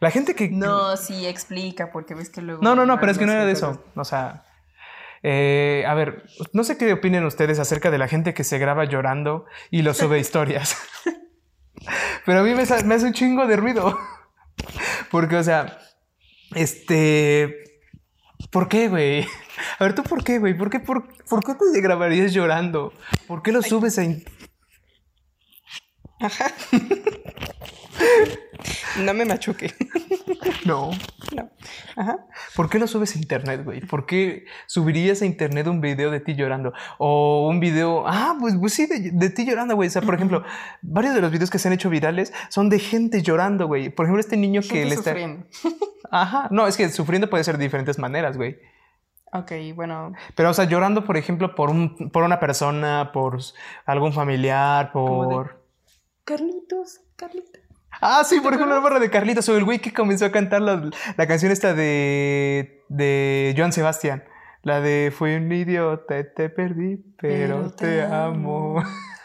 La 0.00 0.10
gente 0.10 0.34
que. 0.34 0.50
No, 0.50 0.96
sí, 0.96 1.26
explica, 1.26 1.92
porque 1.92 2.14
ves 2.14 2.28
que 2.28 2.42
luego. 2.42 2.60
No, 2.60 2.74
no, 2.74 2.84
no, 2.84 2.98
pero 2.98 3.12
es 3.12 3.18
que 3.18 3.24
no 3.24 3.32
era 3.32 3.46
de 3.46 3.52
eso. 3.52 3.84
O 3.94 4.04
sea, 4.04 4.44
eh, 5.22 5.84
a 5.86 5.94
ver, 5.94 6.24
no 6.52 6.64
sé 6.64 6.76
qué 6.76 6.92
opinen 6.92 7.24
ustedes 7.24 7.60
acerca 7.60 7.92
de 7.92 7.98
la 7.98 8.08
gente 8.08 8.34
que 8.34 8.42
se 8.42 8.58
graba 8.58 8.84
llorando 8.84 9.46
y 9.70 9.82
lo 9.82 9.94
sube 9.94 10.16
a 10.16 10.18
historias. 10.20 10.76
pero 12.26 12.40
a 12.40 12.42
mí 12.42 12.52
me 12.54 12.62
hace 12.62 13.06
un 13.06 13.12
chingo 13.12 13.46
de 13.46 13.56
ruido. 13.56 13.96
Porque, 15.10 15.36
o 15.36 15.42
sea, 15.42 15.78
este... 16.54 17.71
¿Por 18.50 18.68
qué, 18.68 18.88
güey? 18.88 19.26
A 19.78 19.84
ver, 19.84 19.94
¿tú 19.94 20.02
por 20.02 20.24
qué, 20.24 20.38
güey? 20.38 20.56
¿Por 20.56 20.70
qué, 20.70 20.80
por, 20.80 21.06
por 21.28 21.44
qué 21.44 21.54
te 21.54 21.80
grabarías 21.80 22.32
llorando? 22.32 22.92
¿Por 23.26 23.42
qué 23.42 23.52
lo 23.52 23.62
subes 23.62 23.98
a... 23.98 24.04
in- 24.04 24.24
Ajá. 26.20 26.52
no 29.00 29.14
me 29.14 29.24
machuque. 29.24 29.74
No. 30.64 30.90
No. 31.34 31.50
Ajá. 31.96 32.18
¿Por 32.54 32.70
qué 32.70 32.78
lo 32.78 32.86
subes 32.86 33.16
a 33.16 33.18
internet, 33.18 33.64
güey? 33.64 33.80
¿Por 33.80 34.06
qué 34.06 34.44
subirías 34.66 35.20
a 35.22 35.26
internet 35.26 35.66
un 35.66 35.80
video 35.80 36.10
de 36.12 36.20
ti 36.20 36.34
llorando? 36.36 36.72
O 36.98 37.48
un 37.48 37.58
video, 37.58 38.04
ah, 38.06 38.36
pues, 38.38 38.54
pues 38.60 38.72
sí, 38.74 38.86
de, 38.86 39.10
de 39.12 39.30
ti 39.30 39.44
llorando, 39.44 39.74
güey. 39.74 39.88
O 39.88 39.90
sea, 39.90 40.02
por 40.02 40.14
ejemplo, 40.14 40.44
varios 40.80 41.14
de 41.14 41.20
los 41.20 41.32
videos 41.32 41.50
que 41.50 41.58
se 41.58 41.66
han 41.68 41.74
hecho 41.74 41.90
virales 41.90 42.32
son 42.48 42.68
de 42.70 42.78
gente 42.78 43.22
llorando, 43.22 43.66
güey. 43.66 43.88
Por 43.88 44.06
ejemplo, 44.06 44.20
este 44.20 44.36
niño 44.36 44.60
que 44.62 44.84
le 44.84 44.94
está... 44.94 45.14
Ajá, 46.12 46.46
no, 46.50 46.66
es 46.68 46.76
que 46.76 46.88
sufriendo 46.90 47.28
puede 47.30 47.42
ser 47.42 47.56
de 47.58 47.64
diferentes 47.64 47.98
maneras, 47.98 48.36
güey. 48.36 48.58
Ok, 49.32 49.50
bueno. 49.74 50.12
Pero, 50.36 50.50
o 50.50 50.54
sea, 50.54 50.66
llorando, 50.66 51.04
por 51.04 51.16
ejemplo, 51.16 51.54
por, 51.54 51.70
un, 51.70 52.10
por 52.10 52.22
una 52.22 52.38
persona, 52.38 53.10
por 53.12 53.38
algún 53.86 54.12
familiar, 54.12 54.86
de- 54.86 54.92
por... 54.92 55.62
Carlitos, 56.24 57.00
Carlitos. 57.16 57.60
Ah, 58.00 58.22
sí, 58.24 58.40
por 58.40 58.52
ejemplo, 58.54 58.74
la 58.74 58.80
barra 58.80 58.98
de 59.00 59.10
Carlitos 59.10 59.48
o 59.48 59.56
el 59.56 59.64
güey 59.64 59.78
que 59.78 59.92
comenzó 59.92 60.26
a 60.26 60.32
cantar 60.32 60.60
la, 60.60 60.90
la 61.16 61.26
canción 61.26 61.50
esta 61.50 61.72
de, 61.74 62.84
de 62.88 63.54
Joan 63.56 63.72
Sebastián. 63.72 64.24
La 64.62 64.80
de 64.80 65.12
Fui 65.16 65.34
un 65.34 65.50
idiota, 65.50 66.22
te 66.34 66.48
perdí, 66.48 66.96
pero, 67.18 67.56
Pero 67.62 67.70
te, 67.72 67.86
te 67.86 68.02
amo. 68.02 68.78
amo. 68.80 68.82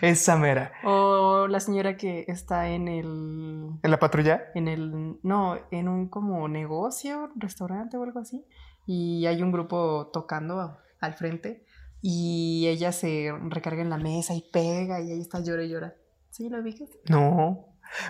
Esa 0.00 0.36
mera. 0.36 0.72
O 0.84 1.46
la 1.48 1.60
señora 1.60 1.96
que 1.96 2.24
está 2.28 2.68
en 2.68 2.88
el. 2.88 3.70
¿En 3.82 3.90
la 3.90 3.98
patrulla? 3.98 4.44
En 4.54 4.68
el. 4.68 5.18
No, 5.22 5.58
en 5.70 5.88
un 5.88 6.08
como 6.08 6.48
negocio, 6.48 7.30
restaurante 7.36 7.96
o 7.96 8.02
algo 8.02 8.20
así. 8.20 8.44
Y 8.86 9.26
hay 9.26 9.42
un 9.42 9.52
grupo 9.52 10.10
tocando 10.12 10.78
al 11.00 11.14
frente. 11.14 11.64
Y 12.02 12.66
ella 12.68 12.92
se 12.92 13.32
recarga 13.48 13.82
en 13.82 13.90
la 13.90 13.98
mesa 13.98 14.34
y 14.34 14.42
pega. 14.52 15.00
Y 15.00 15.12
ahí 15.12 15.20
está 15.20 15.40
llora 15.40 15.64
y 15.64 15.70
llora. 15.70 15.94
¿Sí 16.30 16.48
lo 16.48 16.60
ubicas? 16.60 16.88
No. 17.08 17.66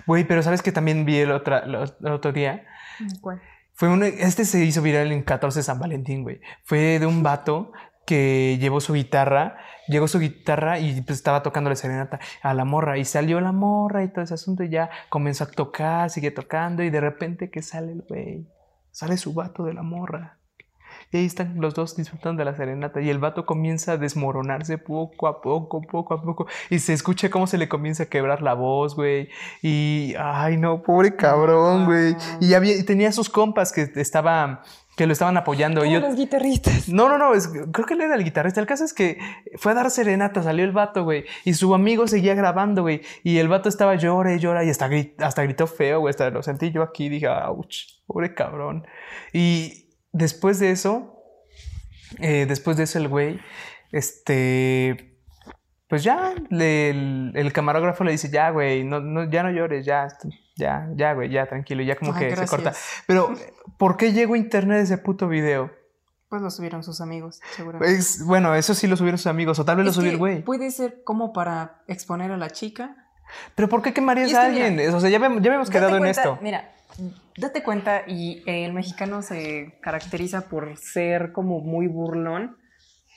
Güey, 0.07 0.25
pero 0.25 0.41
¿sabes 0.41 0.61
que 0.61 0.71
también 0.71 1.05
vi 1.05 1.17
el, 1.17 1.31
otra, 1.31 1.59
el 1.59 2.11
otro 2.11 2.31
día? 2.31 2.65
¿Cuál? 3.21 3.41
Fue 3.73 3.89
un, 3.89 4.03
este 4.03 4.45
se 4.45 4.63
hizo 4.63 4.81
viral 4.81 5.11
en 5.11 5.21
14 5.21 5.61
San 5.61 5.79
Valentín, 5.79 6.23
güey. 6.23 6.39
Fue 6.63 6.97
de 6.97 7.05
un 7.05 7.23
vato 7.23 7.73
que 8.05 8.57
llevó 8.59 8.81
su 8.81 8.93
guitarra, 8.93 9.57
llegó 9.87 10.07
su 10.07 10.19
guitarra 10.19 10.79
y 10.79 11.01
pues 11.01 11.17
estaba 11.17 11.43
tocándole 11.43 11.75
serenata 11.75 12.19
a 12.41 12.53
la 12.53 12.65
morra 12.65 12.97
y 12.97 13.05
salió 13.05 13.41
la 13.41 13.51
morra 13.51 14.03
y 14.03 14.09
todo 14.09 14.23
ese 14.23 14.35
asunto 14.35 14.63
y 14.63 14.69
ya 14.69 14.89
comenzó 15.09 15.45
a 15.45 15.47
tocar, 15.47 16.09
sigue 16.09 16.31
tocando 16.31 16.83
y 16.83 16.89
de 16.89 17.01
repente 17.01 17.49
que 17.49 17.61
sale 17.61 17.93
el 17.93 18.01
güey, 18.07 18.47
sale 18.91 19.17
su 19.17 19.33
vato 19.33 19.63
de 19.63 19.73
la 19.73 19.83
morra. 19.83 20.37
Y 21.11 21.17
ahí 21.17 21.25
están 21.25 21.59
los 21.59 21.73
dos 21.73 21.95
disfrutando 21.95 22.39
de 22.39 22.45
la 22.45 22.55
serenata 22.55 23.01
y 23.01 23.09
el 23.09 23.19
vato 23.19 23.45
comienza 23.45 23.93
a 23.93 23.97
desmoronarse 23.97 24.77
poco 24.77 25.27
a 25.27 25.41
poco, 25.41 25.81
poco 25.81 26.13
a 26.13 26.21
poco. 26.21 26.47
Y 26.69 26.79
se 26.79 26.93
escucha 26.93 27.29
cómo 27.29 27.47
se 27.47 27.57
le 27.57 27.69
comienza 27.69 28.03
a 28.03 28.05
quebrar 28.07 28.41
la 28.41 28.53
voz, 28.53 28.95
güey. 28.95 29.29
Y, 29.61 30.13
ay, 30.17 30.57
no, 30.57 30.81
pobre 30.81 31.15
cabrón, 31.15 31.85
güey. 31.85 32.15
Y, 32.39 32.53
había, 32.53 32.75
y 32.75 32.83
tenía 32.83 33.11
sus 33.11 33.29
compas 33.29 33.71
que 33.71 33.89
estaban 33.95 34.59
que 34.95 35.05
lo 35.05 35.13
estaban 35.13 35.35
apoyando. 35.37 35.85
y 35.85 35.91
yo, 35.91 35.99
los 35.99 36.15
guitarristas. 36.15 36.87
No, 36.89 37.09
no, 37.09 37.17
no, 37.17 37.31
creo 37.71 37.85
que 37.85 37.93
él 37.95 38.01
era 38.01 38.15
el 38.15 38.23
guitarrista. 38.23 38.61
El 38.61 38.67
caso 38.67 38.85
es 38.85 38.93
que 38.93 39.19
fue 39.57 39.73
a 39.73 39.75
dar 39.75 39.91
serenata, 39.91 40.41
salió 40.41 40.63
el 40.63 40.71
vato, 40.71 41.03
güey, 41.03 41.25
y 41.43 41.53
su 41.53 41.73
amigo 41.75 42.07
seguía 42.07 42.33
grabando, 42.33 42.83
güey, 42.83 43.01
y 43.23 43.37
el 43.37 43.47
vato 43.47 43.69
estaba 43.69 43.95
llora 43.95 44.33
y 44.33 44.39
llora 44.39 44.63
y 44.63 44.69
hasta, 44.69 44.89
hasta 45.19 45.43
gritó 45.43 45.67
feo, 45.67 45.99
güey, 45.99 46.11
hasta 46.11 46.29
lo 46.29 46.41
sentí 46.43 46.71
yo 46.71 46.81
aquí 46.81 47.09
dije, 47.09 47.27
ouch, 47.27 48.01
pobre 48.05 48.33
cabrón. 48.33 48.85
Y 49.33 49.89
después 50.13 50.59
de 50.59 50.71
eso, 50.71 51.21
eh, 52.19 52.45
después 52.47 52.77
de 52.77 52.83
eso 52.83 52.99
el 52.99 53.07
güey, 53.07 53.39
este, 53.91 55.19
pues 55.89 56.03
ya 56.03 56.33
el, 56.51 57.51
camarógrafo 57.53 58.03
le 58.03 58.11
dice, 58.11 58.29
ya, 58.29 58.49
güey, 58.49 58.83
no, 58.83 59.29
ya 59.29 59.43
no 59.43 59.51
llores, 59.51 59.85
ya, 59.85 60.07
ya, 60.55 60.89
ya, 60.95 61.13
güey, 61.13 61.29
ya, 61.29 61.45
tranquilo, 61.47 61.83
ya 61.83 61.95
como 61.95 62.13
que 62.13 62.35
se 62.35 62.47
corta. 62.47 62.73
Pero, 63.07 63.33
¿por 63.77 63.97
qué 63.97 64.13
llegó 64.13 64.35
a 64.35 64.37
internet 64.37 64.81
ese 64.81 64.97
puto 64.97 65.27
video? 65.27 65.71
Pues 66.29 66.41
lo 66.41 66.49
subieron 66.49 66.83
sus 66.83 67.01
amigos, 67.01 67.41
seguramente. 67.55 68.03
bueno, 68.25 68.55
eso 68.55 68.73
sí 68.73 68.87
lo 68.87 68.97
subieron 68.97 69.17
sus 69.17 69.27
amigos, 69.27 69.59
o 69.59 69.65
tal 69.65 69.77
vez 69.77 69.85
lo 69.85 69.93
subió 69.93 70.11
el 70.11 70.17
güey. 70.17 70.43
Puede 70.43 70.71
ser 70.71 71.03
como 71.03 71.33
para 71.33 71.81
exponer 71.87 72.31
a 72.31 72.37
la 72.37 72.49
chica. 72.49 72.95
Pero 73.55 73.69
¿por 73.69 73.81
qué 73.81 73.93
quemarías 73.93 74.33
a 74.33 74.45
alguien? 74.45 74.79
o 74.93 74.99
sea, 74.99 75.09
ya, 75.09 75.19
ya 75.19 75.25
habíamos 75.25 75.69
quedado 75.69 75.97
en 75.97 76.05
esto. 76.05 76.39
Mira, 76.41 76.71
date 77.37 77.63
cuenta, 77.63 78.03
y 78.07 78.43
el 78.45 78.73
mexicano 78.73 79.21
se 79.21 79.77
caracteriza 79.81 80.47
por 80.47 80.77
ser 80.77 81.31
como 81.31 81.59
muy 81.59 81.87
burlón 81.87 82.57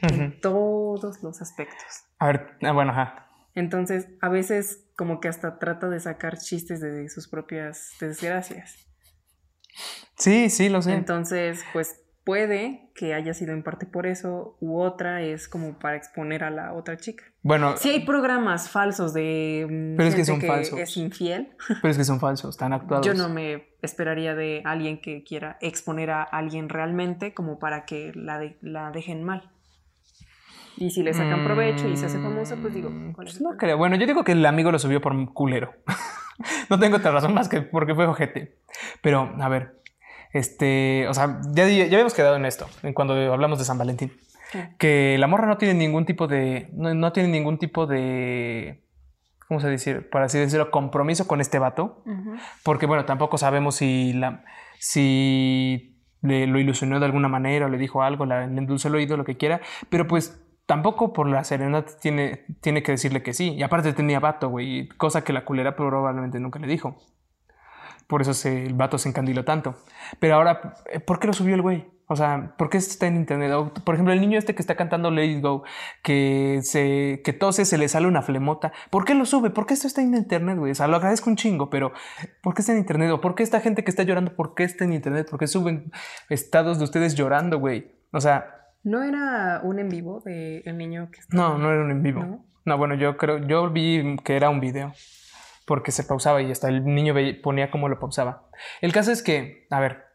en 0.01 0.41
todos 0.41 1.23
los 1.23 1.41
aspectos. 1.41 2.05
A 2.19 2.27
ver, 2.27 2.57
ah, 2.63 2.73
bueno, 2.73 2.93
ajá. 2.93 3.28
Entonces, 3.59 4.09
a 4.21 4.29
veces 4.29 4.85
como 4.97 5.21
que 5.21 5.29
hasta 5.29 5.59
trata 5.59 5.89
de 5.89 6.01
sacar 6.01 6.39
chistes 6.39 6.81
de 6.81 7.09
sus 7.09 7.29
propias 7.29 7.93
desgracias. 8.01 8.87
Sí, 10.17 10.51
sí, 10.51 10.69
lo 10.69 10.83
sé. 10.83 10.95
Entonces, 10.95 11.65
pues 11.73 12.01
puede 12.25 12.91
que 12.95 13.15
haya 13.15 13.33
sido 13.33 13.53
en 13.55 13.63
parte 13.63 13.87
por 13.87 14.07
eso, 14.07 14.59
u 14.61 14.81
otra 14.81 15.23
es 15.23 15.49
como 15.49 15.79
para 15.79 15.97
exponer 15.97 16.45
a 16.45 16.51
la 16.51 16.75
otra 16.75 16.97
chica. 16.97 17.25
Bueno. 17.43 17.77
Sí 17.79 17.89
hay 17.89 18.05
programas 18.05 18.69
falsos 18.69 19.15
de 19.15 19.67
mm, 19.69 19.97
pero 19.97 20.09
es 20.09 20.15
que, 20.15 20.25
son 20.25 20.41
falsos. 20.41 20.79
es 20.79 20.97
infiel. 20.97 21.57
Pero 21.81 21.91
es 21.91 21.97
que 21.97 22.05
son 22.05 22.21
falsos, 22.21 22.51
están 22.51 22.73
actuados. 22.73 23.07
Yo 23.07 23.15
no 23.15 23.29
me 23.29 23.69
esperaría 23.81 24.35
de 24.35 24.63
alguien 24.65 25.01
que 25.01 25.25
quiera 25.25 25.57
exponer 25.61 26.11
a 26.11 26.23
alguien 26.23 26.69
realmente 26.69 27.33
como 27.33 27.59
para 27.59 27.87
que 27.87 28.13
la, 28.15 28.41
la 28.61 28.91
dejen 28.91 29.25
mal. 29.25 29.51
Y 30.81 30.91
si 30.91 31.03
le 31.03 31.13
sacan 31.13 31.45
provecho 31.45 31.89
y 31.89 31.97
se 31.97 32.07
hace 32.07 32.19
famosa, 32.19 32.57
pues 32.61 32.73
digo, 32.75 32.91
pues 33.15 33.41
no 33.41 33.57
creo. 33.57 33.77
Bueno, 33.77 33.97
yo 33.97 34.07
digo 34.07 34.23
que 34.23 34.33
el 34.33 34.47
amigo 34.47 34.71
lo 34.71 34.79
subió 34.79 35.01
por 35.01 35.33
culero. 35.33 35.75
no 36.71 36.79
tengo 36.79 36.99
otra 36.99 37.11
razón 37.11 37.35
más 37.35 37.49
que 37.49 37.63
porque 37.63 37.95
fue 37.95 38.07
ojete. 38.07 38.59
Pero, 39.03 39.35
a 39.41 39.49
ver, 39.49 39.81
este, 40.33 41.07
o 41.09 41.15
sea, 41.15 41.41
ya, 41.53 41.69
ya 41.69 41.85
habíamos 41.85 42.15
quedado 42.15 42.37
en 42.37 42.45
esto, 42.45 42.69
en 42.83 42.93
cuando 42.93 43.15
hablamos 43.33 43.59
de 43.59 43.65
San 43.65 43.79
Valentín. 43.79 44.13
Que 44.79 45.17
la 45.19 45.27
morra 45.27 45.47
no 45.47 45.59
tiene 45.59 45.75
ningún 45.75 46.07
tipo 46.07 46.27
de. 46.27 46.71
No, 46.73 47.13
tiene 47.13 47.29
ningún 47.29 47.59
tipo 47.59 47.87
de. 47.87 48.83
¿Cómo 49.47 49.61
se 49.61 49.69
dice? 49.69 49.97
Para 50.01 50.27
así 50.27 50.39
decirlo, 50.39 50.71
compromiso 50.71 51.27
con 51.27 51.41
este 51.41 51.59
vato. 51.59 52.03
Porque, 52.63 52.87
bueno, 52.87 53.05
tampoco 53.05 53.37
sabemos 53.37 53.77
si 53.77 54.15
la. 54.15 54.45
Si 54.79 55.97
le, 56.23 56.47
lo 56.47 56.59
ilusionó 56.59 56.99
de 56.99 57.07
alguna 57.07 57.29
manera 57.29 57.67
o 57.67 57.69
le 57.69 57.79
dijo 57.79 58.03
algo, 58.03 58.25
le 58.25 58.45
endulzó 58.45 58.89
el 58.89 58.95
oído, 58.95 59.17
lo 59.17 59.25
que 59.25 59.37
quiera. 59.37 59.61
Pero 59.91 60.07
pues 60.07 60.41
tampoco 60.69 61.15
por 61.15 61.27
la 61.27 61.45
serenata 61.45 61.93
tiene, 61.99 62.45
tiene 62.61 62.83
que 62.83 62.93
decirle 62.93 63.23
que 63.23 63.33
sí. 63.33 63.55
Y 63.55 63.63
aparte 63.63 63.95
tenía 63.95 64.21
vato, 64.21 64.51
güey, 64.51 64.87
cosa 64.99 65.25
que 65.25 65.33
la 65.33 65.47
culera 65.47 65.75
probablemente 65.75 66.39
nunca 66.41 66.59
le 66.59 66.67
dijo. 66.67 66.99
Por 68.07 68.21
eso 68.21 68.35
se, 68.35 68.67
el 68.67 68.75
vato 68.75 68.99
se 68.99 69.09
encandiló 69.09 69.47
tanto. 69.47 69.77
Pero 70.21 70.35
ahora, 70.35 70.75
eh, 70.93 71.01
¿por 71.01 71.21
qué 71.21 71.27
lo 71.27 71.33
subió 71.33 71.55
el 71.55 71.63
güey? 71.63 71.87
O 72.07 72.17
sea, 72.17 72.55
¿por 72.59 72.69
qué 72.69 72.77
está 72.77 73.07
en 73.07 73.17
internet? 73.17 73.51
por 73.83 73.95
ejemplo, 73.95 74.13
el 74.13 74.21
niño 74.21 74.39
este 74.39 74.55
que 74.55 74.61
está 74.61 74.77
cantando 74.77 75.11
Let 75.11 75.25
It 75.25 75.43
Go, 75.43 75.63
que 76.03 76.61
se 76.63 77.23
que 77.25 77.33
tose, 77.33 77.65
se 77.65 77.79
le 77.79 77.89
sale 77.89 78.07
una 78.07 78.21
flemota. 78.21 78.73
¿Por 78.91 79.07
qué 79.07 79.15
lo 79.15 79.25
sube? 79.25 79.49
¿Por 79.49 79.65
qué 79.65 79.73
esto 79.73 79.87
está 79.87 80.03
en 80.03 80.15
internet, 80.15 80.59
güey? 80.59 80.73
O 80.73 80.75
sea, 80.75 80.87
lo 80.87 80.97
agradezco 80.97 81.31
un 81.31 81.37
chingo, 81.37 81.71
pero 81.71 81.93
¿por 82.43 82.53
qué 82.53 82.61
está 82.61 82.73
en 82.73 82.79
internet? 82.79 83.11
¿O 83.11 83.23
por 83.23 83.35
qué 83.35 83.43
esta 83.43 83.61
gente 83.61 83.85
que 83.85 83.91
está 83.91 84.03
llorando, 84.03 84.37
por 84.37 84.55
qué 84.55 84.65
está 84.65 84.85
en 84.85 84.93
internet? 84.93 85.29
¿Por 85.31 85.39
qué 85.39 85.47
suben 85.47 85.93
estados 86.29 86.77
de 86.77 86.85
ustedes 86.85 87.15
llorando, 87.15 87.59
güey? 87.59 87.91
O 88.13 88.21
sea... 88.21 88.55
¿No 88.83 89.03
era 89.03 89.61
un 89.63 89.79
en 89.79 89.89
vivo 89.89 90.23
de 90.25 90.63
el 90.65 90.79
niño 90.79 91.11
que 91.11 91.21
No, 91.31 91.59
no 91.59 91.71
era 91.71 91.83
un 91.83 91.91
en 91.91 92.03
vivo. 92.03 92.21
¿No? 92.21 92.45
no, 92.65 92.79
bueno, 92.79 92.95
yo 92.95 93.17
creo, 93.17 93.39
yo 93.39 93.71
vi 93.71 94.17
que 94.25 94.37
era 94.37 94.51
un 94.51 94.61
video 94.61 94.93
porque 95.67 95.93
se 95.93 96.03
pausaba 96.03 96.41
y 96.41 96.51
hasta 96.51 96.69
el 96.69 96.85
niño 96.85 97.15
ponía 97.43 97.71
cómo 97.71 97.89
lo 97.89 97.99
pausaba. 97.99 98.49
El 98.81 98.93
caso 98.93 99.13
es 99.13 99.23
que, 99.23 99.67
a 99.71 99.79
ver, 99.81 100.07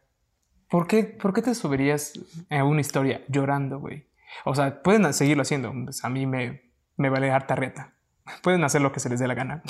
¿por 0.68 0.88
qué, 0.88 1.03
por 1.03 1.34
qué 1.34 1.43
te 1.43 1.53
subirías 1.53 2.14
a 2.49 2.64
una 2.64 2.82
historia 2.82 3.22
llorando, 3.28 3.80
güey? 3.80 4.07
O 4.45 4.55
sea, 4.55 4.82
pueden 4.82 5.14
seguirlo 5.14 5.43
haciendo. 5.43 5.72
Pues 5.84 6.03
a 6.03 6.09
mí 6.09 6.26
me, 6.26 6.72
me 6.97 7.09
vale 7.09 7.32
harta 7.32 7.55
reta. 7.55 7.93
Pueden 8.41 8.64
hacer 8.64 8.82
lo 8.82 8.91
que 8.91 8.99
se 8.99 9.09
les 9.09 9.20
dé 9.20 9.28
la 9.28 9.36
gana. 9.36 9.61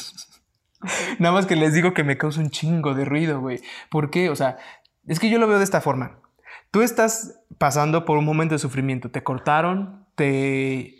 Nada 1.19 1.33
más 1.33 1.45
que 1.45 1.55
les 1.55 1.73
digo 1.73 1.93
que 1.93 2.03
me 2.03 2.17
causa 2.17 2.39
un 2.39 2.49
chingo 2.49 2.93
de 2.93 3.05
ruido, 3.05 3.41
güey. 3.41 3.61
¿Por 3.89 4.09
qué? 4.09 4.29
O 4.29 4.35
sea, 4.35 4.57
es 5.05 5.19
que 5.19 5.29
yo 5.29 5.37
lo 5.39 5.47
veo 5.47 5.57
de 5.57 5.63
esta 5.63 5.81
forma. 5.81 6.19
Tú 6.73 6.81
estás 6.81 7.39
pasando 7.59 8.03
por 8.03 8.17
un 8.17 8.25
momento 8.25 8.55
de 8.55 8.59
sufrimiento. 8.59 9.11
Te 9.11 9.21
cortaron, 9.21 10.07
te 10.15 10.95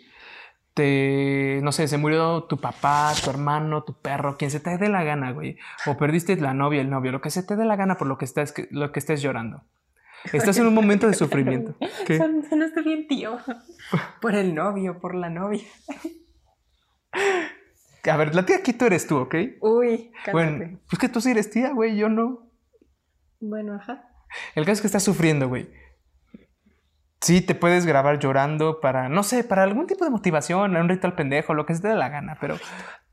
te, 0.72 1.58
no 1.64 1.72
sé, 1.72 1.88
se 1.88 1.98
murió 1.98 2.44
tu 2.44 2.58
papá, 2.58 3.12
tu 3.24 3.28
hermano, 3.28 3.82
tu 3.82 3.94
perro, 4.00 4.36
quien 4.36 4.52
se 4.52 4.60
te 4.60 4.78
dé 4.78 4.88
la 4.88 5.02
gana, 5.02 5.32
güey. 5.32 5.58
O 5.86 5.96
perdiste 5.96 6.36
la 6.36 6.54
novia, 6.54 6.80
el 6.80 6.90
novio, 6.90 7.10
lo 7.10 7.20
que 7.20 7.30
se 7.30 7.42
te 7.42 7.56
dé 7.56 7.64
la 7.64 7.74
gana 7.74 7.98
por 7.98 8.06
lo 8.06 8.18
que 8.18 8.24
estés, 8.24 8.54
lo 8.70 8.92
que 8.92 9.00
estés 9.00 9.20
llorando. 9.20 9.64
Estás 10.32 10.58
en 10.58 10.68
un 10.68 10.74
momento 10.74 11.08
de 11.08 11.14
sufrimiento. 11.14 11.74
¿Qué? 12.06 12.20
No 12.20 12.64
estoy 12.64 12.84
bien, 12.84 13.08
tío. 13.08 13.36
Por 14.20 14.36
el 14.36 14.54
novio, 14.54 15.00
por 15.00 15.16
la 15.16 15.28
novia. 15.28 15.64
A 18.12 18.16
ver, 18.16 18.32
la 18.32 18.46
tía 18.46 18.58
aquí 18.58 18.74
tú 18.74 18.84
eres 18.84 19.08
tú, 19.08 19.16
¿ok? 19.16 19.34
Uy. 19.60 20.12
Bueno, 20.30 20.78
pues 20.88 21.00
que 21.00 21.08
tú 21.08 21.20
sí 21.20 21.32
eres 21.32 21.50
tía, 21.50 21.72
güey, 21.72 21.96
yo 21.96 22.08
no. 22.08 22.48
Bueno, 23.40 23.74
ajá. 23.74 24.13
El 24.54 24.64
caso 24.64 24.74
es 24.74 24.80
que 24.80 24.86
estás 24.86 25.02
sufriendo, 25.02 25.48
güey. 25.48 25.68
Sí, 27.20 27.40
te 27.40 27.54
puedes 27.54 27.86
grabar 27.86 28.18
llorando 28.18 28.80
para, 28.80 29.08
no 29.08 29.22
sé, 29.22 29.44
para 29.44 29.62
algún 29.62 29.86
tipo 29.86 30.04
de 30.04 30.10
motivación, 30.10 30.76
un 30.76 30.88
ritual 30.88 31.14
pendejo, 31.14 31.54
lo 31.54 31.64
que 31.64 31.74
se 31.74 31.80
te 31.80 31.88
dé 31.88 31.94
la 31.94 32.10
gana, 32.10 32.36
pero 32.38 32.58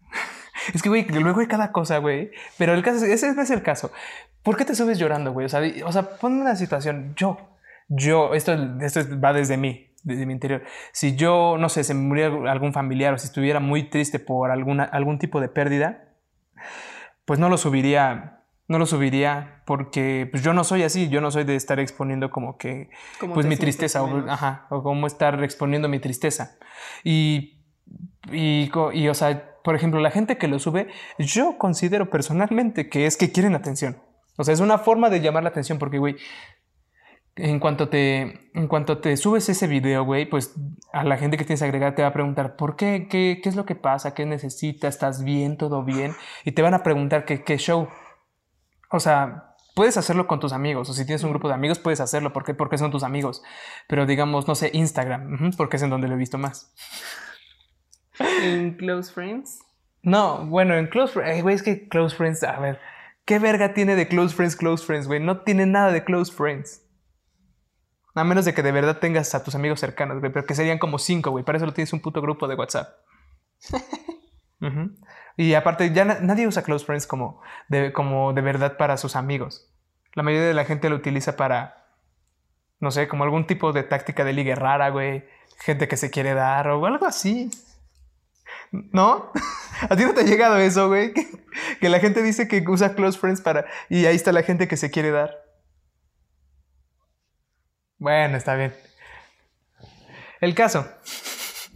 es 0.74 0.82
que, 0.82 0.90
güey, 0.90 1.06
luego 1.08 1.40
hay 1.40 1.48
cada 1.48 1.72
cosa, 1.72 1.98
güey. 2.00 2.32
Pero 2.58 2.74
el 2.74 2.84
caso, 2.84 3.06
ese 3.06 3.34
no 3.34 3.42
es 3.42 3.50
el 3.52 3.64
caso. 3.64 3.92
¿Por 4.44 4.58
qué 4.58 4.66
te 4.66 4.76
subes 4.76 5.00
llorando, 5.00 5.32
güey? 5.32 5.46
O 5.46 5.50
sea, 5.50 5.62
o 5.86 5.92
sea, 5.92 6.18
ponme 6.18 6.42
una 6.42 6.56
situación. 6.56 7.14
Yo, 7.16 7.38
yo, 7.88 8.34
esto, 8.34 8.54
esto 8.82 9.02
va 9.20 9.34
desde 9.34 9.56
mí, 9.56 9.94
desde 10.04 10.26
mi 10.26 10.34
interior. 10.34 10.64
Si 10.92 11.16
yo, 11.16 11.56
no 11.58 11.70
sé, 11.70 11.84
se 11.84 11.94
me 11.94 12.02
muriera 12.02 12.52
algún 12.52 12.74
familiar 12.74 13.14
o 13.14 13.18
si 13.18 13.28
estuviera 13.28 13.60
muy 13.60 13.90
triste 13.90 14.20
por 14.20 14.52
alguna, 14.52 14.84
algún 14.84 15.20
tipo 15.20 15.40
de 15.40 15.48
pérdida, 15.48 16.10
pues 17.26 17.40
no 17.40 17.50
lo 17.50 17.58
subiría 17.58 18.41
no 18.72 18.80
lo 18.80 18.86
subiría 18.86 19.62
porque 19.66 20.28
pues, 20.32 20.44
yo 20.44 20.54
no 20.54 20.64
soy 20.64 20.84
así, 20.84 21.10
yo 21.10 21.20
no 21.20 21.30
soy 21.30 21.44
de 21.44 21.56
estar 21.56 21.80
exponiendo 21.80 22.32
como 22.32 22.58
que 22.58 22.90
pues 23.34 23.46
mi 23.46 23.58
tristeza 23.58 24.02
o, 24.02 24.30
ajá, 24.30 24.66
o 24.70 24.82
como 24.82 25.08
estar 25.08 25.44
exponiendo 25.44 25.90
mi 25.90 26.00
tristeza. 26.00 26.58
Y, 27.04 27.60
y, 28.32 28.72
y, 28.94 29.08
o 29.10 29.14
sea, 29.14 29.58
por 29.62 29.76
ejemplo, 29.76 30.00
la 30.00 30.10
gente 30.10 30.38
que 30.38 30.48
lo 30.48 30.58
sube, 30.58 30.88
yo 31.20 31.58
considero 31.58 32.10
personalmente 32.10 32.90
que 32.90 33.06
es 33.06 33.18
que 33.18 33.32
quieren 33.32 33.56
atención. 33.56 33.98
O 34.38 34.46
sea, 34.46 34.54
es 34.54 34.62
una 34.62 34.78
forma 34.78 35.10
de 35.10 35.20
llamar 35.20 35.44
la 35.44 35.50
atención 35.50 35.78
porque, 35.78 36.00
güey, 36.00 36.16
en 37.36 37.60
cuanto 37.60 37.90
te, 37.90 38.52
en 38.54 38.68
cuanto 38.68 39.00
te 39.00 39.18
subes 39.18 39.50
ese 39.50 39.68
video, 39.68 40.06
güey, 40.06 40.30
pues 40.30 40.56
a 40.94 41.04
la 41.04 41.18
gente 41.18 41.36
que 41.36 41.44
tienes 41.44 41.60
que 41.60 41.66
agregar 41.66 41.94
te 41.94 42.04
va 42.04 42.10
a 42.10 42.14
preguntar, 42.14 42.56
¿por 42.56 42.78
qué? 42.78 43.08
¿Qué, 43.10 43.42
qué 43.44 43.50
es 43.50 43.56
lo 43.56 43.66
que 43.66 43.76
pasa? 43.76 44.14
¿Qué 44.14 44.26
necesitas? 44.26 44.96
¿Estás 44.96 45.24
bien? 45.24 45.58
¿Todo 45.58 45.84
bien? 45.84 46.14
Y 46.46 46.54
te 46.54 46.62
van 46.62 46.74
a 46.74 46.84
preguntar 46.84 47.26
qué, 47.26 47.44
qué 47.44 47.58
show. 47.58 47.90
O 48.92 49.00
sea, 49.00 49.56
puedes 49.76 49.98
hacerlo 49.98 50.28
con 50.28 50.40
tus 50.40 50.54
amigos, 50.54 50.90
o 50.90 50.94
si 50.94 51.06
tienes 51.06 51.24
un 51.24 51.32
grupo 51.32 51.48
de 51.48 51.54
amigos, 51.54 51.80
puedes 51.80 52.00
hacerlo. 52.00 52.34
¿Por 52.34 52.44
qué? 52.44 52.54
Porque 52.54 52.78
son 52.78 52.92
tus 52.92 53.04
amigos. 53.04 53.42
Pero 53.88 54.06
digamos, 54.06 54.48
no 54.48 54.56
sé, 54.56 54.70
Instagram, 54.74 55.52
porque 55.58 55.78
es 55.78 55.84
en 55.84 55.90
donde 55.90 56.08
lo 56.08 56.16
he 56.16 56.18
visto 56.18 56.38
más. 56.38 56.74
¿En 58.20 58.76
Close 58.76 59.12
Friends? 59.12 59.60
No, 60.04 60.46
bueno, 60.46 60.76
en 60.76 60.88
Close 60.88 61.14
Friends, 61.14 61.44
güey, 61.44 61.56
es 61.56 61.64
que 61.64 61.88
Close 61.88 62.16
Friends, 62.16 62.44
a 62.44 62.60
ver, 62.60 62.80
¿qué 63.26 63.40
verga 63.40 63.74
tiene 63.74 63.96
de 63.96 64.08
Close 64.08 64.36
Friends, 64.36 64.56
Close 64.56 64.86
Friends, 64.86 65.08
güey? 65.08 65.20
No 65.20 65.42
tiene 65.42 65.66
nada 65.66 65.92
de 65.92 66.04
Close 66.04 66.32
Friends. 66.32 66.84
A 68.14 68.24
menos 68.24 68.44
de 68.44 68.54
que 68.54 68.64
de 68.64 68.74
verdad 68.74 69.00
tengas 69.00 69.34
a 69.36 69.44
tus 69.44 69.56
amigos 69.56 69.80
cercanos, 69.80 70.20
güey, 70.20 70.32
pero 70.32 70.46
que 70.46 70.56
serían 70.56 70.80
como 70.80 70.98
cinco, 70.98 71.32
güey. 71.32 71.46
Para 71.46 71.58
eso 71.58 71.66
lo 71.66 71.74
tienes 71.74 71.94
un 71.94 72.02
puto 72.02 72.22
grupo 72.22 72.48
de 72.48 72.56
WhatsApp. 72.56 72.90
Y 75.38 75.54
aparte, 75.54 75.92
ya 75.94 76.06
na- 76.06 76.20
nadie 76.22 76.48
usa 76.48 76.64
close 76.64 76.86
friends 76.86 77.08
como 77.08 77.42
de, 77.68 77.94
como 77.94 78.34
de 78.34 78.42
verdad 78.42 78.78
para 78.78 78.98
sus 78.98 79.16
amigos. 79.16 79.70
La 80.14 80.24
mayoría 80.24 80.48
de 80.48 80.54
la 80.54 80.66
gente 80.66 80.90
lo 80.90 80.96
utiliza 80.98 81.36
para, 81.38 81.88
no 82.80 82.92
sé, 82.92 83.08
como 83.08 83.24
algún 83.24 83.48
tipo 83.48 83.72
de 83.72 83.84
táctica 83.84 84.24
de 84.24 84.34
ligue 84.34 84.56
rara, 84.56 84.90
güey. 84.90 85.24
Gente 85.60 85.88
que 85.88 85.98
se 85.98 86.10
quiere 86.12 86.34
dar 86.34 86.68
o 86.70 86.86
algo 86.86 87.06
así. 87.06 87.50
¿No? 88.72 89.32
¿A 89.90 89.96
ti 89.96 90.04
no 90.06 90.14
te 90.14 90.22
ha 90.22 90.26
llegado 90.26 90.58
eso, 90.58 90.88
güey? 90.88 91.14
Que, 91.52 91.78
que 91.82 91.90
la 91.90 92.00
gente 92.00 92.24
dice 92.24 92.48
que 92.48 92.64
usa 92.68 92.96
close 92.96 93.20
friends 93.20 93.42
para... 93.42 93.66
Y 93.90 94.06
ahí 94.06 94.16
está 94.16 94.32
la 94.32 94.42
gente 94.44 94.70
que 94.70 94.78
se 94.78 94.90
quiere 94.90 95.12
dar. 95.12 95.36
Bueno, 97.98 98.38
está 98.38 98.56
bien. 98.56 98.74
El 100.40 100.56
caso. 100.56 100.88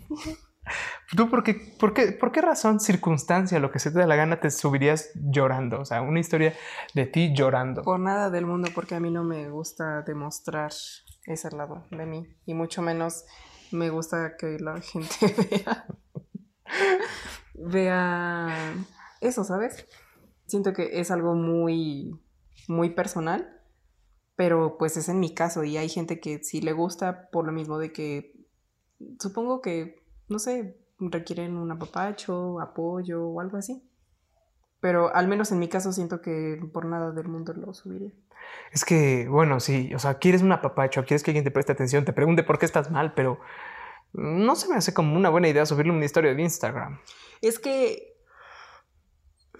¿Tú 1.15 1.29
por 1.29 1.43
qué, 1.43 1.53
por, 1.79 1.93
qué, 1.93 2.11
por 2.13 2.31
qué 2.31 2.41
razón, 2.41 2.79
circunstancia, 2.79 3.59
lo 3.59 3.71
que 3.71 3.79
se 3.79 3.91
te 3.91 3.99
da 3.99 4.07
la 4.07 4.15
gana, 4.15 4.39
te 4.39 4.49
subirías 4.49 5.11
llorando? 5.13 5.79
O 5.79 5.85
sea, 5.85 6.01
una 6.01 6.19
historia 6.19 6.53
de 6.95 7.05
ti 7.05 7.33
llorando. 7.35 7.83
Por 7.83 7.99
nada 7.99 8.29
del 8.31 8.45
mundo, 8.45 8.69
porque 8.73 8.95
a 8.95 8.99
mí 8.99 9.11
no 9.11 9.23
me 9.23 9.49
gusta 9.49 10.01
demostrar 10.01 10.71
ese 11.25 11.51
lado 11.51 11.85
de 11.91 12.05
mí. 12.05 12.27
Y 12.45 12.55
mucho 12.55 12.81
menos 12.81 13.25
me 13.71 13.89
gusta 13.89 14.35
que 14.37 14.57
la 14.59 14.81
gente 14.81 15.35
vea. 15.49 15.85
vea 17.53 18.73
eso, 19.21 19.43
¿sabes? 19.43 19.87
Siento 20.47 20.73
que 20.73 20.99
es 20.99 21.11
algo 21.11 21.35
muy, 21.35 22.19
muy 22.67 22.89
personal. 22.89 23.51
Pero 24.35 24.77
pues 24.77 24.97
es 24.97 25.07
en 25.07 25.19
mi 25.19 25.33
caso. 25.33 25.63
Y 25.63 25.77
hay 25.77 25.87
gente 25.87 26.19
que 26.19 26.43
sí 26.43 26.61
le 26.61 26.73
gusta 26.73 27.29
por 27.29 27.45
lo 27.45 27.51
mismo 27.51 27.77
de 27.77 27.93
que. 27.93 28.33
Supongo 29.19 29.61
que, 29.61 30.03
no 30.29 30.39
sé, 30.39 30.77
requieren 30.99 31.57
un 31.57 31.71
apapacho, 31.71 32.59
apoyo 32.59 33.27
o 33.27 33.41
algo 33.41 33.57
así. 33.57 33.83
Pero 34.79 35.13
al 35.15 35.27
menos 35.27 35.51
en 35.51 35.59
mi 35.59 35.67
caso 35.67 35.91
siento 35.91 36.21
que 36.21 36.59
por 36.71 36.85
nada 36.85 37.11
del 37.11 37.27
mundo 37.27 37.53
lo 37.53 37.73
subiría. 37.73 38.11
Es 38.71 38.85
que, 38.85 39.27
bueno, 39.27 39.59
sí, 39.59 39.93
o 39.95 39.99
sea, 39.99 40.19
quieres 40.19 40.41
un 40.41 40.51
apapacho, 40.51 41.03
quieres 41.05 41.23
que 41.23 41.31
alguien 41.31 41.43
te 41.43 41.51
preste 41.51 41.71
atención, 41.71 42.05
te 42.05 42.13
pregunte 42.13 42.43
por 42.43 42.59
qué 42.59 42.65
estás 42.65 42.91
mal, 42.91 43.13
pero 43.13 43.39
no 44.13 44.55
se 44.55 44.69
me 44.69 44.75
hace 44.75 44.93
como 44.93 45.15
una 45.15 45.29
buena 45.29 45.47
idea 45.47 45.65
subirle 45.65 45.91
una 45.91 46.05
historia 46.05 46.33
de 46.33 46.41
Instagram. 46.41 46.99
Es 47.41 47.59
que... 47.59 48.15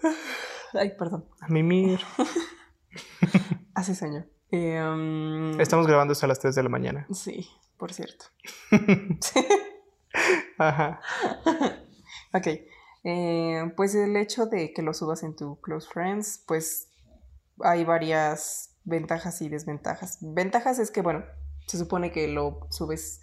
Ay, 0.73 0.95
perdón. 0.97 1.25
A 1.41 1.47
mimir. 1.47 1.99
Hace 3.73 3.95
sueño. 3.95 4.25
Eh, 4.51 4.81
um, 4.81 5.59
Estamos 5.59 5.87
grabando 5.87 6.13
esto 6.13 6.25
a 6.25 6.29
las 6.29 6.39
3 6.39 6.55
de 6.55 6.63
la 6.63 6.69
mañana. 6.69 7.07
Sí, 7.11 7.49
por 7.77 7.93
cierto. 7.93 8.25
Ajá. 10.57 11.01
ok. 12.33 12.47
Eh, 13.03 13.71
pues 13.75 13.93
el 13.95 14.15
hecho 14.17 14.47
de 14.47 14.73
que 14.73 14.81
lo 14.81 14.93
subas 14.93 15.23
en 15.23 15.35
tu 15.35 15.59
Close 15.61 15.87
Friends, 15.87 16.43
pues 16.47 16.89
hay 17.61 17.83
varias 17.85 18.75
ventajas 18.83 19.41
y 19.41 19.49
desventajas. 19.49 20.17
Ventajas 20.21 20.79
es 20.79 20.91
que, 20.91 21.01
bueno, 21.01 21.23
se 21.67 21.77
supone 21.77 22.11
que 22.11 22.27
lo 22.27 22.67
subes 22.71 23.21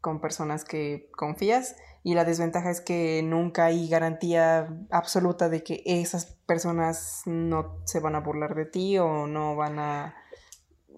con 0.00 0.20
personas 0.20 0.64
que 0.64 1.10
confías 1.16 1.76
y 2.02 2.14
la 2.14 2.24
desventaja 2.24 2.70
es 2.70 2.80
que 2.80 3.22
nunca 3.22 3.66
hay 3.66 3.88
garantía 3.88 4.68
absoluta 4.90 5.48
de 5.50 5.62
que 5.62 5.82
esas 5.84 6.26
personas 6.46 7.22
no 7.26 7.82
se 7.84 8.00
van 8.00 8.14
a 8.14 8.20
burlar 8.20 8.54
de 8.54 8.64
ti 8.64 8.96
o 8.98 9.26
no 9.26 9.54
van 9.56 9.78
a 9.78 10.14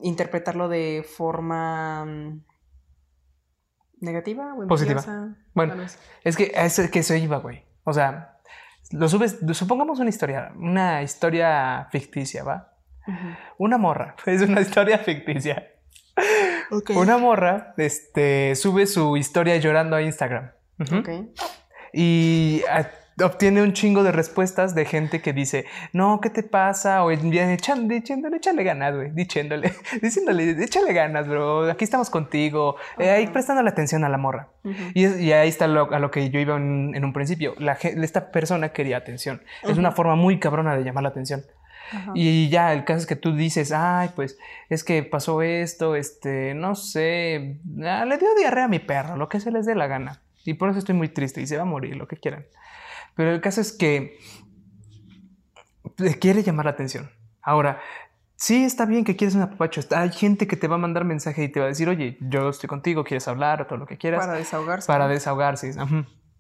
interpretarlo 0.01 0.69
de 0.69 1.05
forma 1.09 2.05
mm, 2.05 2.45
negativa 4.03 4.55
o 4.55 4.67
Positiva. 4.67 5.03
Bueno. 5.55 5.75
Es 6.25 6.37
que 6.37 6.53
a 6.57 6.65
eso, 6.65 6.83
que 6.91 6.99
eso 6.99 7.15
iba, 7.15 7.39
güey. 7.39 7.65
O 7.85 7.93
sea, 7.93 8.39
lo 8.91 9.09
subes, 9.09 9.39
supongamos 9.53 9.99
una 9.99 10.11
historia, 10.11 10.53
una 10.57 11.03
historia 11.03 11.89
ficticia, 11.91 12.45
¿va? 12.45 12.75
Una 13.59 13.79
morra, 13.79 14.17
es 14.27 14.43
una 14.43 14.61
historia 14.61 14.99
ficticia. 14.99 15.69
Una 16.95 17.19
morra, 17.19 17.75
este, 17.77 18.55
sube 18.55 18.87
su 18.87 19.17
historia 19.17 19.57
llorando 19.57 19.97
a 19.97 20.03
Instagram. 20.03 20.53
Ujú. 20.79 20.99
Ok. 20.99 21.09
Y 21.93 22.63
obtiene 23.23 23.63
un 23.63 23.73
chingo 23.73 24.03
de 24.03 24.13
respuestas 24.13 24.75
de 24.75 24.85
gente 24.85 25.21
que 25.21 25.33
dice, 25.33 25.67
no, 25.93 26.21
¿qué 26.21 26.31
te 26.31 26.43
pasa? 26.43 27.05
O 27.05 27.11
echándole, 27.11 27.97
echándole, 27.97 28.37
échale 28.37 28.65
ganas, 28.65 28.95
güey, 28.95 29.11
diciéndole, 29.13 29.73
diciéndole, 30.03 30.51
échale 30.63 30.93
ganas, 30.93 31.29
bro, 31.29 31.71
aquí 31.71 31.85
estamos 31.85 32.11
contigo, 32.11 32.77
eh, 32.99 33.11
ahí 33.11 33.27
prestando 33.27 33.63
la 33.63 33.71
atención 33.71 34.05
a 34.05 34.09
la 34.09 34.19
morra. 34.19 34.49
Y, 34.95 35.05
es- 35.05 35.21
y 35.21 35.33
ahí 35.33 35.49
está 35.49 35.67
lo- 35.67 35.93
a 35.93 35.99
lo 35.99 36.11
que 36.11 36.31
yo 36.31 36.41
iba 36.41 36.57
en, 36.57 36.93
en 36.95 37.05
un 37.05 37.13
principio. 37.13 37.55
La, 37.59 37.73
esta 37.73 38.31
persona 38.31 38.71
quería 38.71 38.97
atención. 38.97 39.43
Es 39.63 39.79
una 39.79 39.93
forma 39.93 40.15
muy 40.15 40.39
cabrona 40.39 40.77
de 40.77 40.85
llamar 40.85 41.03
la 41.03 41.09
atención. 41.11 41.43
Ajá. 41.93 42.13
Y 42.15 42.49
ya, 42.49 42.73
el 42.73 42.85
caso 42.85 43.01
es 43.01 43.07
que 43.07 43.17
tú 43.17 43.35
dices, 43.37 43.71
ay, 43.73 44.11
pues 44.17 44.39
es 44.71 44.83
que 44.83 45.03
pasó 45.03 45.43
esto, 45.43 45.95
este, 45.97 46.55
no 46.55 46.75
sé, 46.75 47.59
ah, 47.85 48.07
le 48.07 48.17
dio 48.17 48.29
diarrea 48.39 48.65
a 48.65 48.69
mi 48.69 48.79
perro, 48.79 49.17
lo 49.17 49.29
que 49.29 49.41
se 49.41 49.51
les 49.51 49.67
dé 49.67 49.75
la 49.75 49.89
gana. 49.89 50.23
Y 50.45 50.55
por 50.55 50.71
eso 50.71 50.79
estoy 50.79 50.95
muy 50.95 51.09
triste 51.09 51.41
y 51.43 51.47
se 51.47 51.57
va 51.57 51.63
a 51.63 51.67
morir, 51.67 51.97
lo 51.97 52.09
que 52.09 52.17
quieran. 52.17 52.47
Pero 53.15 53.31
el 53.33 53.41
caso 53.41 53.61
es 53.61 53.73
que 53.73 54.19
le 55.99 56.19
quiere 56.19 56.43
llamar 56.43 56.67
la 56.67 56.73
atención. 56.73 57.11
Ahora, 57.43 57.81
sí 58.37 58.65
está 58.65 58.87
bien 58.87 59.05
que 59.05 59.17
quieres 59.17 59.35
un 59.35 59.43
apapacho. 59.43 59.81
Hay 59.95 60.11
gente 60.13 60.47
que 60.47 60.57
te 60.57 60.69
va 60.69 60.77
a 60.77 60.79
mandar 60.79 61.05
mensaje 61.05 61.45
y 61.45 61.49
te 61.49 61.61
va 61.61 61.67
a 61.67 61.69
decir, 61.69 61.89
oye, 61.89 62.17
yo 62.21 62.49
estoy 62.49 62.69
contigo, 62.69 63.05
quieres 63.05 63.29
hablar 63.29 63.63
o 63.63 63.67
todo 63.67 63.79
lo 63.79 63.87
que 63.87 63.99
quieras 63.99 64.25
Para 64.27 64.39
desahogarse. 64.39 64.87
para 64.87 65.09
desahogarse. 65.09 65.75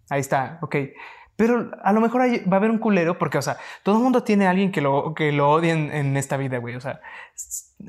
Ahí 0.08 0.20
está, 0.20 0.58
ok. 0.62 0.76
Pero 1.34 1.70
a 1.82 1.92
lo 1.92 2.00
mejor 2.00 2.20
hay- 2.20 2.44
va 2.44 2.56
a 2.56 2.58
haber 2.58 2.70
un 2.70 2.78
culero 2.78 3.18
porque, 3.18 3.38
o 3.38 3.42
sea, 3.42 3.56
todo 3.82 3.96
el 3.96 4.02
mundo 4.02 4.22
tiene 4.22 4.46
a 4.46 4.50
alguien 4.50 4.70
que 4.70 4.80
lo, 4.82 5.14
que 5.14 5.32
lo 5.32 5.50
odie 5.50 5.72
en, 5.72 5.90
en 5.90 6.16
esta 6.16 6.36
vida, 6.36 6.58
güey. 6.58 6.76
O 6.76 6.80
sea, 6.80 7.00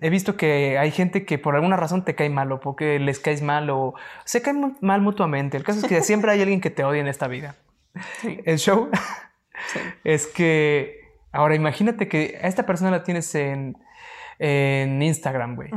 he 0.01 0.09
visto 0.09 0.37
que 0.37 0.77
hay 0.77 0.91
gente 0.91 1.25
que 1.25 1.37
por 1.37 1.55
alguna 1.55 1.75
razón 1.75 2.05
te 2.05 2.15
cae 2.15 2.29
mal 2.29 2.51
o 2.53 2.59
porque 2.61 2.99
les 2.99 3.19
caes 3.19 3.41
mal 3.41 3.69
o 3.69 3.95
se 4.23 4.41
caen 4.41 4.77
mal 4.81 5.01
mutuamente. 5.01 5.57
El 5.57 5.63
caso 5.63 5.79
es 5.79 5.85
que 5.85 6.01
siempre 6.01 6.31
hay 6.31 6.41
alguien 6.41 6.61
que 6.61 6.69
te 6.71 6.83
odia 6.85 7.01
en 7.01 7.07
esta 7.07 7.27
vida. 7.27 7.55
Sí. 8.21 8.39
El 8.45 8.57
show 8.57 8.89
Sí. 9.67 9.79
es 10.03 10.27
que, 10.27 10.99
ahora 11.31 11.55
imagínate 11.55 12.07
que 12.07 12.39
a 12.41 12.47
esta 12.47 12.65
persona 12.65 12.91
la 12.91 13.03
tienes 13.03 13.33
en, 13.35 13.77
en 14.39 15.01
Instagram, 15.01 15.55
güey. 15.55 15.69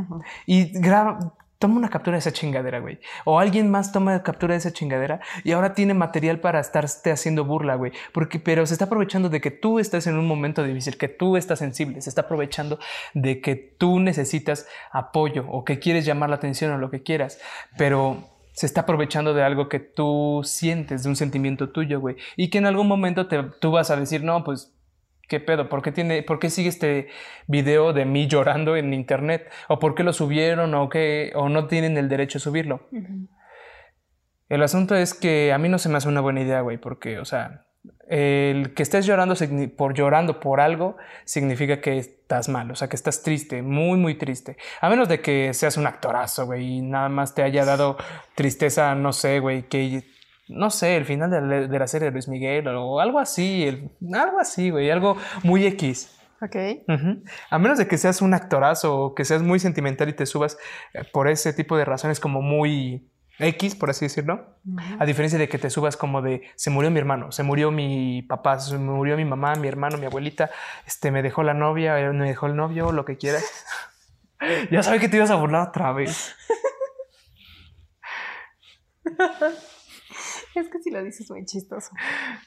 Y 0.47 0.73
graba, 0.81 1.37
toma 1.59 1.77
una 1.77 1.89
captura 1.89 2.15
de 2.17 2.21
esa 2.21 2.33
chingadera, 2.33 2.81
güey. 2.81 2.99
O 3.25 3.39
alguien 3.39 3.71
más 3.71 3.93
toma 3.93 4.23
captura 4.23 4.55
de 4.55 4.59
esa 4.59 4.73
chingadera 4.73 5.21
y 5.45 5.53
ahora 5.53 5.75
tiene 5.75 5.95
material 5.95 6.41
para 6.41 6.61
estarte 6.61 7.11
haciendo 7.11 7.45
burla, 7.45 7.77
güey. 7.77 7.93
Porque, 8.13 8.39
pero 8.39 8.67
se 8.67 8.75
está 8.75 8.87
aprovechando 8.87 9.29
de 9.29 9.41
que 9.41 9.51
tú 9.51 9.79
estás 9.79 10.07
en 10.07 10.17
un 10.17 10.27
momento 10.27 10.63
difícil, 10.63 10.97
que 10.97 11.09
tú 11.09 11.37
estás 11.37 11.59
sensible. 11.59 12.01
Se 12.01 12.09
está 12.09 12.23
aprovechando 12.23 12.79
de 13.15 13.41
que 13.41 13.57
tú 13.57 14.01
necesitas 14.01 14.67
apoyo 14.91 15.47
o 15.49 15.65
que 15.65 15.79
quieres 15.79 16.05
llamar 16.05 16.31
la 16.31 16.37
atención 16.37 16.73
o 16.73 16.79
lo 16.79 16.91
que 16.91 17.03
quieras. 17.03 17.39
Pero 17.79 18.36
se 18.57 18.65
está 18.65 18.81
aprovechando 18.81 19.35
de 19.35 19.43
algo 19.43 19.69
que 19.69 19.81
tú 19.81 20.41
sientes, 20.43 21.03
de 21.03 21.11
un 21.11 21.17
sentimiento 21.17 21.69
tuyo, 21.69 22.01
güey. 22.01 22.17
Y 22.37 22.49
que 22.49 22.57
en 22.57 22.65
algún 22.65 22.89
momento 22.89 23.29
te, 23.29 23.43
tú 23.61 23.71
vas 23.71 23.91
a 23.91 23.97
decir, 23.97 24.25
no, 24.25 24.45
pues 24.45 24.73
¿Qué 25.29 25.41
pedo? 25.41 25.69
¿Por 25.69 25.83
qué, 25.83 25.91
tiene, 25.91 26.23
¿Por 26.23 26.39
qué 26.39 26.51
sigue 26.51 26.69
este 26.69 27.09
video 27.49 27.93
de 27.93 28.05
mí 28.05 28.29
llorando 28.29 28.77
en 28.77 28.95
internet? 28.95 29.51
¿O 29.67 29.81
por 29.81 29.97
qué 29.97 30.05
lo 30.05 30.13
subieron? 30.13 30.73
¿O, 30.75 30.89
qué, 30.89 31.33
¿O 31.35 31.49
no 31.49 31.67
tienen 31.67 31.97
el 31.97 32.09
derecho 32.09 32.39
a 32.39 32.41
subirlo? 32.41 32.89
El 34.49 34.63
asunto 34.63 34.95
es 34.95 35.15
que 35.15 35.53
a 35.53 35.59
mí 35.59 35.69
no 35.69 35.79
se 35.79 35.89
me 35.89 35.97
hace 35.97 36.07
una 36.07 36.21
buena 36.21 36.43
idea, 36.43 36.61
güey, 36.61 36.79
porque, 36.79 37.19
o 37.19 37.25
sea, 37.25 37.67
el 38.09 38.73
que 38.75 38.85
estés 38.85 39.05
llorando 39.05 39.35
por 39.77 39.95
llorando 39.95 40.39
por 40.39 40.61
algo 40.61 40.97
significa 41.25 41.81
que 41.81 42.16
estás 42.27 42.49
mal, 42.49 42.69
o 42.73 42.75
sea, 42.75 42.89
que 42.89 42.97
estás 42.97 43.23
triste, 43.23 43.63
muy, 43.63 43.97
muy 43.97 44.17
triste. 44.19 44.57
A 44.81 44.89
menos 44.91 45.09
de 45.09 45.21
que 45.21 45.55
seas 45.55 45.77
un 45.77 45.87
actorazo, 45.87 46.45
güey, 46.47 46.79
y 46.79 46.83
nada 46.83 47.09
más 47.09 47.37
te 47.37 47.45
haya 47.45 47.65
dado 47.65 47.97
tristeza, 48.35 48.97
no 48.97 49.13
sé, 49.13 49.39
güey, 49.39 49.69
que, 49.69 50.03
no 50.49 50.71
sé, 50.71 50.97
el 50.97 51.05
final 51.05 51.31
de 51.31 51.41
la, 51.41 51.69
de 51.69 51.79
la 51.79 51.87
serie 51.87 52.07
de 52.07 52.11
Luis 52.13 52.27
Miguel 52.27 52.67
o 52.67 52.99
algo 52.99 53.21
así, 53.21 53.63
el- 53.63 53.93
algo 54.13 54.41
así, 54.41 54.71
güey, 54.71 54.91
algo 54.91 55.17
muy 55.45 55.67
X. 55.67 56.19
Ok. 56.43 56.57
A 57.51 57.59
menos 57.61 57.79
de 57.79 57.87
que 57.87 57.97
seas 57.97 58.21
un 58.21 58.35
actorazo 58.35 58.99
o 59.01 59.15
que 59.15 59.25
seas 59.25 59.43
muy 59.43 59.61
sentimental 59.61 60.09
y 60.09 60.13
te 60.13 60.27
subas 60.27 60.59
eh, 60.95 61.03
por 61.13 61.29
ese 61.29 61.53
tipo 61.53 61.77
de 61.79 61.85
razones 61.85 62.19
como 62.19 62.43
muy 62.43 63.09
X, 63.39 63.75
por 63.75 63.91
así 63.91 64.07
decirlo. 64.07 64.57
A 64.99 65.05
diferencia 65.05 65.39
de 65.39 65.49
que 65.49 65.59
te 65.59 65.71
subas 65.71 65.97
como 65.97 66.23
de 66.23 66.43
se 66.57 66.71
murió 66.71 66.91
mi 66.91 66.99
hermano, 66.99 67.33
se 67.33 67.43
murió 67.43 67.71
mi 67.71 68.23
papá, 68.23 68.59
se 68.59 68.79
murió 68.79 69.17
mi 69.17 69.25
mamá, 69.25 69.55
mi 69.55 69.69
hermano, 69.69 69.99
mi 69.99 70.07
abuelita, 70.07 70.51
este 70.87 71.11
me 71.11 71.23
dejó 71.23 71.43
la 71.43 71.55
novia, 71.55 72.01
eh, 72.01 72.13
me 72.13 72.29
dejó 72.29 72.47
el 72.47 72.57
novio, 72.57 72.93
lo 72.93 73.05
que 73.05 73.17
quieras. 73.17 73.45
ya 74.71 74.83
sabía 74.83 75.01
que 75.01 75.09
te 75.09 75.17
ibas 75.17 75.31
a 75.31 75.37
burlar 75.37 75.69
otra 75.69 75.93
vez. 75.93 76.35
Es 80.55 80.69
que 80.69 80.81
si 80.81 80.91
lo 80.91 81.03
dices 81.03 81.31
muy 81.31 81.45
chistoso. 81.45 81.91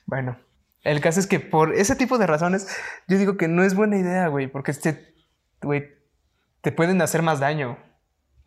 Bueno, 0.08 0.38
el 0.84 1.00
caso 1.00 1.20
es 1.20 1.28
que 1.28 1.40
por 1.40 1.76
ese 1.76 1.96
tipo 1.96 2.18
de 2.18 2.26
razones 2.26 2.68
yo 3.08 3.18
digo 3.18 3.38
que 3.38 3.48
no 3.48 3.64
es 3.64 3.76
buena 3.76 3.98
idea, 3.98 4.28
güey, 4.28 4.48
porque 4.48 4.72
este, 4.72 5.14
güey, 5.62 5.88
te 6.62 6.72
pueden 6.72 7.02
hacer 7.02 7.22
más 7.22 7.40
daño. 7.40 7.78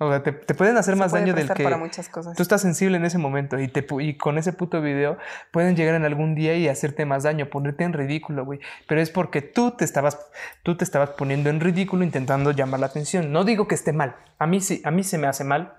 O 0.06 0.10
sea, 0.10 0.22
te, 0.22 0.32
te 0.32 0.54
pueden 0.54 0.76
hacer 0.76 0.94
Se 0.94 0.98
más 0.98 1.10
puede 1.10 1.22
daño 1.22 1.34
del 1.34 1.52
que 1.52 1.64
para 1.64 1.76
muchas 1.76 2.08
cosas. 2.08 2.36
tú 2.36 2.42
estás 2.42 2.60
sensible 2.60 2.96
en 2.96 3.04
ese 3.04 3.18
momento 3.18 3.58
y, 3.58 3.68
te, 3.68 3.86
y 4.00 4.16
con 4.16 4.38
ese 4.38 4.52
puto 4.52 4.80
video 4.80 5.18
pueden 5.50 5.76
llegar 5.76 5.94
en 5.94 6.04
algún 6.04 6.34
día 6.34 6.54
y 6.54 6.68
hacerte 6.68 7.06
más 7.06 7.22
daño, 7.22 7.46
ponerte 7.46 7.84
en 7.84 7.92
ridículo, 7.92 8.44
güey. 8.44 8.60
Pero 8.88 9.00
es 9.00 9.10
porque 9.10 9.42
tú 9.42 9.72
te 9.72 9.84
estabas, 9.84 10.18
tú 10.62 10.76
te 10.76 10.84
estabas 10.84 11.10
poniendo 11.10 11.50
en 11.50 11.60
ridículo 11.60 12.04
intentando 12.04 12.50
llamar 12.50 12.80
la 12.80 12.86
atención. 12.86 13.32
No 13.32 13.44
digo 13.44 13.68
que 13.68 13.74
esté 13.74 13.92
mal. 13.92 14.16
A 14.38 14.46
mí 14.46 14.60
sí, 14.60 14.82
a 14.84 14.90
mí 14.90 15.04
se 15.04 15.18
me 15.18 15.26
hace 15.26 15.44
mal, 15.44 15.74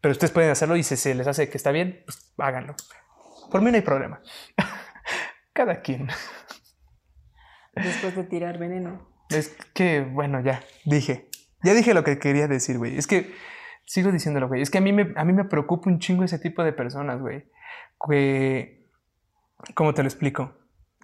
pero 0.00 0.12
ustedes 0.12 0.30
pueden 0.30 0.50
hacerlo 0.50 0.76
y 0.76 0.82
si 0.82 0.96
se 0.96 1.14
les 1.14 1.26
hace 1.26 1.48
que 1.48 1.56
está 1.56 1.70
bien, 1.70 2.02
pues 2.04 2.32
háganlo. 2.38 2.74
Por 3.50 3.62
mí 3.62 3.70
no 3.70 3.76
hay 3.76 3.82
problema. 3.82 4.20
Cada 5.52 5.80
quien. 5.80 6.08
Después 7.74 8.14
de 8.16 8.24
tirar 8.24 8.58
veneno. 8.58 9.08
Es 9.30 9.56
que, 9.72 10.00
bueno, 10.02 10.40
ya 10.40 10.62
dije. 10.84 11.28
Ya 11.62 11.72
dije 11.72 11.94
lo 11.94 12.04
que 12.04 12.18
quería 12.18 12.46
decir, 12.46 12.78
güey. 12.78 12.98
Es 12.98 13.06
que 13.06 13.34
sigo 13.86 14.10
diciéndolo, 14.12 14.48
güey. 14.48 14.62
Es 14.62 14.70
que 14.70 14.78
a 14.78 14.80
mí 14.80 14.92
me, 14.92 15.12
a 15.16 15.24
mí 15.24 15.32
me 15.32 15.44
preocupa 15.44 15.90
un 15.90 15.98
chingo 15.98 16.24
ese 16.24 16.38
tipo 16.38 16.62
de 16.64 16.72
personas, 16.72 17.20
güey. 17.20 17.44
Que, 18.08 18.86
¿cómo 19.74 19.94
te 19.94 20.02
lo 20.02 20.08
explico? 20.08 20.52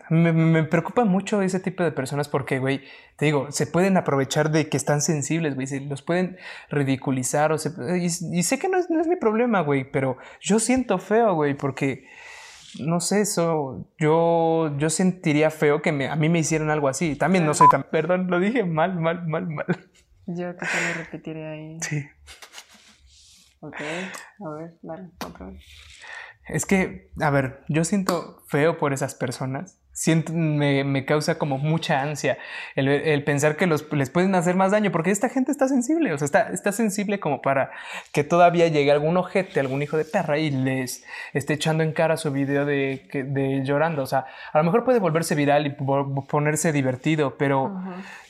Me, 0.09 0.33
me 0.33 0.65
preocupa 0.65 1.05
mucho 1.05 1.41
ese 1.41 1.61
tipo 1.61 1.85
de 1.85 1.93
personas 1.93 2.29
porque, 2.29 2.59
güey, 2.59 2.83
te 3.17 3.27
digo, 3.27 3.53
se 3.53 3.67
pueden 3.69 3.97
aprovechar 3.97 4.51
de 4.51 4.69
que 4.69 4.77
están 4.77 5.03
sensibles, 5.03 5.55
güey. 5.55 5.67
Se 5.69 5.81
los 5.81 6.03
pueden 6.03 6.37
ridiculizar 6.69 7.53
o 7.53 7.59
se, 7.59 7.71
y, 7.99 8.07
y 8.07 8.43
sé 8.43 8.59
que 8.59 8.69
no 8.69 8.77
es, 8.79 8.91
no 8.91 9.01
es 9.01 9.07
mi 9.07 9.17
problema, 9.17 9.61
güey, 9.61 9.89
pero 9.91 10.17
yo 10.41 10.59
siento 10.59 10.99
feo, 10.99 11.35
güey, 11.35 11.55
porque 11.55 12.07
no 12.81 13.01
sé, 13.01 13.21
eso, 13.21 13.89
yo, 13.99 14.77
yo 14.79 14.91
sentiría 14.91 15.51
feo 15.51 15.81
que 15.83 15.93
me- 15.93 16.09
a 16.09 16.17
mí 16.17 16.29
me 16.29 16.41
hicieran 16.41 16.71
algo 16.71 16.89
así. 16.89 17.15
También 17.17 17.45
no 17.47 17.55
soy 17.55 17.69
tan, 17.69 17.85
perdón, 17.85 18.29
lo 18.31 18.41
dije 18.41 18.65
mal, 18.65 18.99
mal, 18.99 19.27
mal, 19.29 19.47
mal. 19.49 19.67
Yo 20.27 20.57
que 20.57 20.67
te 20.67 20.89
lo 20.89 21.05
repetiré 21.05 21.47
ahí. 21.47 21.79
Sí. 21.83 22.05
Ok, 23.61 23.77
a 23.81 24.49
ver, 24.51 24.75
dale, 24.83 25.09
otra 25.27 25.47
vez. 25.47 25.63
Es 26.49 26.67
que, 26.67 27.11
a 27.21 27.31
ver, 27.31 27.61
yo 27.69 27.85
siento 27.85 28.43
feo 28.49 28.79
por 28.79 28.93
esas 28.93 29.15
personas. 29.15 29.77
Siento, 29.93 30.33
me, 30.33 30.83
me 30.85 31.05
causa 31.05 31.37
como 31.37 31.59
mucha 31.59 32.01
ansia 32.01 32.39
el, 32.75 32.89
el 32.89 33.23
pensar 33.23 33.57
que 33.57 33.67
los, 33.67 33.93
les 33.93 34.09
pueden 34.09 34.35
hacer 34.35 34.55
más 34.57 34.71
daño, 34.71 34.91
porque 34.91 35.11
esta 35.11 35.29
gente 35.29 35.53
está 35.53 35.69
sensible, 35.69 36.13
o 36.15 36.17
sea, 36.19 36.25
está, 36.25 36.49
está 36.51 36.73
sensible 36.73 37.21
como 37.21 37.43
para 37.43 37.71
que 38.13 38.25
todavía 38.25 38.69
llegue 38.69 38.91
algún 38.93 39.17
ojete, 39.19 39.61
algún 39.61 39.83
hijo 39.83 39.99
de 39.99 40.07
perra 40.07 40.39
y 40.39 40.51
les 40.51 41.05
esté 41.35 41.55
echando 41.55 41.83
en 41.85 41.93
cara 41.93 42.17
su 42.17 42.33
video 42.33 42.65
de, 42.65 43.07
de 43.13 43.63
llorando. 43.65 44.03
O 44.03 44.07
sea, 44.07 44.25
a 44.53 44.59
lo 44.59 44.65
mejor 44.65 44.85
puede 44.85 45.01
volverse 45.01 45.35
viral 45.35 45.67
y 45.67 45.71
po- 45.71 46.25
ponerse 46.27 46.73
divertido, 46.73 47.37
pero. 47.37 47.71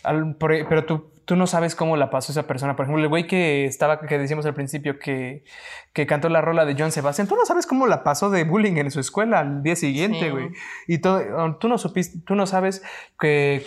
Al- 0.03 0.35
por- 0.37 0.66
pero 0.68 0.85
tú, 0.87 1.10
tú 1.25 1.37
no 1.37 1.47
sabes 1.47 1.75
cómo 1.75 1.97
la 1.97 2.11
pasó 2.11 2.33
esa 2.33 2.47
persona. 2.47 2.77
Por 2.77 2.85
ejemplo, 2.85 3.03
el 3.03 3.09
güey 3.09 3.27
que 3.27 3.64
estaba, 3.66 4.01
que 4.01 4.18
decíamos 4.18 4.47
al 4.47 4.55
principio 4.55 4.99
que, 4.99 5.45
que 5.93 6.07
cantó 6.07 6.29
la 6.29 6.41
rola 6.41 6.64
de 6.64 6.75
John 6.79 6.91
Sebastian, 6.93 7.29
tú 7.29 7.37
no 7.37 7.45
sabes 7.47 7.66
cómo 7.66 7.87
la 7.87 8.03
pasó 8.03 8.31
de 8.31 8.45
bullying 8.45 8.77
en 8.77 8.91
su 8.91 9.01
escuela 9.01 9.41
al 9.41 9.62
día 9.62 9.77
siguiente, 9.77 10.21
Sí. 10.21 10.29
güey. 10.31 10.49
Y 10.89 10.99
todo, 10.99 11.57
tú 11.59 11.68
no 11.68 11.79
supiste, 11.79 12.18
tú 12.27 12.35
no 12.35 12.47
sabes 12.47 12.83
que, 13.18 13.64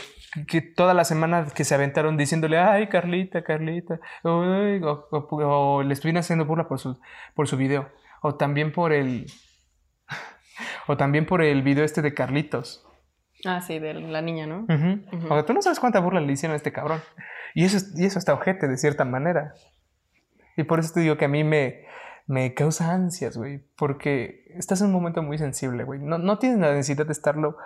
que 0.47 0.61
toda 0.61 0.93
la 0.93 1.03
semana 1.05 1.45
que 1.55 1.63
se 1.63 1.75
aventaron 1.75 2.17
diciéndole, 2.17 2.57
ay, 2.57 2.87
Carlita, 2.87 3.43
Carlita, 3.43 3.99
uy", 4.23 4.81
o, 4.83 5.07
o- 5.11 5.27
o 5.77 5.83
le 5.83 5.93
estuvieron 5.93 6.19
haciendo 6.19 6.45
burla 6.45 6.67
por 6.67 6.79
su, 6.79 6.99
por 7.35 7.47
su 7.47 7.55
video. 7.57 7.89
O 8.21 8.35
también 8.35 8.71
por 8.71 8.93
el, 8.93 9.27
o 10.87 10.97
también 10.97 11.25
por 11.25 11.41
el 11.41 11.61
video 11.61 11.83
este 11.83 12.01
de 12.01 12.13
Carlitos. 12.13 12.85
Ah, 13.45 13.59
sí, 13.61 13.77
de 13.79 13.93
la 13.93 14.21
niña, 14.21 14.47
¿no? 14.47 14.59
Ujú. 14.69 15.25
O 15.29 15.35
sea, 15.35 15.45
tú 15.45 15.53
no 15.53 15.61
sabes 15.61 15.79
cuánta 15.79 15.99
burla 15.99 16.21
le 16.21 16.31
hicieron 16.31 16.53
a 16.53 16.57
este 16.57 16.71
cabrón. 16.71 17.01
Y 17.53 17.65
eso, 17.65 17.77
es- 17.77 17.93
y 17.97 18.05
eso 18.05 18.19
está 18.19 18.33
ojete, 18.33 18.67
de 18.67 18.77
cierta 18.77 19.05
manera. 19.05 19.53
Y 20.57 20.63
por 20.63 20.79
eso 20.79 20.93
te 20.93 20.99
digo 20.99 21.17
que 21.17 21.25
a 21.25 21.29
mí 21.29 21.43
me, 21.43 21.85
me 22.27 22.53
causa 22.53 22.91
ansias, 22.91 23.37
güey. 23.37 23.63
Porque 23.77 24.45
estás 24.55 24.81
en 24.81 24.87
un 24.87 24.93
momento 24.93 25.21
muy 25.23 25.37
sensible, 25.37 25.83
güey. 25.83 25.99
No, 25.99 26.17
no 26.17 26.37
tienes 26.39 26.59
la 26.59 26.71
necesidad 26.73 27.05
de 27.05 27.11
estarlo, 27.11 27.57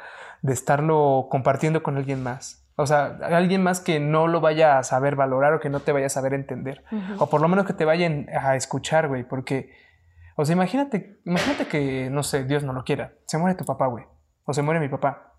de 0.42 0.54
estarlo 0.54 1.28
compartiendo 1.30 1.84
con 1.84 1.98
alguien 1.98 2.24
más. 2.24 2.64
O 2.80 2.86
sea, 2.86 3.18
alguien 3.24 3.64
más 3.64 3.80
que 3.82 4.00
no 4.00 4.28
lo 4.28 4.40
vaya 4.40 4.78
a 4.78 4.84
saber 4.84 5.16
valorar 5.16 5.54
o 5.54 5.60
que 5.60 5.70
no 5.70 5.80
te 5.80 5.92
vaya 5.92 6.06
a 6.06 6.10
saber 6.10 6.34
entender. 6.34 6.84
O 7.18 7.28
por 7.30 7.42
lo 7.42 7.48
menos 7.48 7.66
que 7.66 7.74
te 7.74 7.86
vayan 7.86 8.28
a 8.40 8.56
escuchar, 8.56 9.08
güey. 9.08 9.24
Porque, 9.24 9.72
o 10.36 10.46
sea, 10.46 10.54
imagínate, 10.54 11.20
imagínate 11.26 11.66
que, 11.68 12.10
no 12.12 12.22
sé, 12.22 12.44
Dios 12.44 12.64
no 12.64 12.74
lo 12.74 12.84
quiera. 12.84 13.14
Se 13.26 13.38
muere 13.40 13.56
tu 13.58 13.66
papá, 13.66 13.88
güey. 13.88 14.06
O 14.46 14.54
se 14.54 14.62
muere 14.62 14.80
mi 14.80 14.90
papá. 14.90 15.34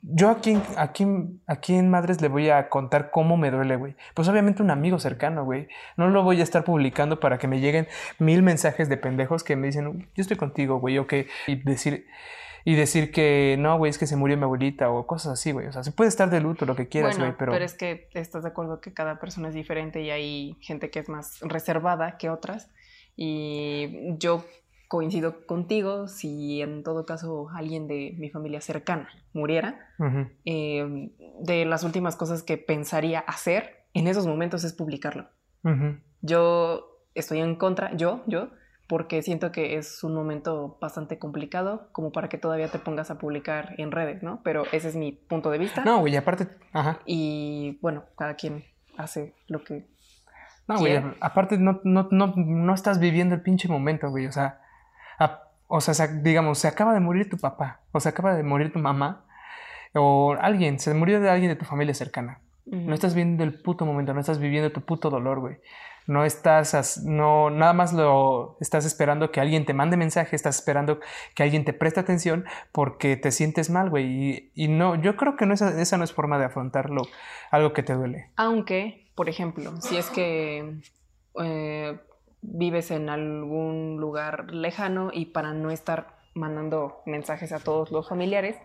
Yo 0.00 0.30
aquí, 0.30 0.58
aquí, 0.78 1.06
aquí 1.46 1.74
en 1.74 1.90
Madres 1.90 2.22
le 2.22 2.28
voy 2.28 2.48
a 2.48 2.70
contar 2.70 3.10
cómo 3.10 3.36
me 3.36 3.50
duele, 3.50 3.76
güey. 3.76 3.94
Pues 4.14 4.26
obviamente 4.28 4.62
un 4.62 4.70
amigo 4.70 4.98
cercano, 4.98 5.44
güey. 5.44 5.68
No 5.96 6.08
lo 6.08 6.22
voy 6.22 6.40
a 6.40 6.42
estar 6.42 6.64
publicando 6.64 7.20
para 7.20 7.38
que 7.38 7.46
me 7.46 7.60
lleguen 7.60 7.86
mil 8.18 8.42
mensajes 8.42 8.88
de 8.88 8.96
pendejos 8.96 9.44
que 9.44 9.54
me 9.54 9.66
dicen, 9.66 10.08
yo 10.14 10.20
estoy 10.22 10.38
contigo, 10.38 10.80
güey, 10.80 10.96
o 10.98 11.06
que... 11.06 11.28
Y 11.46 11.56
decir, 11.56 12.06
y 12.64 12.74
decir 12.74 13.12
que 13.12 13.56
no, 13.58 13.76
güey, 13.76 13.90
es 13.90 13.98
que 13.98 14.06
se 14.06 14.16
murió 14.16 14.38
mi 14.38 14.44
abuelita 14.44 14.90
o 14.90 15.06
cosas 15.06 15.34
así, 15.34 15.52
güey. 15.52 15.66
O 15.66 15.72
sea, 15.72 15.84
se 15.84 15.92
puede 15.92 16.08
estar 16.08 16.30
de 16.30 16.40
luto, 16.40 16.64
lo 16.64 16.74
que 16.74 16.88
quieras, 16.88 17.18
bueno, 17.18 17.26
güey, 17.26 17.38
pero... 17.38 17.54
es 17.54 17.74
que 17.74 18.08
estás 18.14 18.44
de 18.44 18.48
acuerdo 18.48 18.80
que 18.80 18.94
cada 18.94 19.20
persona 19.20 19.48
es 19.48 19.54
diferente 19.54 20.00
y 20.00 20.10
hay 20.10 20.56
gente 20.60 20.90
que 20.90 21.00
es 21.00 21.10
más 21.10 21.38
reservada 21.40 22.16
que 22.16 22.30
otras. 22.30 22.70
Y 23.14 24.16
yo 24.18 24.44
coincido 24.88 25.46
contigo 25.46 26.08
si 26.08 26.62
en 26.62 26.82
todo 26.82 27.06
caso 27.06 27.48
alguien 27.54 27.88
de 27.88 28.14
mi 28.18 28.30
familia 28.30 28.60
cercana 28.60 29.08
muriera. 29.32 29.80
Ujú. 29.98 30.28
eh, 30.44 31.10
de 31.40 31.64
las 31.64 31.84
últimas 31.84 32.16
cosas 32.16 32.42
que 32.42 32.58
pensaría 32.58 33.20
hacer 33.20 33.84
en 33.94 34.06
esos 34.06 34.26
momentos 34.26 34.64
es 34.64 34.72
publicarlo. 34.72 35.28
Ujú. 35.64 35.96
Yo 36.22 37.02
estoy 37.14 37.40
en 37.40 37.56
contra, 37.56 37.94
yo, 37.96 38.22
yo, 38.26 38.50
porque 38.88 39.22
siento 39.22 39.52
que 39.52 39.76
es 39.76 40.04
un 40.04 40.14
momento 40.14 40.78
bastante 40.80 41.18
complicado 41.18 41.88
como 41.92 42.12
para 42.12 42.28
que 42.28 42.38
todavía 42.38 42.68
te 42.68 42.78
pongas 42.78 43.10
a 43.10 43.18
publicar 43.18 43.74
en 43.78 43.90
redes, 43.90 44.22
¿no? 44.22 44.40
Pero 44.44 44.64
ese 44.72 44.88
es 44.88 44.96
mi 44.96 45.12
punto 45.12 45.50
de 45.50 45.58
vista. 45.58 45.84
No, 45.84 46.00
güey, 46.00 46.16
aparte... 46.16 46.48
Ajá. 46.72 47.00
Y 47.04 47.78
bueno, 47.82 48.04
cada 48.16 48.34
quien 48.34 48.64
hace 48.96 49.34
lo 49.48 49.64
que... 49.64 49.86
No, 50.68 50.78
güey, 50.78 51.00
aparte 51.20 51.58
no, 51.58 51.80
no, 51.84 52.08
no, 52.10 52.34
no 52.36 52.74
estás 52.74 52.98
viviendo 52.98 53.34
el 53.34 53.42
pinche 53.42 53.68
momento, 53.68 54.10
güey. 54.10 54.26
O 54.26 54.32
sea, 54.32 54.60
a- 55.18 55.42
o 55.68 55.80
sea, 55.80 55.94
se- 55.94 56.22
digamos, 56.22 56.58
se 56.58 56.68
acaba 56.68 56.94
de 56.94 57.00
morir 57.00 57.28
tu 57.28 57.38
papá, 57.38 57.80
o 57.92 58.00
se 58.00 58.08
acaba 58.08 58.34
de 58.34 58.42
morir 58.42 58.72
tu 58.72 58.78
mamá, 58.78 59.24
o 59.94 60.36
alguien, 60.40 60.78
se 60.78 60.92
murió 60.94 61.20
de 61.20 61.30
alguien 61.30 61.50
de 61.50 61.56
tu 61.56 61.64
familia 61.64 61.94
cercana. 61.94 62.40
No 62.66 62.94
estás 62.94 63.14
viviendo 63.14 63.44
el 63.44 63.62
puto 63.62 63.86
momento, 63.86 64.12
no 64.12 64.18
estás 64.20 64.40
viviendo 64.40 64.72
tu 64.72 64.80
puto 64.80 65.08
dolor, 65.08 65.38
güey. 65.38 65.56
No 66.08 66.24
estás, 66.24 67.02
no, 67.04 67.48
nada 67.50 67.72
más 67.72 67.92
lo 67.92 68.56
estás 68.60 68.84
esperando 68.84 69.30
que 69.30 69.40
alguien 69.40 69.64
te 69.64 69.72
mande 69.72 69.96
mensaje, 69.96 70.34
estás 70.36 70.56
esperando 70.56 70.98
que 71.34 71.42
alguien 71.44 71.64
te 71.64 71.72
preste 71.72 72.00
atención 72.00 72.44
porque 72.72 73.16
te 73.16 73.30
sientes 73.30 73.70
mal, 73.70 73.88
güey. 73.90 74.04
Y, 74.06 74.64
y 74.64 74.68
no, 74.68 74.96
yo 74.96 75.16
creo 75.16 75.36
que 75.36 75.46
no 75.46 75.54
esa, 75.54 75.80
esa 75.80 75.96
no 75.96 76.02
es 76.04 76.12
forma 76.12 76.38
de 76.38 76.44
afrontarlo, 76.46 77.02
algo 77.52 77.72
que 77.72 77.82
te 77.84 77.94
duele. 77.94 78.30
Aunque, 78.36 79.10
por 79.14 79.28
ejemplo, 79.28 79.80
si 79.80 79.96
es 79.96 80.10
que 80.10 80.80
eh, 81.40 82.00
vives 82.46 82.90
en 82.90 83.08
algún 83.08 83.96
lugar 83.98 84.52
lejano 84.52 85.10
y 85.12 85.26
para 85.26 85.52
no 85.52 85.70
estar 85.70 86.16
mandando 86.34 87.02
mensajes 87.06 87.52
a 87.52 87.58
todos 87.58 87.90
los 87.90 88.08
familiares, 88.08 88.56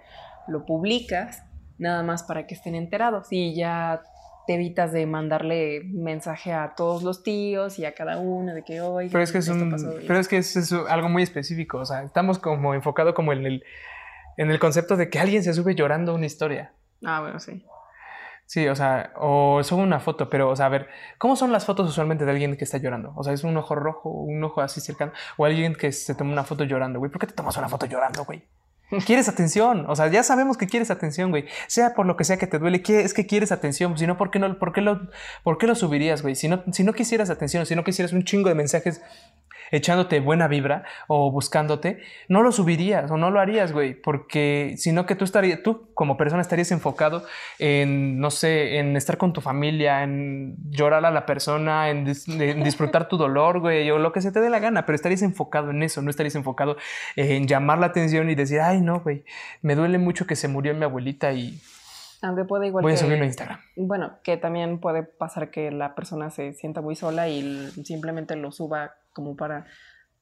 lo 0.47 0.65
publicas 0.65 1.43
nada 1.77 2.03
más 2.03 2.23
para 2.23 2.45
que 2.45 2.53
estén 2.53 2.75
enterados 2.75 3.27
y 3.32 3.55
ya 3.55 4.01
te 4.45 4.55
evitas 4.55 4.91
de 4.91 5.05
mandarle 5.05 5.82
mensaje 5.86 6.51
a 6.51 6.73
todos 6.75 7.03
los 7.03 7.23
tíos 7.23 7.79
y 7.79 7.86
a 7.86 7.93
cada 7.93 8.19
uno 8.19 8.53
de 8.53 8.63
que 8.63 8.82
hoy 8.82 9.09
Pero 9.09 9.23
es 9.23 9.32
que 9.32 9.38
es, 9.39 9.47
un, 9.47 9.69
pero 10.07 10.19
es, 10.19 10.27
que 10.27 10.38
es, 10.38 10.55
es 10.55 10.71
algo 10.73 11.09
muy 11.09 11.23
específico. 11.23 11.79
O 11.79 11.86
sea, 11.86 12.03
estamos 12.03 12.39
como 12.39 12.73
enfocado 12.73 13.13
como 13.13 13.34
en 13.34 13.45
el, 13.45 13.63
en 14.38 14.51
el 14.51 14.59
concepto 14.59 14.97
de 14.97 15.09
que 15.09 15.19
alguien 15.19 15.43
se 15.43 15.53
sube 15.53 15.75
llorando 15.75 16.13
una 16.15 16.25
historia. 16.25 16.73
Ah, 17.03 17.21
bueno, 17.21 17.39
sí. 17.39 17.63
Sí, 18.52 18.68
o 18.68 18.76
sea, 18.76 19.14
o 19.16 19.64
sube 19.64 19.82
una 19.82 20.02
foto, 20.02 20.30
pero, 20.30 20.49
o 20.49 20.56
sea, 20.58 20.66
a 20.66 20.70
ver, 20.70 20.89
¿cómo 21.18 21.38
son 21.38 21.54
las 21.54 21.64
fotos 21.66 21.89
usualmente 21.89 22.26
de 22.26 22.32
alguien 22.32 22.58
que 22.58 22.66
está 22.66 22.80
llorando? 22.80 23.14
O 23.16 23.24
sea, 23.24 23.32
es 23.32 23.45
un 23.45 23.56
ojo 23.56 23.76
rojo, 23.76 24.10
un 24.10 24.43
ojo 24.43 24.60
así 24.60 24.82
cercano, 24.82 25.14
o 25.38 25.45
alguien 25.45 25.74
que 25.74 25.93
se 25.93 26.16
toma 26.16 26.34
una 26.34 26.43
foto 26.43 26.66
llorando, 26.66 26.99
güey. 26.99 27.10
¿Por 27.10 27.22
qué 27.22 27.28
te 27.28 27.34
tomas 27.34 27.56
una 27.56 27.70
foto 27.70 27.86
llorando, 27.86 28.26
güey? 28.26 28.43
Quieres 29.06 29.30
atención, 29.30 29.86
o 29.88 29.95
sea, 29.95 30.08
ya 30.08 30.22
sabemos 30.22 30.58
que 30.58 30.68
quieres 30.68 30.91
atención, 30.91 31.30
güey. 31.30 31.45
Sea 31.68 31.93
por 31.93 32.06
lo 32.06 32.18
que 32.18 32.26
sea 32.26 32.36
que 32.36 32.45
te 32.45 32.60
duele, 32.60 32.82
que 32.82 33.04
es 33.04 33.14
que 33.14 33.26
quieres 33.26 33.54
atención. 33.54 33.97
Si 33.97 34.06
no, 34.06 34.18
¿por 34.18 34.32
qué 34.32 34.39
no, 34.39 34.60
por 34.60 34.74
qué 34.74 34.82
lo, 34.82 34.99
por 35.43 35.58
qué 35.58 35.66
lo 35.66 35.76
subirías, 35.76 36.22
güey? 36.22 36.36
Si 36.36 36.49
no, 36.49 36.62
si 36.74 36.84
no 36.84 36.91
quisieras 36.91 37.30
atención, 37.30 37.66
si 37.66 37.78
no 37.78 37.86
quisieras 37.86 38.12
un 38.12 38.26
chingo 38.26 38.49
de 38.49 38.56
mensajes 38.56 39.02
echándote 39.72 40.19
buena 40.19 40.47
vibra 40.47 40.84
o 41.07 41.32
buscándote, 41.32 41.99
no 42.28 42.43
lo 42.43 42.51
subirías 42.51 43.09
o 43.09 43.17
no 43.17 43.32
lo 43.32 43.39
harías, 43.39 43.72
güey, 43.72 43.93
porque 43.93 44.76
sino 44.78 45.05
que 45.05 45.15
tú 45.15 45.26
estarías, 45.26 45.63
tú 45.63 45.89
como 45.93 46.17
persona 46.17 46.41
estarías 46.41 46.72
enfocado 46.72 47.24
en, 47.57 48.19
no 48.19 48.32
sé, 48.32 48.78
en 48.78 48.95
estar 48.95 49.17
con 49.17 49.34
tu 49.34 49.41
familia, 49.41 50.03
en 50.03 50.55
llorar 50.69 51.05
a 51.05 51.11
la 51.11 51.26
persona, 51.26 51.89
en, 51.89 52.05
dis 52.05 52.28
en 52.28 52.63
disfrutar 52.63 53.07
tu 53.07 53.17
dolor, 53.17 53.59
güey, 53.59 53.89
o 53.91 53.97
lo 53.97 54.11
que 54.11 54.22
se 54.22 54.32
te 54.32 54.41
dé 54.41 54.49
la 54.49 54.59
gana, 54.59 54.86
pero 54.86 54.95
estarías 54.95 55.22
enfocado 55.22 55.72
en 55.72 55.84
eso, 55.84 56.01
no 56.01 56.09
estarías 56.09 56.36
enfocado 56.36 56.78
en 57.15 57.47
llamar 57.47 57.80
la 57.80 57.88
atención 57.88 58.30
y 58.30 58.36
decir, 58.36 58.59
ay, 58.59 58.82
no, 58.82 58.99
güey, 58.99 59.24
me 59.61 59.76
duele 59.76 59.97
mucho 59.97 60.28
que 60.28 60.36
se 60.36 60.47
murió 60.47 60.74
mi 60.74 60.84
abuelita 60.84 61.32
y 61.32 61.61
Aunque 62.22 62.43
puede 62.43 62.67
igual 62.67 62.84
Voy 62.84 62.93
a 62.93 62.97
subirlo 62.97 63.24
a 63.24 63.28
Instagram. 63.28 63.59
Bueno, 63.76 64.17
que 64.24 64.38
también 64.38 64.80
puede 64.80 65.03
pasar 65.03 65.49
que 65.49 65.72
la 65.72 65.95
persona 65.95 66.30
se 66.30 66.53
sienta 66.53 66.82
muy 66.82 66.95
sola 66.95 67.30
y 67.30 67.69
simplemente 67.84 68.36
lo 68.36 68.51
suba 68.51 68.95
como 69.14 69.36
para 69.36 69.66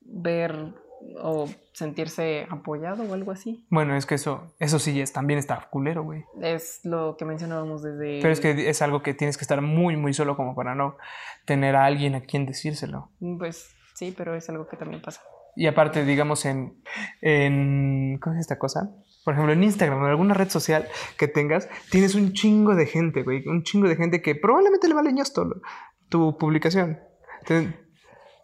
ver 0.02 0.74
o 1.22 1.48
sentirse 1.72 2.46
apoyado 2.50 3.04
o 3.04 3.14
algo 3.14 3.32
así. 3.32 3.66
Bueno, 3.70 3.96
es 3.96 4.06
que 4.06 4.16
eso, 4.16 4.54
eso 4.60 4.80
sí 4.80 5.00
es, 5.00 5.14
también 5.14 5.40
está 5.40 5.70
culero, 5.72 6.04
güey. 6.04 6.26
Es 6.42 6.82
lo 6.84 7.16
que 7.18 7.24
mencionábamos 7.26 7.82
desde... 7.82 8.20
Pero 8.22 8.34
es 8.34 8.42
que 8.42 8.70
es 8.70 8.82
algo 8.82 9.02
que 9.02 9.14
tienes 9.14 9.38
que 9.38 9.44
estar 9.44 9.62
muy, 9.62 9.96
muy 9.96 10.14
solo 10.14 10.36
como 10.36 10.56
para 10.56 10.76
no 10.76 10.98
tener 11.46 11.76
a 11.78 11.86
alguien 11.86 12.16
a 12.16 12.22
quien 12.22 12.46
decírselo. 12.46 13.12
Pues 13.38 13.74
sí, 13.96 14.14
pero 14.18 14.36
es 14.36 14.50
algo 14.50 14.68
que 14.68 14.76
también 14.76 15.02
pasa. 15.02 15.22
Y 15.56 15.68
aparte, 15.68 16.04
digamos, 16.04 16.46
en, 16.46 16.82
en 17.22 18.18
¿cómo 18.22 18.36
es 18.36 18.42
esta 18.42 18.58
cosa? 18.58 18.90
Por 19.24 19.34
ejemplo, 19.34 19.54
en 19.54 19.64
Instagram 19.64 20.02
o 20.02 20.06
en 20.06 20.12
alguna 20.12 20.34
red 20.34 20.50
social 20.50 20.88
que 21.18 21.28
tengas, 21.28 21.70
tienes 21.92 22.16
un 22.16 22.34
chingo 22.34 22.76
de 22.76 22.86
gente, 22.86 23.24
güey. 23.24 23.46
Un 23.48 23.64
chingo 23.64 23.88
de 23.88 23.96
gente 23.96 24.22
que 24.22 24.36
probablemente 24.36 24.88
le 24.88 24.94
vale 24.94 25.14
ñosto 25.14 25.46
lo- 25.46 25.62
tu 26.10 26.38
publicación. 26.38 27.00
Te- 27.46 27.74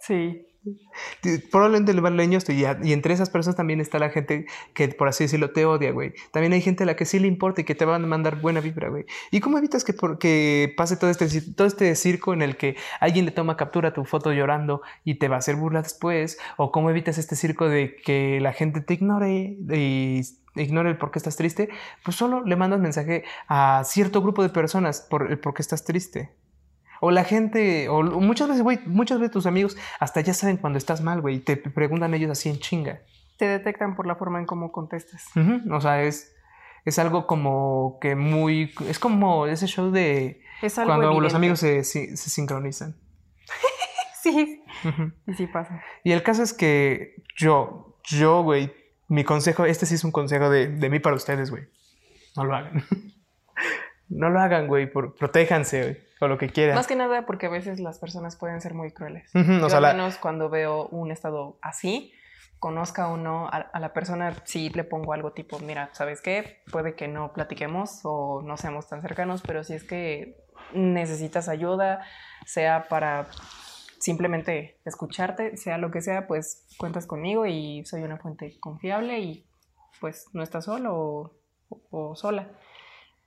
Sí. 0.07 0.45
te- 1.21 1.39
probablemente 1.39 1.93
le 1.93 2.01
vale 2.01 2.25
ñosto. 2.27 2.51
Y, 2.51 2.65
y 2.83 2.93
entre 2.93 3.13
esas 3.13 3.29
personas 3.29 3.55
también 3.55 3.81
está 3.81 3.99
la 3.99 4.09
gente 4.09 4.45
que, 4.73 4.87
por 4.89 5.07
así 5.07 5.23
decirlo, 5.25 5.51
te 5.51 5.65
odia, 5.65 5.91
güey. 5.91 6.13
También 6.31 6.53
hay 6.53 6.61
gente 6.61 6.83
a 6.83 6.85
la 6.87 6.95
que 6.95 7.05
sí 7.05 7.19
le 7.19 7.27
importa 7.27 7.61
y 7.61 7.63
que 7.65 7.75
te 7.75 7.85
van 7.85 8.03
a 8.03 8.07
mandar 8.07 8.41
buena 8.41 8.61
vibra, 8.61 8.89
güey. 8.89 9.05
¿Y 9.31 9.39
cómo 9.41 9.57
evitas 9.57 9.83
que, 9.83 9.93
por- 9.93 10.17
que 10.17 10.73
pase 10.77 10.97
todo 10.97 11.09
este, 11.09 11.27
todo 11.53 11.67
este 11.67 11.95
circo 11.95 12.33
en 12.33 12.41
el 12.41 12.57
que 12.57 12.75
alguien 12.99 13.25
le 13.25 13.31
toma 13.31 13.57
captura 13.57 13.89
a 13.89 13.93
tu 13.93 14.05
foto 14.05 14.33
llorando 14.33 14.81
y 15.03 15.15
te 15.15 15.27
va 15.27 15.35
a 15.35 15.39
hacer 15.39 15.55
burla 15.55 15.81
después? 15.81 16.37
¿O 16.57 16.71
cómo 16.71 16.89
evitas 16.89 17.17
este 17.17 17.35
circo 17.35 17.67
de 17.69 17.95
que 18.03 18.39
la 18.41 18.53
gente 18.53 18.81
te 18.81 18.95
ignore 18.95 19.57
y 19.73 20.21
ignore 20.55 20.89
el 20.89 20.97
por 20.97 21.11
qué 21.11 21.19
estás 21.19 21.35
triste? 21.35 21.69
Pues 22.03 22.15
solo 22.17 22.43
le 22.43 22.55
mandas 22.55 22.79
mensaje 22.79 23.23
a 23.47 23.83
cierto 23.85 24.21
grupo 24.21 24.41
de 24.43 24.49
personas 24.49 25.01
por 25.01 25.31
el 25.31 25.39
por 25.39 25.53
qué 25.53 25.61
estás 25.61 25.83
triste. 25.83 26.31
O 27.01 27.11
la 27.11 27.23
gente, 27.23 27.89
o 27.89 27.97
o 27.99 28.19
muchas 28.21 28.47
veces, 28.47 28.63
güey, 28.63 28.79
muchas 28.85 29.19
veces 29.19 29.31
tus 29.31 29.45
amigos 29.45 29.77
hasta 29.99 30.21
ya 30.21 30.33
saben 30.33 30.57
cuando 30.57 30.77
estás 30.77 31.01
mal, 31.01 31.21
güey, 31.21 31.35
y 31.35 31.39
te 31.39 31.57
preguntan 31.57 32.13
ellos 32.13 32.31
así 32.31 32.49
en 32.49 32.59
chinga. 32.59 33.01
Te 33.37 33.47
detectan 33.47 33.95
por 33.95 34.07
la 34.07 34.15
forma 34.15 34.39
en 34.39 34.45
cómo 34.45 34.71
contestas. 34.71 35.25
O 35.71 35.81
sea, 35.81 36.03
es, 36.03 36.33
es 36.85 36.99
algo 36.99 37.27
como 37.27 37.97
que 37.99 38.15
muy, 38.15 38.73
es 38.87 38.99
como 38.99 39.45
ese 39.47 39.67
show 39.67 39.91
de 39.91 40.41
Es 40.61 40.77
algo 40.77 40.95
cuando 40.95 41.19
los 41.19 41.33
amigos 41.33 41.59
se, 41.59 41.83
se 41.83 42.15
sincronizan. 42.15 42.95
Sí, 44.25 44.63
y 45.27 45.33
sí 45.35 45.45
pasa. 45.45 45.83
Y 46.03 46.11
el 46.11 46.23
caso 46.23 46.41
es 46.41 46.51
que 46.51 47.13
yo, 47.37 47.99
yo, 48.05 48.41
güey, 48.41 48.73
mi 49.07 49.23
consejo, 49.23 49.65
este 49.65 49.85
sí 49.85 49.93
es 49.93 50.03
un 50.03 50.11
consejo 50.11 50.49
de, 50.49 50.67
de 50.67 50.89
mí 50.89 50.99
para 50.99 51.15
ustedes, 51.15 51.51
güey. 51.51 51.65
No 52.35 52.43
lo 52.43 52.55
hagan. 52.55 52.83
no 54.09 54.29
lo 54.29 54.39
hagan, 54.39 54.67
güey, 54.67 54.91
por, 54.91 55.15
protéjanse, 55.15 55.81
güey, 55.81 55.97
o 56.21 56.27
lo 56.27 56.37
que 56.37 56.49
quieran. 56.49 56.75
Más 56.75 56.87
que 56.87 56.95
nada 56.95 57.25
porque 57.25 57.47
a 57.47 57.49
veces 57.49 57.79
las 57.79 57.99
personas 57.99 58.35
pueden 58.35 58.61
ser 58.61 58.73
muy 58.73 58.91
crueles. 58.91 59.29
O 59.35 59.69
sea, 59.69 59.77
al 59.77 59.83
la- 59.83 59.93
menos 59.93 60.17
cuando 60.17 60.49
veo 60.49 60.87
un 60.87 61.11
estado 61.11 61.57
así, 61.61 62.11
conozca 62.59 63.07
o 63.09 63.17
no 63.17 63.47
a, 63.47 63.57
a 63.57 63.79
la 63.79 63.93
persona, 63.93 64.33
sí 64.45 64.69
le 64.69 64.83
pongo 64.83 65.13
algo 65.13 65.33
tipo, 65.33 65.59
mira, 65.59 65.89
¿sabes 65.93 66.21
qué? 66.21 66.61
Puede 66.71 66.95
que 66.95 67.07
no 67.07 67.33
platiquemos 67.33 67.99
o 68.03 68.41
no 68.43 68.57
seamos 68.57 68.87
tan 68.87 69.01
cercanos, 69.01 69.41
pero 69.45 69.63
si 69.63 69.73
es 69.73 69.83
que 69.83 70.37
necesitas 70.73 71.47
ayuda, 71.49 72.01
sea 72.45 72.87
para 72.89 73.27
simplemente 73.99 74.79
escucharte, 74.85 75.57
sea 75.57 75.77
lo 75.77 75.91
que 75.91 76.01
sea, 76.01 76.27
pues 76.27 76.65
cuentas 76.77 77.05
conmigo 77.07 77.45
y 77.45 77.83
soy 77.85 78.03
una 78.03 78.17
fuente 78.17 78.57
confiable 78.59 79.19
y 79.19 79.45
pues 79.99 80.27
no 80.33 80.43
estás 80.43 80.65
solo 80.65 80.95
o, 80.95 81.31
o 81.91 82.15
sola. 82.15 82.49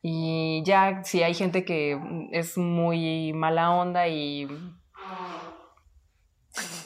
Y 0.03 0.63
ya 0.65 1.03
si 1.05 1.23
hay 1.23 1.35
gente 1.35 1.65
que 1.65 2.01
es 2.33 2.57
muy 2.57 3.33
mala 3.33 3.73
onda 3.73 4.09
y 4.09 4.47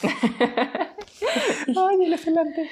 Ay, 0.03 1.97
el 1.97 2.03
elefante. 2.03 2.71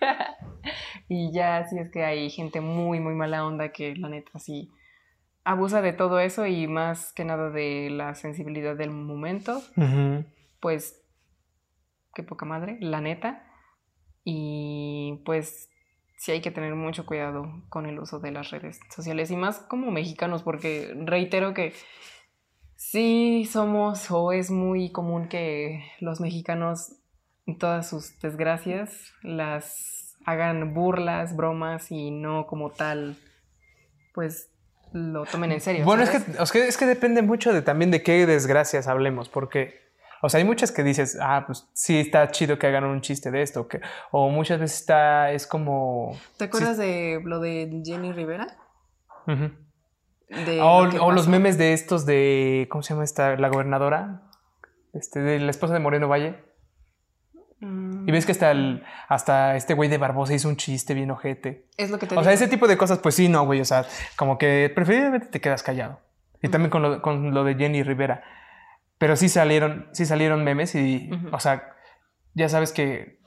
y 1.08 1.32
ya 1.32 1.66
si 1.66 1.78
es 1.78 1.90
que 1.90 2.04
hay 2.04 2.30
gente 2.30 2.60
muy, 2.60 3.00
muy 3.00 3.14
mala 3.14 3.46
onda 3.46 3.70
que 3.72 3.94
la 3.96 4.08
neta 4.08 4.38
sí 4.38 4.70
abusa 5.44 5.82
de 5.82 5.92
todo 5.92 6.20
eso 6.20 6.46
y 6.46 6.66
más 6.66 7.12
que 7.12 7.24
nada 7.24 7.50
de 7.50 7.88
la 7.90 8.14
sensibilidad 8.14 8.76
del 8.76 8.90
momento, 8.90 9.60
pues 10.60 11.02
qué 12.14 12.22
poca 12.22 12.46
madre, 12.46 12.78
la 12.80 13.00
neta. 13.00 13.46
Y 14.24 15.22
pues 15.24 15.69
sí 16.20 16.32
hay 16.32 16.42
que 16.42 16.50
tener 16.50 16.74
mucho 16.74 17.06
cuidado 17.06 17.50
con 17.70 17.86
el 17.86 17.98
uso 17.98 18.20
de 18.20 18.30
las 18.30 18.50
redes 18.50 18.78
sociales 18.94 19.30
y 19.30 19.36
más 19.36 19.58
como 19.58 19.90
mexicanos 19.90 20.42
porque 20.42 20.92
reitero 21.06 21.54
que 21.54 21.72
sí 22.76 23.48
somos 23.50 24.10
o 24.10 24.30
es 24.32 24.50
muy 24.50 24.92
común 24.92 25.28
que 25.28 25.82
los 25.98 26.20
mexicanos 26.20 26.92
todas 27.58 27.88
sus 27.88 28.20
desgracias 28.20 29.14
las 29.22 30.18
hagan 30.26 30.74
burlas, 30.74 31.34
bromas 31.34 31.90
y 31.90 32.10
no 32.10 32.46
como 32.46 32.68
tal 32.68 33.16
pues 34.12 34.50
lo 34.92 35.24
tomen 35.24 35.52
en 35.52 35.62
serio. 35.62 35.86
Bueno, 35.86 36.02
es 36.02 36.10
que, 36.10 36.42
es 36.42 36.52
que 36.52 36.68
es 36.68 36.76
que 36.76 36.84
depende 36.84 37.22
mucho 37.22 37.54
de 37.54 37.62
también 37.62 37.90
de 37.90 38.02
qué 38.02 38.26
desgracias 38.26 38.88
hablemos, 38.88 39.30
porque, 39.30 39.89
o 40.22 40.28
sea, 40.28 40.38
hay 40.38 40.44
muchas 40.44 40.72
que 40.72 40.82
dices, 40.82 41.18
ah, 41.20 41.44
pues 41.46 41.68
sí 41.72 41.98
está 41.98 42.30
chido 42.30 42.58
que 42.58 42.66
hagan 42.66 42.84
un 42.84 43.00
chiste 43.00 43.30
de 43.30 43.42
esto, 43.42 43.68
que, 43.68 43.80
o 44.10 44.28
muchas 44.28 44.60
veces 44.60 44.80
está, 44.80 45.32
es 45.32 45.46
como... 45.46 46.18
¿Te 46.36 46.44
acuerdas 46.44 46.76
de 46.76 47.20
lo 47.24 47.40
de 47.40 47.82
Jenny 47.84 48.12
Rivera? 48.12 48.46
De 49.26 50.60
O, 50.60 50.84
lo 50.84 50.90
que 50.90 50.98
o 50.98 51.10
los 51.10 51.28
memes 51.28 51.58
de 51.58 51.72
estos 51.72 52.06
de, 52.06 52.68
¿cómo 52.70 52.82
se 52.82 52.94
llama 52.94 53.04
esta? 53.04 53.36
La 53.36 53.48
gobernadora, 53.48 54.22
este, 54.92 55.20
de 55.20 55.40
la 55.40 55.50
esposa 55.50 55.74
de 55.74 55.80
Moreno 55.80 56.08
Valle. 56.08 56.36
Mm, 57.60 58.08
Y 58.08 58.12
ves 58.12 58.26
que 58.26 58.32
hasta, 58.32 58.50
el, 58.50 58.82
hasta 59.08 59.56
este 59.56 59.74
güey 59.74 59.88
de 59.88 59.98
Barbosa 59.98 60.34
hizo 60.34 60.48
un 60.48 60.56
chiste 60.56 60.94
bien 60.94 61.10
ojete. 61.10 61.66
Es 61.76 61.90
lo 61.90 61.98
que 61.98 62.06
te 62.06 62.16
O 62.16 62.22
sea, 62.22 62.32
ese 62.32 62.48
tipo 62.48 62.66
de 62.66 62.76
cosas, 62.76 62.98
pues 62.98 63.14
sí, 63.14 63.28
no, 63.28 63.44
güey. 63.44 63.60
O 63.60 63.64
sea, 63.64 63.84
como 64.16 64.38
que 64.38 64.70
preferiblemente 64.74 65.26
te 65.26 65.40
quedas 65.40 65.62
callado. 65.62 66.00
Y 66.42 66.48
también 66.48 66.70
con 66.70 66.82
lo, 66.82 67.02
con 67.02 67.34
lo 67.34 67.44
de 67.44 67.54
Jenny 67.54 67.82
Rivera. 67.82 68.22
Pero 69.00 69.16
sí 69.16 69.30
salieron, 69.30 69.88
sí 69.92 70.04
salieron 70.04 70.44
memes 70.44 70.74
y, 70.74 71.08
o 71.32 71.40
sea, 71.40 71.72
ya 72.34 72.50
sabes 72.50 72.70
que 72.70 73.18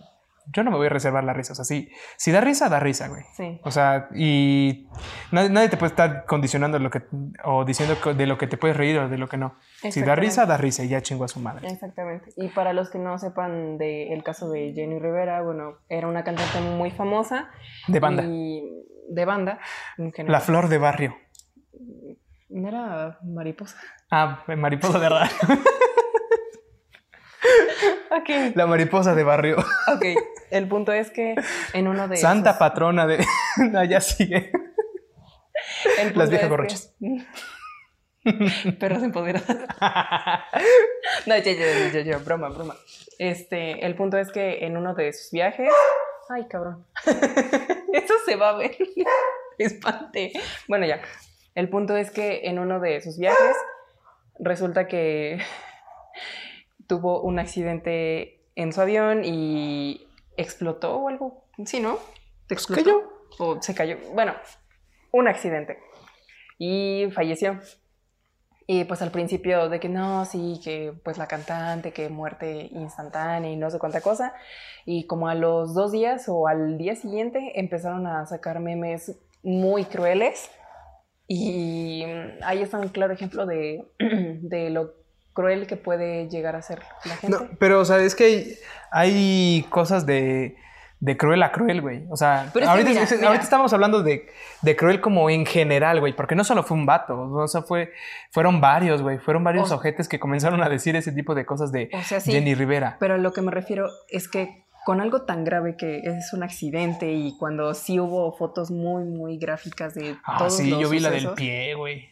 yo 0.51 0.63
no 0.63 0.69
me 0.69 0.77
voy 0.77 0.85
a 0.85 0.89
reservar 0.91 1.23
la 1.23 1.33
risa. 1.33 1.53
O 1.53 1.55
sea, 1.55 1.65
si 1.65 2.31
da 2.31 2.41
risa, 2.41 2.69
da 2.69 2.79
risa, 2.79 3.07
güey. 3.07 3.23
Sí. 3.35 3.59
O 3.63 3.71
sea, 3.71 4.07
y 4.13 4.87
nadie, 5.31 5.49
nadie 5.49 5.69
te 5.69 5.77
puede 5.77 5.89
estar 5.89 6.25
condicionando 6.25 6.77
lo 6.77 6.91
que, 6.91 7.01
o 7.43 7.65
diciendo 7.65 7.95
de 8.13 8.27
lo 8.27 8.37
que 8.37 8.45
te 8.45 8.57
puedes 8.57 8.77
reír 8.77 8.99
o 8.99 9.09
de 9.09 9.17
lo 9.17 9.27
que 9.27 9.37
no. 9.37 9.57
Si 9.89 10.03
da 10.03 10.13
risa, 10.13 10.45
da 10.45 10.57
risa 10.57 10.83
y 10.83 10.89
ya 10.89 11.01
chingo 11.01 11.23
a 11.23 11.27
su 11.27 11.39
madre. 11.39 11.67
Exactamente. 11.67 12.31
Y 12.35 12.49
para 12.49 12.73
los 12.73 12.91
que 12.91 12.99
no 12.99 13.17
sepan 13.17 13.79
del 13.79 14.23
caso 14.23 14.51
de 14.51 14.73
Jenny 14.75 14.99
Rivera, 14.99 15.41
bueno, 15.41 15.79
era 15.89 16.07
una 16.07 16.23
cantante 16.23 16.61
muy 16.61 16.91
famosa. 16.91 17.49
De 17.87 17.99
banda. 17.99 18.21
Y 18.23 18.61
de 19.09 19.25
banda. 19.25 19.57
en 19.97 20.13
La 20.27 20.39
flor 20.39 20.69
de 20.69 20.77
barrio. 20.77 21.15
No 22.53 22.67
era 22.67 23.17
mariposa. 23.23 23.77
Ah, 24.11 24.43
mariposa 24.55 24.99
de 24.99 25.09
radio. 25.09 25.31
Ok. 28.11 28.55
La 28.55 28.67
mariposa 28.67 29.15
de 29.15 29.23
barrio. 29.23 29.57
Ok. 29.93 30.05
El 30.51 30.67
punto 30.67 30.93
es 30.93 31.09
que 31.11 31.35
en 31.73 31.87
uno 31.87 32.07
de 32.07 32.15
Santa 32.17 32.51
esos- 32.51 32.59
patrona 32.59 33.05
de. 33.07 33.25
no, 33.71 33.83
ya 33.83 33.99
sigue. 34.01 34.51
Las 36.15 36.29
viejas 36.29 36.45
que- 36.45 36.49
borrachas. 36.49 36.95
Perros 38.79 39.03
empoderados. 39.03 39.47
No, 41.25 41.35
ya, 41.37 41.51
ya, 41.51 41.89
ya, 41.91 42.01
ya, 42.01 42.17
broma, 42.19 42.47
broma. 42.49 42.75
Este, 43.19 43.85
el 43.85 43.95
punto 43.95 44.17
es 44.17 44.31
que 44.31 44.65
en 44.65 44.77
uno 44.77 44.93
de 44.93 45.11
sus 45.11 45.31
viajes. 45.31 45.69
Ay, 46.29 46.47
cabrón. 46.47 46.85
Eso 47.91 48.13
se 48.25 48.35
va 48.37 48.49
a 48.51 48.57
ver. 48.57 48.77
Espante. 49.57 50.31
Bueno, 50.69 50.85
ya. 50.85 51.01
El 51.55 51.69
punto 51.69 51.95
es 51.95 52.11
que 52.11 52.47
en 52.47 52.59
uno 52.59 52.79
de 52.79 53.01
sus 53.01 53.17
viajes 53.17 53.55
resulta 54.39 54.87
que 54.87 55.39
tuvo 56.87 57.21
un 57.21 57.39
accidente 57.39 58.41
en 58.55 58.73
su 58.73 58.81
avión 58.81 59.23
y 59.23 60.07
explotó 60.37 60.97
o 60.97 61.09
algo. 61.09 61.45
Sí, 61.65 61.79
¿no? 61.79 61.97
¿Te 62.47 62.55
explotó? 62.55 62.83
cayó. 62.83 63.13
O 63.39 63.61
se 63.61 63.73
cayó. 63.73 63.97
Bueno, 64.13 64.33
un 65.11 65.27
accidente. 65.27 65.79
Y 66.57 67.09
falleció. 67.13 67.59
Y 68.65 68.85
pues 68.85 69.01
al 69.01 69.11
principio 69.11 69.67
de 69.67 69.79
que 69.79 69.89
no, 69.89 70.23
sí, 70.25 70.59
que 70.63 70.93
pues 71.03 71.17
la 71.17 71.27
cantante, 71.27 71.91
que 71.91 72.09
muerte 72.09 72.69
instantánea 72.71 73.51
y 73.51 73.57
no 73.57 73.69
sé 73.69 73.77
cuánta 73.77 74.01
cosa. 74.01 74.33
Y 74.85 75.05
como 75.05 75.27
a 75.27 75.35
los 75.35 75.73
dos 75.73 75.91
días 75.91 76.25
o 76.29 76.47
al 76.47 76.77
día 76.77 76.95
siguiente 76.95 77.59
empezaron 77.59 78.07
a 78.07 78.25
sacar 78.25 78.59
memes 78.59 79.19
muy 79.43 79.83
crueles. 79.83 80.49
Y 81.27 82.03
mm, 82.05 82.43
ahí 82.43 82.61
está 82.61 82.77
un 82.79 82.89
claro 82.89 83.13
ejemplo 83.13 83.45
de, 83.45 83.83
de 83.99 84.69
lo 84.69 84.93
cruel 85.33 85.65
que 85.67 85.77
puede 85.77 86.29
llegar 86.29 86.55
a 86.55 86.61
ser 86.61 86.79
la 87.05 87.15
gente. 87.17 87.35
No, 87.37 87.47
pero, 87.59 87.79
o 87.79 87.85
sea, 87.85 87.97
es 87.99 88.13
que 88.15 88.57
hay, 88.91 89.65
cosas 89.69 90.05
de, 90.05 90.57
de 90.99 91.17
cruel 91.17 91.41
a 91.41 91.51
cruel, 91.51 91.81
güey. 91.81 92.05
O 92.09 92.17
sea, 92.17 92.51
es 92.53 92.67
ahorita, 92.67 92.89
mira, 92.91 93.07
mira. 93.19 93.35
estamos 93.35 93.73
hablando 93.73 94.03
de, 94.03 94.27
de 94.61 94.75
cruel 94.75 95.01
como 95.01 95.29
en 95.29 95.45
general, 95.45 95.99
güey, 96.01 96.13
porque 96.15 96.35
no 96.35 96.43
solo 96.43 96.61
fue 96.63 96.77
un 96.77 96.85
vato, 96.85 97.19
o 97.19 97.47
sea, 97.47 97.63
fue, 97.63 97.91
fueron 98.29 98.61
varios, 98.61 99.01
güey, 99.01 99.17
fueron 99.17 99.43
varios 99.43 99.71
O- 99.71 99.75
ojetes 99.75 100.07
que 100.07 100.19
comenzaron 100.19 100.61
a 100.61 100.69
decir 100.69 100.95
ese 100.95 101.11
tipo 101.11 101.33
de 101.33 101.45
cosas 101.45 101.71
de 101.71 101.89
O 101.93 102.01
sea, 102.03 102.19
sí. 102.19 102.31
Jenny 102.31 102.53
Rivera. 102.53 102.97
Pero 102.99 103.15
a 103.15 103.17
lo 103.17 103.33
que 103.33 103.41
me 103.41 103.51
refiero 103.51 103.87
es 104.09 104.27
que 104.27 104.62
con 104.85 105.01
algo 105.01 105.23
tan 105.23 105.43
grave 105.43 105.75
que 105.77 105.99
es 105.99 106.33
un 106.33 106.43
accidente 106.43 107.11
y 107.11 107.37
cuando 107.37 107.73
sí 107.73 107.99
hubo 107.99 108.31
fotos 108.33 108.71
muy, 108.71 109.03
muy 109.05 109.37
gráficas 109.37 109.93
de 109.93 110.17
Ah, 110.23 110.37
todos 110.37 110.57
sí, 110.57 110.69
los 110.69 110.81
yo 110.81 110.89
vi 110.89 110.99
la 110.99 111.09
del 111.11 111.29
pie, 111.33 111.75
güey. 111.75 112.09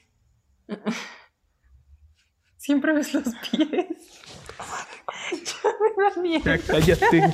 Siempre 2.57 2.93
ves 2.93 3.13
los 3.13 3.23
pies. 3.35 4.21
ya 5.31 5.69
me 5.79 6.03
da 6.03 6.21
miedo. 6.21 6.63
cállate. 6.67 7.23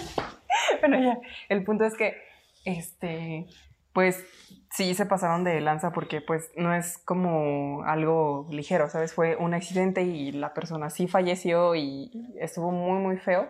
Bueno, 0.82 1.00
ya. 1.00 1.20
El 1.50 1.64
punto 1.64 1.86
es 1.86 1.94
que, 1.96 2.18
este, 2.66 3.46
pues 3.94 4.26
sí 4.72 4.94
se 4.96 5.06
pasaron 5.06 5.44
de 5.44 5.62
lanza 5.62 5.92
porque 5.92 6.20
pues 6.20 6.52
no 6.56 6.74
es 6.74 6.98
como 7.00 7.84
algo 7.84 8.48
ligero, 8.52 8.90
¿sabes? 8.90 9.14
Fue 9.14 9.36
un 9.38 9.54
accidente 9.54 10.02
y 10.04 10.32
la 10.32 10.54
persona 10.54 10.90
sí 10.90 11.08
falleció 11.08 11.76
y 11.76 12.12
estuvo 12.40 12.72
muy, 12.72 13.00
muy 13.00 13.18
feo. 13.18 13.50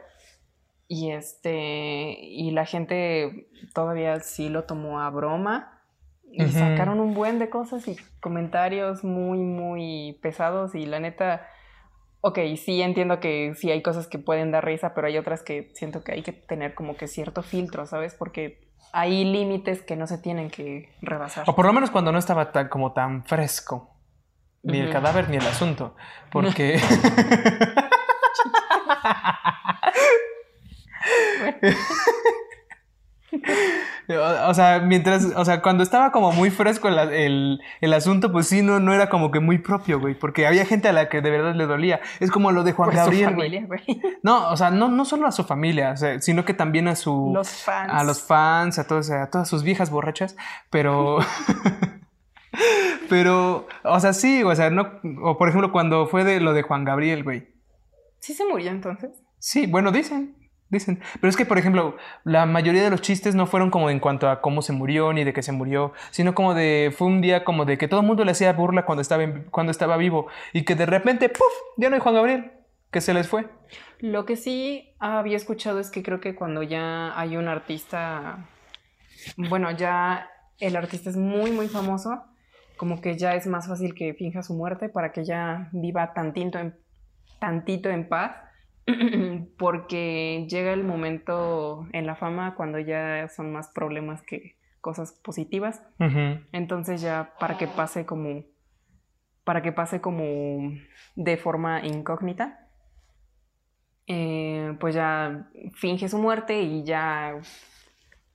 Y 0.87 1.11
este, 1.11 2.17
y 2.21 2.51
la 2.51 2.65
gente 2.65 3.49
todavía 3.73 4.19
sí 4.21 4.47
lo 4.49 4.63
tomó 4.63 5.01
a 5.01 5.09
broma 5.09 5.77
y 6.31 6.45
sacaron 6.49 6.99
un 6.99 7.13
buen 7.13 7.39
de 7.39 7.49
cosas 7.49 7.87
y 7.87 7.97
comentarios 8.19 9.03
muy, 9.03 9.39
muy 9.39 10.19
pesados 10.21 10.75
y 10.75 10.85
la 10.85 10.99
neta, 10.99 11.47
ok, 12.21 12.39
sí 12.57 12.81
entiendo 12.81 13.19
que 13.19 13.53
sí 13.55 13.71
hay 13.71 13.81
cosas 13.81 14.07
que 14.07 14.19
pueden 14.19 14.51
dar 14.51 14.63
risa, 14.65 14.93
pero 14.93 15.07
hay 15.07 15.17
otras 15.17 15.41
que 15.41 15.71
siento 15.73 16.03
que 16.03 16.11
hay 16.11 16.23
que 16.23 16.33
tener 16.33 16.75
como 16.75 16.95
que 16.95 17.07
cierto 17.07 17.41
filtro, 17.43 17.85
¿sabes? 17.85 18.13
Porque 18.13 18.67
hay 18.93 19.25
límites 19.25 19.81
que 19.81 19.95
no 19.95 20.05
se 20.07 20.17
tienen 20.17 20.49
que 20.49 20.93
rebasar. 21.01 21.49
O 21.49 21.55
por 21.55 21.65
lo 21.65 21.73
menos 21.73 21.91
cuando 21.91 22.11
no 22.11 22.19
estaba 22.19 22.51
tan, 22.51 22.69
como 22.69 22.93
tan 22.93 23.23
fresco. 23.25 23.93
Ni 24.63 24.79
el 24.79 24.89
cadáver 24.91 25.29
ni 25.29 25.37
el 25.37 25.47
asunto. 25.47 25.95
Porque. 26.29 26.79
O, 34.09 34.49
o 34.49 34.53
sea, 34.53 34.79
mientras, 34.79 35.25
o 35.35 35.43
sea, 35.43 35.61
cuando 35.61 35.83
estaba 35.83 36.13
como 36.13 36.31
muy 36.31 36.49
fresco 36.49 36.87
el, 36.87 36.97
el- 36.97 37.59
el 37.81 37.93
asunto, 37.93 38.31
pues 38.31 38.47
sí, 38.47 38.61
no, 38.61 38.79
no 38.79 38.93
era 38.93 39.09
como 39.09 39.31
que 39.31 39.41
muy 39.41 39.57
propio, 39.57 39.99
güey, 39.99 40.15
porque 40.17 40.47
había 40.47 40.65
gente 40.65 40.87
a 40.87 40.93
la 40.93 41.09
que 41.09 41.19
de 41.19 41.29
verdad 41.29 41.53
le 41.55 41.65
dolía. 41.65 41.99
Es 42.21 42.31
como 42.31 42.53
lo 42.53 42.63
de 42.63 42.71
Juan 42.71 42.87
Pues 42.89 42.97
Gabriel, 43.03 43.35
güey. 43.35 43.49
familia, 43.49 43.67
güey. 43.67 44.01
No, 44.23 44.47
o 44.49 44.55
sea, 44.55 44.71
no, 44.71 44.87
no 44.87 45.03
solo 45.03 45.27
a 45.27 45.33
su 45.33 45.43
familia, 45.43 45.91
o 45.91 45.97
sea, 45.97 46.21
sino 46.21 46.45
que 46.45 46.53
también 46.53 46.87
a 46.87 46.95
su... 46.95 47.31
Los 47.33 47.49
fans. 47.49 47.91
a 47.93 48.03
los 48.05 48.21
fans, 48.23 48.79
a, 48.79 48.87
todos, 48.87 49.11
a 49.11 49.29
todas 49.29 49.49
sus 49.49 49.61
viejas 49.63 49.89
borrachas, 49.89 50.37
pero... 50.69 51.17
pero, 53.09 53.67
o 53.83 53.99
sea, 53.99 54.13
sí, 54.13 54.41
o 54.41 54.55
sea, 54.55 54.69
no... 54.69 54.99
O 55.21 55.37
por 55.37 55.49
ejemplo, 55.49 55.73
cuando 55.73 56.07
fue 56.07 56.23
de 56.23 56.39
lo 56.39 56.53
de 56.53 56.61
Juan 56.61 56.85
Gabriel, 56.85 57.25
güey. 57.25 57.49
¿Sí 58.19 58.33
se 58.33 58.45
murió 58.45 58.71
entonces? 58.71 59.11
Sí, 59.37 59.67
bueno, 59.67 59.91
dicen, 59.91 60.36
dicen. 60.69 60.99
Pero 61.19 61.29
es 61.29 61.37
que, 61.37 61.45
por 61.45 61.57
ejemplo, 61.57 61.97
la 62.23 62.45
mayoría 62.45 62.83
de 62.83 62.89
los 62.89 63.01
chistes 63.01 63.35
no 63.35 63.47
fueron 63.47 63.69
como 63.69 63.89
en 63.89 63.99
cuanto 63.99 64.29
a 64.29 64.41
cómo 64.41 64.61
se 64.61 64.73
murió 64.73 65.13
ni 65.13 65.23
de 65.23 65.33
que 65.33 65.43
se 65.43 65.51
murió, 65.51 65.93
sino 66.11 66.35
como 66.35 66.53
de, 66.53 66.93
fue 66.95 67.07
un 67.07 67.21
día 67.21 67.43
como 67.43 67.65
de 67.65 67.77
que 67.77 67.87
todo 67.87 68.01
el 68.01 68.05
mundo 68.05 68.25
le 68.25 68.31
hacía 68.31 68.53
burla 68.53 68.85
cuando 68.85 69.01
estaba, 69.01 69.23
cuando 69.51 69.71
estaba 69.71 69.97
vivo 69.97 70.27
y 70.53 70.63
que 70.63 70.75
de 70.75 70.85
repente, 70.85 71.29
¡puf!, 71.29 71.47
ya 71.77 71.89
no 71.89 71.95
hay 71.95 72.01
Juan 72.01 72.15
Gabriel, 72.15 72.51
que 72.91 73.01
se 73.01 73.13
les 73.13 73.27
fue. 73.27 73.45
Lo 73.99 74.25
que 74.25 74.35
sí 74.35 74.93
había 74.99 75.37
escuchado 75.37 75.79
es 75.79 75.89
que 75.89 76.03
creo 76.03 76.19
que 76.19 76.35
cuando 76.35 76.63
ya 76.63 77.17
hay 77.19 77.37
un 77.37 77.47
artista, 77.47 78.47
bueno, 79.37 79.71
ya 79.71 80.29
el 80.59 80.75
artista 80.75 81.09
es 81.09 81.17
muy, 81.17 81.51
muy 81.51 81.67
famoso, 81.67 82.23
como 82.77 83.01
que 83.01 83.17
ya 83.17 83.33
es 83.35 83.47
más 83.47 83.67
fácil 83.67 83.95
que 83.95 84.13
finja 84.13 84.43
su 84.43 84.53
muerte 84.53 84.89
para 84.89 85.11
que 85.11 85.25
ya 85.25 85.69
viva 85.71 86.13
tantito 86.13 86.59
en, 86.59 86.75
tantito 87.39 87.89
en 87.89 88.07
paz, 88.07 88.35
porque 89.57 90.47
llega 90.49 90.73
el 90.73 90.83
momento 90.83 91.87
en 91.91 92.05
la 92.05 92.15
fama 92.15 92.55
cuando 92.55 92.79
ya 92.79 93.27
son 93.29 93.51
más 93.51 93.69
problemas 93.69 94.21
que 94.21 94.55
cosas 94.81 95.11
positivas. 95.23 95.81
Entonces 96.51 97.01
ya 97.01 97.33
para 97.39 97.57
que 97.57 97.67
pase 97.67 98.05
como 98.05 98.45
para 99.43 99.61
que 99.61 99.71
pase 99.71 100.01
como 100.01 100.73
de 101.15 101.37
forma 101.37 101.85
incógnita, 101.85 102.67
eh, 104.07 104.75
pues 104.79 104.95
ya 104.95 105.49
finge 105.73 106.09
su 106.09 106.17
muerte 106.17 106.61
y 106.61 106.83
ya 106.83 107.35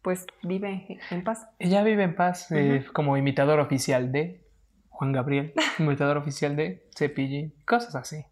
pues 0.03 0.27
vive 0.43 0.99
en 1.11 1.25
paz. 1.25 1.47
Ella 1.59 1.83
vive 1.83 2.03
en 2.03 2.15
paz 2.15 2.51
eh, 2.51 2.85
como 2.93 3.17
imitador 3.17 3.61
oficial 3.61 4.11
de 4.11 4.45
Juan 4.89 5.13
Gabriel, 5.13 5.55
imitador 5.79 6.17
oficial 6.17 6.57
de 6.57 6.87
Cepillín, 6.97 7.55
cosas 7.67 7.95
así. 7.95 8.25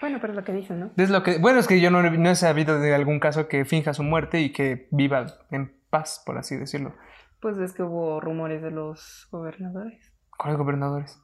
Bueno, 0.00 0.18
pero 0.20 0.32
es 0.32 0.36
lo 0.36 0.44
que 0.44 0.52
dicen, 0.52 0.80
¿no? 0.80 0.90
Es 0.96 1.10
lo 1.10 1.22
que, 1.22 1.38
bueno, 1.38 1.58
es 1.58 1.66
que 1.66 1.80
yo 1.80 1.90
no, 1.90 2.00
he- 2.00 2.16
no 2.18 2.30
he 2.30 2.36
sabido 2.36 2.78
de 2.78 2.94
algún 2.94 3.18
caso 3.20 3.48
que 3.48 3.64
finja 3.64 3.92
su 3.94 4.02
muerte 4.02 4.40
y 4.40 4.52
que 4.52 4.88
viva 4.92 5.26
en 5.50 5.76
paz, 5.90 6.22
por 6.24 6.38
así 6.38 6.56
decirlo. 6.56 6.94
Pues 7.40 7.56
es 7.58 7.72
que 7.72 7.82
hubo 7.82 8.20
rumores 8.20 8.62
de 8.62 8.70
los 8.70 9.28
gobernadores. 9.30 10.12
¿Cuáles 10.36 10.58
gobernadores? 10.58 11.20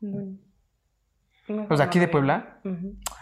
Bueno, 0.00 0.36
¿Los 1.68 1.78
de 1.78 1.84
aquí 1.84 1.98
de 1.98 2.08
Puebla? 2.08 2.60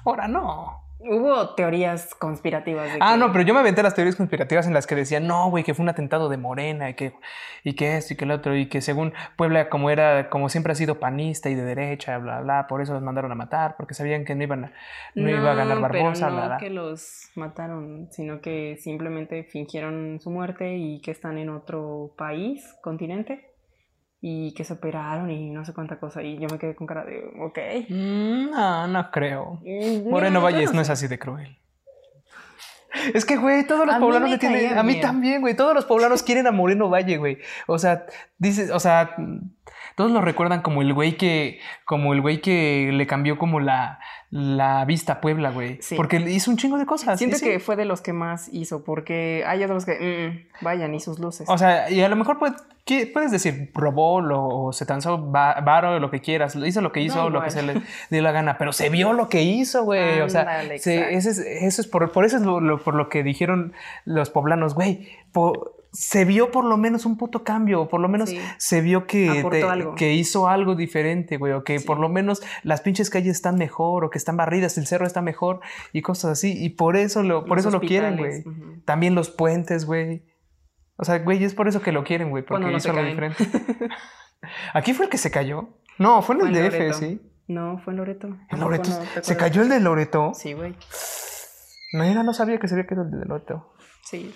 Ahora 0.04 0.28
no. 0.28 0.80
Hubo 1.02 1.54
teorías 1.54 2.14
conspirativas 2.14 2.92
de 2.92 2.98
Ah, 3.00 3.12
que- 3.14 3.18
no, 3.20 3.32
pero 3.32 3.42
yo 3.44 3.54
me 3.54 3.60
aventé 3.60 3.82
las 3.82 3.94
teorías 3.94 4.16
conspirativas 4.16 4.66
en 4.66 4.74
las 4.74 4.86
que 4.86 4.94
decían, 4.94 5.26
no, 5.26 5.48
güey, 5.48 5.64
que 5.64 5.72
fue 5.72 5.82
un 5.82 5.88
atentado 5.88 6.28
de 6.28 6.36
Morena 6.36 6.90
y 6.90 6.94
que, 6.94 7.14
y 7.64 7.72
que 7.74 7.96
esto 7.96 8.12
y 8.12 8.16
que 8.18 8.24
el 8.26 8.30
otro, 8.32 8.54
y 8.54 8.66
que 8.68 8.82
según 8.82 9.14
Puebla, 9.36 9.70
como 9.70 9.88
era, 9.90 10.28
como 10.28 10.48
siempre 10.50 10.72
ha 10.72 10.76
sido 10.76 11.00
panista 11.00 11.48
y 11.48 11.54
de 11.54 11.62
derecha, 11.64 12.18
bla, 12.18 12.40
bla, 12.42 12.66
por 12.68 12.82
eso 12.82 12.92
los 12.92 13.02
mandaron 13.02 13.32
a 13.32 13.34
matar, 13.34 13.76
porque 13.76 13.94
sabían 13.94 14.24
que 14.26 14.34
no 14.34 14.42
iban 14.42 14.64
a, 14.66 14.72
no, 15.14 15.30
iba 15.30 15.52
a 15.52 15.54
ganar 15.54 15.80
Barbosa, 15.80 16.12
pero 16.12 16.30
no 16.32 16.36
bla, 16.36 16.46
bla. 16.48 16.56
que 16.58 16.70
los 16.70 17.30
mataron, 17.34 18.08
sino 18.10 18.40
que 18.42 18.76
simplemente 18.78 19.44
fingieron 19.44 20.20
su 20.20 20.30
muerte 20.30 20.76
y 20.76 21.00
que 21.00 21.12
están 21.12 21.38
en 21.38 21.48
otro 21.48 22.12
país, 22.18 22.76
continente, 22.82 23.49
y 24.20 24.52
que 24.54 24.64
se 24.64 24.74
operaron 24.74 25.30
y 25.30 25.50
no 25.50 25.64
sé 25.64 25.72
cuánta 25.72 25.98
cosa. 25.98 26.22
Y 26.22 26.38
yo 26.38 26.46
me 26.50 26.58
quedé 26.58 26.74
con 26.74 26.86
cara 26.86 27.04
de, 27.04 27.22
ok. 27.40 27.58
Mm, 27.88 28.50
No, 28.50 28.86
no 28.86 29.10
creo. 29.10 29.60
Mm, 29.62 30.10
Moreno 30.10 30.40
Valles 30.42 30.72
no 30.72 30.76
sé. 30.76 30.82
es 30.82 30.90
así 30.90 31.08
de 31.08 31.18
cruel. 31.18 31.56
Es 33.14 33.24
que, 33.24 33.36
güey, 33.36 33.66
todos 33.66 33.86
los 33.86 33.94
A 33.94 34.00
poblanos 34.00 34.28
le 34.30 34.38
tienen. 34.38 34.76
A 34.76 34.82
mí 34.82 34.94
bien. 34.94 35.00
también, 35.02 35.40
güey. 35.40 35.54
Todos 35.54 35.74
los 35.74 35.84
poblanos 35.84 36.22
quieren 36.24 36.46
a 36.48 36.50
Moreno 36.50 36.90
Valle, 36.90 37.18
güey. 37.18 37.38
O 37.68 37.78
sea, 37.78 38.04
dices, 38.38 38.70
o 38.70 38.80
sea, 38.80 39.14
todos 39.94 40.10
lo 40.10 40.20
recuerdan 40.20 40.60
como 40.60 40.82
el 40.82 40.92
güey 40.92 41.16
que, 41.16 41.60
como 41.84 42.12
el 42.14 42.20
güey 42.20 42.40
que 42.40 42.90
le 42.92 43.06
cambió 43.06 43.38
como 43.38 43.60
la, 43.60 44.00
la 44.30 44.84
vista 44.84 45.20
Puebla, 45.20 45.50
güey. 45.50 45.78
Sí. 45.82 45.96
Porque 45.96 46.16
hizo 46.18 46.50
un 46.50 46.56
chingo 46.56 46.78
de 46.78 46.86
cosas. 46.86 47.18
Siento 47.18 47.36
sí. 47.36 47.44
que 47.44 47.58
fue 47.60 47.74
de 47.76 47.84
los 47.84 48.00
que 48.00 48.12
más 48.12 48.48
hizo, 48.52 48.84
porque 48.84 49.42
hay 49.46 49.64
otros 49.64 49.84
que, 49.84 50.46
mm, 50.60 50.64
vayan, 50.64 50.94
y 50.94 51.00
sus 51.00 51.18
luces. 51.18 51.48
O 51.48 51.58
sea, 51.58 51.90
y 51.90 52.00
a 52.00 52.08
lo 52.08 52.14
mejor 52.16 52.38
puede- 52.38 52.54
¿qué- 52.84 53.08
puedes 53.12 53.32
decir, 53.32 53.72
probó 53.72 54.20
lo, 54.20 54.46
o 54.46 54.72
se 54.72 54.86
transó 54.86 55.30
va- 55.32 55.60
varo, 55.62 55.98
lo 55.98 56.10
que 56.12 56.20
quieras, 56.20 56.54
hizo 56.54 56.80
lo 56.80 56.92
que 56.92 57.00
hizo, 57.00 57.28
lo 57.28 57.42
que 57.42 57.50
se 57.50 57.62
le 57.62 57.74
dio 58.10 58.22
la 58.22 58.30
gana, 58.32 58.56
pero 58.56 58.72
se 58.72 58.88
vio 58.88 59.12
lo 59.12 59.28
que 59.28 59.42
hizo, 59.42 59.82
güey. 59.84 60.20
O 60.20 60.28
sea, 60.28 60.62
se- 60.78 61.14
ese 61.14 61.30
es, 61.30 61.38
eso 61.40 61.80
es 61.80 61.88
por, 61.88 62.12
por 62.12 62.24
eso 62.24 62.36
es 62.36 62.42
lo, 62.42 62.60
lo- 62.60 62.78
por 62.82 62.94
lo 62.94 63.08
que 63.08 63.24
dijeron 63.24 63.72
los 64.04 64.30
poblanos, 64.30 64.74
güey. 64.74 65.08
po- 65.32 65.72
se 65.92 66.24
vio 66.24 66.50
por 66.50 66.64
lo 66.64 66.76
menos 66.76 67.04
un 67.06 67.16
puto 67.16 67.42
cambio, 67.44 67.82
o 67.82 67.88
por 67.88 68.00
lo 68.00 68.08
menos 68.08 68.30
Sí. 68.30 68.40
se 68.58 68.80
vio 68.80 69.06
que, 69.06 69.28
Aportó 69.40 69.50
te- 69.58 69.62
algo. 69.64 69.94
que 69.96 70.14
hizo 70.14 70.48
algo 70.48 70.74
diferente, 70.76 71.36
güey, 71.36 71.52
o 71.52 71.64
que 71.64 71.78
Sí. 71.80 71.86
por 71.86 71.98
lo 71.98 72.08
menos 72.08 72.42
las 72.62 72.80
pinches 72.80 73.10
calles 73.10 73.36
están 73.36 73.56
mejor, 73.56 74.04
o 74.04 74.10
que 74.10 74.18
están 74.18 74.36
barridas, 74.36 74.78
el 74.78 74.86
cerro 74.86 75.06
está 75.06 75.20
mejor, 75.22 75.60
y 75.92 76.02
cosas 76.02 76.30
así. 76.32 76.52
Y 76.64 76.70
por 76.70 76.96
eso 76.96 77.22
lo, 77.22 77.44
por 77.44 77.56
Los 77.56 77.66
eso 77.66 77.70
lo 77.70 77.80
quieren, 77.80 78.16
güey. 78.16 78.44
También 78.84 79.14
los 79.14 79.30
puentes, 79.30 79.84
güey. 79.84 80.22
O 80.96 81.04
sea, 81.04 81.18
güey, 81.18 81.42
es 81.42 81.54
por 81.54 81.66
eso 81.66 81.80
que 81.82 81.92
lo 81.92 82.04
quieren, 82.04 82.30
güey, 82.30 82.44
porque 82.44 82.64
no 82.66 82.76
hizo 82.76 82.90
algo 82.90 83.02
diferente. 83.02 83.38
¿Aquí 84.74 84.94
fue 84.94 85.06
el 85.06 85.10
que 85.10 85.18
se 85.18 85.30
cayó? 85.30 85.68
No, 85.98 86.22
fue 86.22 86.36
en 86.36 86.46
el 86.46 86.52
DF, 86.52 86.72
Loreto. 86.78 86.98
sí. 86.98 87.20
No, 87.48 87.78
fue 87.78 87.92
en 87.92 87.96
Loreto. 87.98 88.28
¿A 88.48 88.54
¿En 88.54 88.60
Loreto? 88.60 88.90
no 88.90 89.22
¿Se 89.22 89.36
cayó 89.36 89.62
el 89.62 89.68
de 89.68 89.80
Loreto? 89.80 90.32
Sí, 90.34 90.52
güey. 90.52 90.74
Mira, 91.92 92.22
no 92.22 92.32
sabía 92.32 92.58
que 92.58 92.68
se 92.68 92.74
había 92.74 92.86
caído 92.86 93.02
el 93.02 93.10
de 93.10 93.26
Loreto. 93.26 93.72
Sí. 94.04 94.32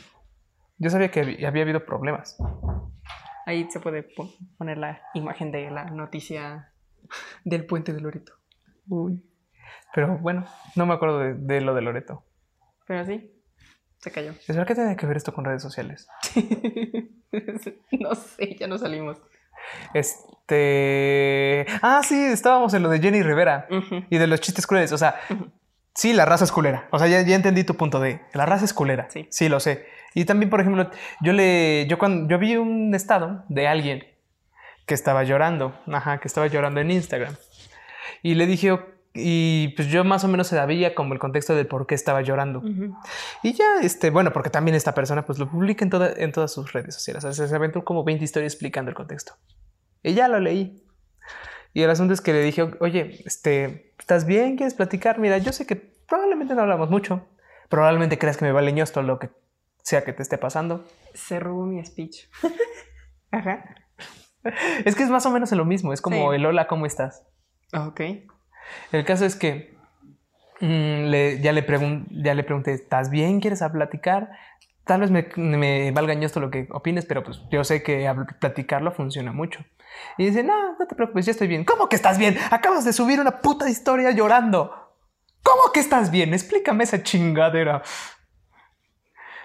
Yo 0.78 0.90
sabía 0.90 1.10
que 1.10 1.20
había 1.20 1.48
había 1.48 1.62
habido 1.62 1.84
problemas. 1.84 2.36
Ahí 3.46 3.68
se 3.70 3.80
puede 3.80 4.02
po- 4.02 4.30
poner 4.58 4.78
la 4.78 5.00
imagen 5.14 5.52
de 5.52 5.70
la 5.70 5.84
noticia 5.84 6.72
del 7.44 7.66
puente 7.66 7.92
de 7.92 8.00
Loreto. 8.00 8.32
Uy. 8.88 9.22
Pero 9.94 10.18
bueno, 10.18 10.44
no 10.76 10.86
me 10.86 10.94
acuerdo 10.94 11.18
de, 11.20 11.34
de 11.34 11.60
lo 11.60 11.74
de 11.74 11.82
Loreto. 11.82 12.24
Pero 12.86 13.04
sí, 13.06 13.30
se 13.98 14.10
cayó. 14.10 14.30
¿Es 14.40 14.48
verdad 14.48 14.66
que 14.66 14.74
tiene 14.74 14.96
que 14.96 15.06
ver 15.06 15.16
esto 15.16 15.32
con 15.32 15.44
redes 15.44 15.62
sociales? 15.62 16.08
no 17.92 18.14
sé, 18.14 18.56
ya 18.56 18.66
no 18.66 18.78
salimos. 18.78 19.18
Este. 19.94 21.66
Ah, 21.82 22.02
sí, 22.04 22.14
estábamos 22.24 22.74
en 22.74 22.82
lo 22.82 22.88
de 22.90 23.00
Jenny 23.00 23.22
Rivera 23.22 23.66
y 24.10 24.18
de 24.18 24.26
los 24.26 24.40
chistes 24.40 24.66
crueles. 24.66 24.92
O 24.92 24.98
sea, 24.98 25.14
Sí, 25.94 26.12
la 26.12 26.24
raza 26.24 26.44
es 26.44 26.52
culera. 26.52 26.88
O 26.90 26.98
sea, 26.98 27.06
ya, 27.08 27.22
ya 27.22 27.36
entendí 27.36 27.64
tu 27.64 27.76
punto 27.76 28.00
de 28.00 28.20
la 28.32 28.46
raza 28.46 28.64
es 28.64 28.72
culera. 28.74 29.06
Sí. 29.10 29.26
sí, 29.30 29.48
lo 29.48 29.60
sé. 29.60 29.86
Y 30.14 30.24
también, 30.24 30.50
por 30.50 30.60
ejemplo, 30.60 30.90
yo 31.20 31.32
le, 31.32 31.86
yo 31.88 31.98
cuando 31.98 32.28
yo 32.28 32.38
vi 32.38 32.56
un 32.56 32.94
estado 32.94 33.44
de 33.48 33.66
alguien 33.68 34.04
que 34.86 34.94
estaba 34.94 35.24
llorando, 35.24 35.74
ajá, 35.92 36.18
que 36.18 36.28
estaba 36.28 36.46
llorando 36.46 36.80
en 36.80 36.90
Instagram. 36.90 37.34
Y 38.22 38.34
le 38.34 38.46
dije, 38.46 38.78
y 39.14 39.68
pues 39.76 39.88
yo 39.88 40.02
más 40.04 40.24
o 40.24 40.28
menos 40.28 40.48
sabía 40.48 40.94
como 40.94 41.14
el 41.14 41.20
contexto 41.20 41.54
de 41.54 41.64
por 41.64 41.86
qué 41.86 41.94
estaba 41.94 42.20
llorando. 42.22 42.58
Ujú. 42.58 42.96
Y 43.42 43.52
ya, 43.54 43.64
este, 43.82 44.10
bueno, 44.10 44.32
porque 44.32 44.50
también 44.50 44.74
esta 44.74 44.94
persona 44.94 45.24
pues 45.24 45.38
lo 45.38 45.48
publica 45.50 45.84
en, 45.84 45.90
toda- 45.90 46.12
en 46.16 46.32
todas 46.32 46.52
sus 46.52 46.72
redes 46.72 46.94
sociales. 46.94 47.24
O 47.24 47.32
sea, 47.32 47.46
se 47.46 47.54
aventó 47.54 47.84
como 47.84 48.02
20 48.04 48.24
historias 48.24 48.52
explicando 48.52 48.90
el 48.90 48.94
contexto. 48.96 49.34
Y 50.02 50.14
ya 50.14 50.28
lo 50.28 50.38
leí. 50.40 50.83
Y 51.74 51.82
el 51.82 51.90
asunto 51.90 52.14
es 52.14 52.20
que 52.20 52.32
le 52.32 52.42
dije, 52.42 52.62
oye, 52.80 53.20
este, 53.26 53.92
¿estás 53.98 54.24
bien? 54.26 54.56
¿Quieres 54.56 54.74
platicar? 54.74 55.18
Mira, 55.18 55.38
yo 55.38 55.52
sé 55.52 55.66
que 55.66 55.76
probablemente 55.76 56.54
no 56.54 56.62
hablamos 56.62 56.88
mucho. 56.88 57.26
Probablemente 57.68 58.16
creas 58.18 58.36
que 58.36 58.44
me 58.44 58.52
vale 58.52 58.72
ñosto 58.72 59.02
lo 59.02 59.18
que 59.18 59.28
sea 59.82 60.04
que 60.04 60.12
te 60.12 60.22
esté 60.22 60.38
pasando. 60.38 60.86
Se 61.14 61.40
robó 61.40 61.66
mi 61.66 61.84
speech. 61.84 62.28
Ajá. 63.32 63.64
Es 64.84 64.94
que 64.94 65.02
es 65.02 65.10
más 65.10 65.26
o 65.26 65.30
menos 65.30 65.50
lo 65.52 65.64
mismo. 65.64 65.92
Es 65.92 66.00
como 66.00 66.30
Sí. 66.30 66.36
el 66.36 66.46
hola, 66.46 66.66
¿cómo 66.68 66.86
estás? 66.86 67.26
Ok. 67.72 68.00
El 68.92 69.04
caso 69.04 69.24
es 69.24 69.34
que 69.34 69.74
mm, 70.60 71.04
le- 71.10 71.40
ya, 71.40 71.52
le 71.52 71.64
ya 72.10 72.34
le 72.34 72.44
pregunté, 72.44 72.72
¿estás 72.72 73.10
bien? 73.10 73.40
¿Quieres 73.40 73.62
a 73.62 73.72
platicar? 73.72 74.30
Tal 74.84 75.00
vez 75.00 75.10
me, 75.10 75.26
me 75.36 75.90
valga 75.92 76.12
esto 76.12 76.40
lo 76.40 76.50
que 76.50 76.68
opines, 76.70 77.04
pero 77.06 77.24
pues 77.24 77.40
yo 77.50 77.64
sé 77.64 77.82
que 77.82 78.08
platicarlo 78.38 78.92
funciona 78.92 79.32
mucho. 79.32 79.60
Y 80.18 80.26
dice, 80.26 80.42
no, 80.42 80.76
no 80.78 80.86
te 80.86 80.94
preocupes, 80.94 81.26
ya 81.26 81.32
estoy 81.32 81.48
bien. 81.48 81.64
¿Cómo 81.64 81.88
que 81.88 81.96
estás 81.96 82.18
bien? 82.18 82.38
Acabas 82.50 82.84
de 82.84 82.92
subir 82.92 83.20
una 83.20 83.40
puta 83.40 83.68
historia 83.68 84.10
llorando. 84.10 84.72
¿Cómo 85.42 85.72
que 85.72 85.80
estás 85.80 86.10
bien? 86.10 86.32
Explícame 86.32 86.84
esa 86.84 87.02
chingadera. 87.02 87.82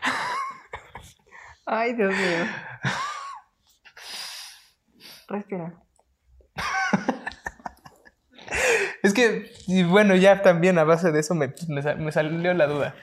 Ay, 1.65 1.93
Dios 1.93 2.13
mío. 2.13 2.45
Respira. 5.27 5.73
Es 9.01 9.13
que, 9.13 9.51
y 9.67 9.83
bueno, 9.83 10.15
ya 10.15 10.41
también 10.41 10.77
a 10.77 10.83
base 10.83 11.11
de 11.11 11.19
eso 11.19 11.33
me, 11.33 11.53
me 11.67 11.95
me 11.95 12.11
salió 12.11 12.53
la 12.53 12.67
duda. 12.67 12.95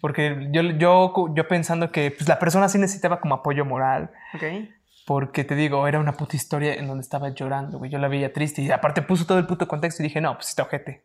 Porque 0.00 0.48
yo, 0.50 0.62
yo, 0.62 1.12
yo 1.34 1.48
pensando 1.48 1.92
que 1.92 2.10
pues, 2.10 2.28
la 2.28 2.38
persona 2.38 2.68
sí 2.68 2.78
necesitaba 2.78 3.20
como 3.20 3.36
apoyo 3.36 3.64
moral. 3.64 4.10
Ok. 4.34 4.42
Porque 5.06 5.44
te 5.44 5.54
digo, 5.54 5.86
era 5.86 5.98
una 6.00 6.12
puta 6.14 6.34
historia 6.36 6.74
en 6.74 6.86
donde 6.86 7.02
estaba 7.02 7.28
llorando, 7.28 7.78
güey. 7.78 7.90
Yo 7.90 7.98
la 7.98 8.08
veía 8.08 8.32
triste 8.32 8.62
y 8.62 8.70
aparte 8.70 9.02
puso 9.02 9.26
todo 9.26 9.38
el 9.38 9.46
puto 9.46 9.68
contexto 9.68 10.02
y 10.02 10.04
dije, 10.06 10.20
no, 10.20 10.34
pues 10.34 10.48
está 10.48 10.62
ojete. 10.62 11.02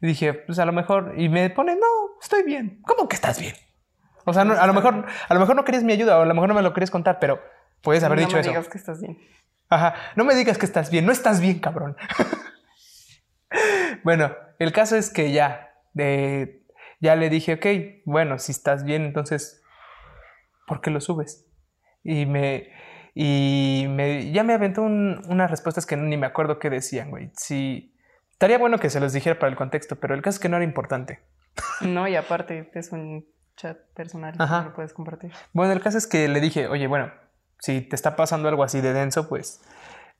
Y 0.00 0.06
dije, 0.06 0.34
pues 0.34 0.58
a 0.60 0.64
lo 0.64 0.72
mejor, 0.72 1.14
y 1.16 1.28
me 1.28 1.50
pone, 1.50 1.74
no, 1.74 2.20
estoy 2.22 2.44
bien. 2.44 2.80
¿Cómo 2.82 3.08
que 3.08 3.16
estás 3.16 3.40
bien? 3.40 3.54
O 4.24 4.32
sea, 4.32 4.44
no- 4.44 4.54
a 4.54 4.66
lo 4.68 4.72
mejor, 4.74 5.04
a 5.28 5.34
lo 5.34 5.40
mejor 5.40 5.56
no 5.56 5.64
querías 5.64 5.82
mi 5.82 5.92
ayuda 5.92 6.16
o 6.18 6.22
a 6.22 6.26
lo 6.26 6.34
mejor 6.34 6.48
no 6.48 6.54
me 6.54 6.62
lo 6.62 6.72
querías 6.72 6.90
contar, 6.92 7.18
pero 7.18 7.40
puedes 7.82 8.04
haber 8.04 8.18
no 8.20 8.24
dicho 8.26 8.36
me 8.36 8.40
eso. 8.42 8.50
digas 8.50 8.68
que 8.68 8.78
estás 8.78 9.00
bien. 9.00 9.18
Ajá, 9.70 9.94
no 10.14 10.24
me 10.24 10.34
digas 10.36 10.56
que 10.56 10.66
estás 10.66 10.90
bien, 10.90 11.04
no 11.04 11.10
estás 11.12 11.40
bien, 11.40 11.58
cabrón. 11.58 11.96
bueno, 14.04 14.34
el 14.58 14.72
caso 14.72 14.96
es 14.96 15.10
que 15.10 15.32
ya, 15.32 15.74
de, 15.92 16.62
ya 17.00 17.16
le 17.16 17.30
dije, 17.30 17.54
ok, 17.54 18.02
bueno, 18.04 18.38
si 18.38 18.52
estás 18.52 18.84
bien, 18.84 19.04
entonces, 19.04 19.62
¿por 20.66 20.80
qué 20.80 20.90
lo 20.90 21.00
subes? 21.00 21.46
Y 22.02 22.26
me, 22.26 22.68
y 23.14 23.86
me, 23.90 24.30
ya 24.32 24.44
me 24.44 24.54
aventó 24.54 24.82
un- 24.82 25.20
unas 25.28 25.50
respuestas 25.50 25.86
que 25.86 25.96
ni 25.96 26.16
me 26.16 26.26
acuerdo 26.26 26.58
qué 26.58 26.70
decían, 26.70 27.10
güey. 27.10 27.30
Sí, 27.34 27.94
estaría 28.30 28.58
bueno 28.58 28.78
que 28.78 28.90
se 28.90 29.00
los 29.00 29.12
dijera 29.12 29.38
para 29.38 29.50
el 29.50 29.56
contexto, 29.56 29.96
pero 29.96 30.14
el 30.14 30.22
caso 30.22 30.36
es 30.36 30.40
que 30.40 30.48
no 30.48 30.56
era 30.56 30.64
importante. 30.64 31.20
No, 31.80 32.06
y 32.06 32.14
aparte 32.16 32.70
es 32.74 32.92
un 32.92 33.26
chat 33.56 33.76
personal. 33.94 34.34
Ajá. 34.38 34.60
No 34.62 34.68
lo 34.68 34.74
puedes 34.74 34.92
compartir. 34.92 35.32
Bueno, 35.52 35.72
el 35.72 35.80
caso 35.80 35.98
es 35.98 36.06
que 36.06 36.28
le 36.28 36.40
dije, 36.40 36.68
oye, 36.68 36.86
bueno, 36.86 37.10
si 37.58 37.80
te 37.80 37.96
está 37.96 38.14
pasando 38.14 38.48
algo 38.48 38.62
así 38.62 38.80
de 38.80 38.92
denso, 38.92 39.28
pues 39.28 39.60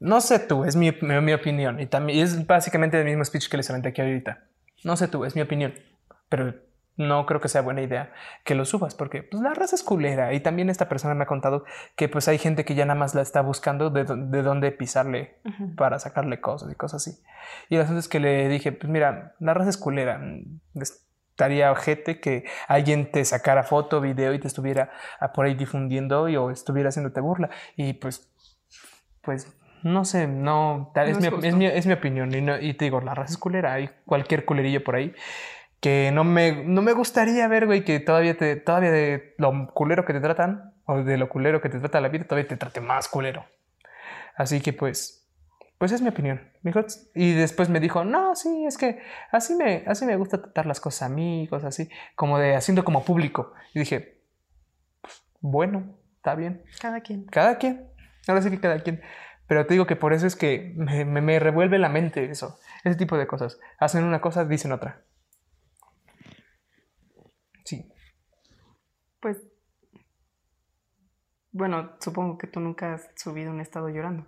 no 0.01 0.21
sé 0.21 0.39
tú, 0.41 0.65
es 0.65 0.75
mi, 0.77 0.91
mi, 1.03 1.21
mi 1.21 1.33
opinión. 1.33 1.79
Y 1.81 1.87
también 1.87 2.21
es 2.25 2.47
básicamente 2.47 2.99
el 2.99 3.05
mismo 3.05 3.25
speech 3.25 3.49
que 3.49 3.57
les 3.57 3.71
aventé 3.71 3.91
aquí 3.91 4.01
ahorita. 4.01 4.45
No 4.85 4.97
sé 4.97 5.07
tú, 5.09 5.25
es 5.25 5.37
mi 5.37 5.43
opinión. 5.43 5.75
Pero 6.29 6.55
no 6.99 7.25
creo 7.25 7.41
que 7.41 7.49
sea 7.49 7.63
buena 7.63 7.81
idea 7.81 8.13
que 8.45 8.55
lo 8.55 8.65
subas 8.67 8.95
porque 8.95 9.23
pues, 9.23 9.43
la 9.43 9.55
raza 9.55 9.75
es 9.77 9.83
culera. 9.83 10.35
Y 10.35 10.41
también 10.41 10.69
esta 10.69 10.89
persona 10.89 11.15
me 11.15 11.23
ha 11.23 11.27
contado 11.27 11.65
que 11.97 12.09
pues 12.11 12.29
hay 12.29 12.37
gente 12.39 12.65
que 12.67 12.75
ya 12.75 12.85
nada 12.85 12.99
más 12.99 13.15
la 13.15 13.23
está 13.23 13.41
buscando 13.41 13.89
de, 13.89 14.05
de 14.05 14.43
dónde 14.43 14.71
pisarle 14.73 15.37
para 15.77 15.99
sacarle 15.99 16.41
cosas 16.41 16.71
y 16.71 16.75
cosas 16.75 17.07
así. 17.07 17.23
Y 17.71 17.77
el 17.77 17.83
asunto 17.83 18.01
es 18.01 18.09
que 18.09 18.21
le 18.21 18.49
dije, 18.49 18.73
pues 18.73 18.91
mira, 18.93 19.35
la 19.39 19.55
raza 19.55 19.71
es 19.71 19.79
culera. 19.79 20.19
mm, 20.19 20.61
Estaría 21.39 21.71
ojete 21.71 22.19
que 22.19 22.45
alguien 22.67 23.13
te 23.13 23.25
sacara 23.25 23.63
foto, 23.63 24.01
video 24.01 24.35
y 24.35 24.41
te 24.41 24.49
estuviera 24.49 24.91
por 25.35 25.47
ahí 25.47 25.55
difundiendo 25.55 26.29
y, 26.29 26.37
o 26.37 26.51
estuviera 26.51 26.89
haciéndote 26.89 27.21
burla. 27.21 27.49
Y 27.77 27.93
pues, 27.93 28.29
pues, 29.23 29.57
no 29.85 30.05
sé, 30.05 30.27
no, 30.27 30.91
tal- 30.95 31.13
No 31.13 31.19
es, 31.19 31.25
es 31.25 31.31
mi, 31.33 31.47
es, 31.47 31.55
mi, 31.55 31.67
es 31.67 31.87
mi 31.87 31.93
opinión. 31.93 32.35
Y, 32.35 32.41
no- 32.41 32.59
y 32.59 32.75
te 32.75 32.87
digo, 32.87 33.01
la 33.01 33.15
raza 33.15 33.31
es 33.35 33.39
culera. 33.39 33.75
Hay 33.75 33.89
cualquier 34.05 34.45
culerillo 34.45 34.83
por 34.83 34.97
ahí 34.97 35.15
que 35.81 36.11
no 36.13 36.25
me, 36.25 36.65
no 36.65 36.83
me 36.83 36.93
gustaría 36.93 37.47
ver, 37.49 37.67
güey, 37.67 37.85
que 37.85 38.01
todavía, 38.01 38.37
te, 38.37 38.57
todavía 38.57 38.91
de 38.91 39.35
lo 39.39 39.69
culero 39.75 40.05
que 40.05 40.13
te 40.13 40.21
tratan 40.21 40.75
o 40.87 41.03
de 41.05 41.17
lo 41.19 41.29
culero 41.29 41.61
que 41.61 41.69
te 41.69 41.79
trata 41.79 42.01
la 42.01 42.09
vida, 42.09 42.25
todavía 42.25 42.49
te 42.49 42.57
trate 42.57 42.81
más 42.81 43.09
culero. 43.09 43.45
Así 44.37 44.61
que 44.61 44.73
pues, 44.73 45.29
pues 45.79 45.93
es 45.93 46.03
mi 46.03 46.09
opinión. 46.09 46.51
y 47.15 47.33
después 47.35 47.69
me 47.69 47.79
dijo, 47.81 48.05
no, 48.05 48.35
sí, 48.35 48.65
es 48.67 48.77
que 48.77 49.01
así 49.31 49.55
me, 49.55 49.85
así 49.87 50.05
me 50.05 50.17
gusta 50.17 50.41
tratar 50.43 50.67
las 50.67 50.81
cosas 50.81 51.03
a 51.03 51.09
mí, 51.15 51.47
cosas 51.49 51.69
así, 51.69 51.89
como 52.17 52.39
de 52.39 52.57
haciendo 52.57 52.85
como 52.85 53.05
público. 53.05 53.53
Y 53.75 53.81
dije, 53.81 54.21
pues, 55.01 55.23
bueno, 55.41 55.97
está 56.17 56.35
bien. 56.35 56.65
Cada 56.81 57.01
quien. 57.01 57.25
Cada 57.27 57.59
quien. 57.59 57.89
Ahora 58.27 58.43
sí 58.43 58.51
que 58.51 58.61
cada 58.61 58.81
quien. 58.81 59.01
Pero 59.47 59.65
te 59.67 59.75
digo 59.75 59.87
que 59.87 59.97
por 59.97 60.13
eso 60.13 60.27
es 60.27 60.37
que 60.37 60.75
me, 60.77 61.05
me- 61.05 61.23
me 61.23 61.39
revuelve 61.39 61.79
la 61.79 61.89
mente 61.89 62.25
eso. 62.31 62.59
Ese 62.85 62.97
tipo 62.97 63.17
de 63.17 63.27
cosas. 63.27 63.59
Hacen 63.79 64.05
una 64.05 64.21
cosa, 64.21 64.45
dicen 64.45 64.73
otra. 64.73 65.03
Sí. 67.65 67.91
Pues. 69.21 69.39
Bueno, 71.59 71.91
supongo 71.99 72.39
que 72.39 72.47
tú 72.47 72.61
nunca 72.61 72.95
has 72.95 73.11
subido 73.17 73.51
un 73.51 73.61
estado 73.61 73.89
llorando. 73.89 74.25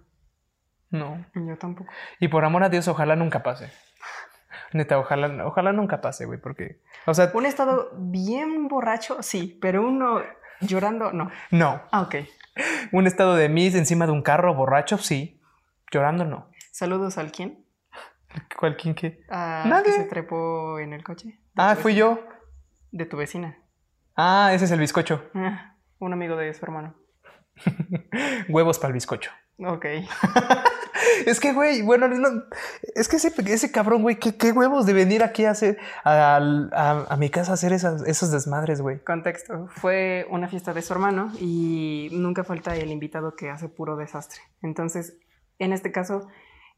No. 0.91 1.25
Yo 1.37 1.57
tampoco. 1.57 1.89
Y 2.19 2.27
por 2.27 2.45
amor 2.45 2.65
a 2.65 2.69
Dios, 2.69 2.89
ojalá 2.89 3.15
nunca 3.15 3.45
pase. 3.45 3.71
Neta, 4.73 4.99
ojalá, 4.99 5.47
ojalá 5.47 5.73
nunca 5.73 6.01
pase, 6.01 6.27
güey, 6.27 6.41
porque. 6.41 6.81
O 7.07 7.15
sea, 7.15 7.31
Un 7.33 7.47
estado 7.47 7.91
bien 7.97 8.67
borracho, 8.67 9.23
sí, 9.23 9.57
pero 9.63 9.87
uno 9.87 10.23
llorando, 10.61 11.13
no. 11.13 11.31
no. 11.53 11.81
Ah, 11.93 12.01
ok. 12.03 12.17
Un 12.91 13.07
estado 13.07 13.37
de 13.37 13.49
mis 13.49 13.77
encima 13.77 14.07
de 14.07 14.13
un 14.13 14.23
carro 14.23 14.53
borracho, 14.57 14.99
sí. 14.99 15.41
Llorando, 15.93 16.25
no. 16.25 16.51
Saludos 16.73 17.17
al 17.17 17.31
quién. 17.31 17.65
¿Cuál 18.59 18.77
quién 18.77 18.97
qué? 18.97 19.25
A 19.31 19.63
Nadie. 19.69 19.85
que 19.85 19.93
se 19.93 20.05
trepó 20.05 20.81
en 20.81 20.95
el 20.95 21.05
coche. 21.05 21.39
Ah, 21.55 21.77
fui 21.77 21.93
vecina. 21.93 22.17
yo. 22.17 22.29
De 22.91 23.07
tu 23.07 23.17
vecina. 23.17 23.57
Ah, 24.17 24.51
ese 24.53 24.65
es 24.65 24.73
el 24.73 24.81
bizcocho. 24.81 25.31
Ah, 25.35 25.77
un 26.01 26.13
amigo 26.13 26.35
de 26.35 26.53
su 26.53 26.65
hermano. 26.65 26.97
Huevos 28.49 28.79
para 28.79 28.89
el 28.89 28.95
bizcocho. 28.95 29.31
Ok. 29.59 29.87
Es 31.27 31.41
que, 31.41 31.53
güey, 31.53 31.83
bueno, 31.83 32.09
no- 32.09 32.45
es 32.95 33.09
que 33.09 33.17
ese, 33.17 33.33
ese 33.47 33.73
cabrón, 33.73 34.03
güey, 34.03 34.17
¿qué, 34.19 34.37
qué 34.37 34.53
huevos 34.53 34.87
de 34.87 34.93
venir 34.93 35.23
aquí 35.23 35.45
a 35.45 35.51
hacer 35.51 35.79
a, 36.05 36.37
a 37.09 37.17
mi 37.17 37.31
casa 37.31 37.51
a 37.53 37.55
hacer 37.55 37.73
esas, 37.73 38.03
esos 38.07 38.31
desmadres, 38.31 38.81
güey. 38.81 39.01
Contexto. 39.03 39.67
Fue 39.71 40.27
una 40.31 40.49
fiesta 40.49 40.73
de 40.73 40.83
su 40.83 40.93
hermano 40.93 41.33
y 41.41 42.09
nunca 42.13 42.45
falta 42.45 42.75
el 42.77 42.91
invitado 42.91 43.35
que 43.35 43.51
hace 43.51 43.69
puro 43.69 43.97
desastre. 43.97 44.41
Entonces, 44.63 45.19
en 45.59 45.73
este 45.73 45.91
caso, 45.93 46.27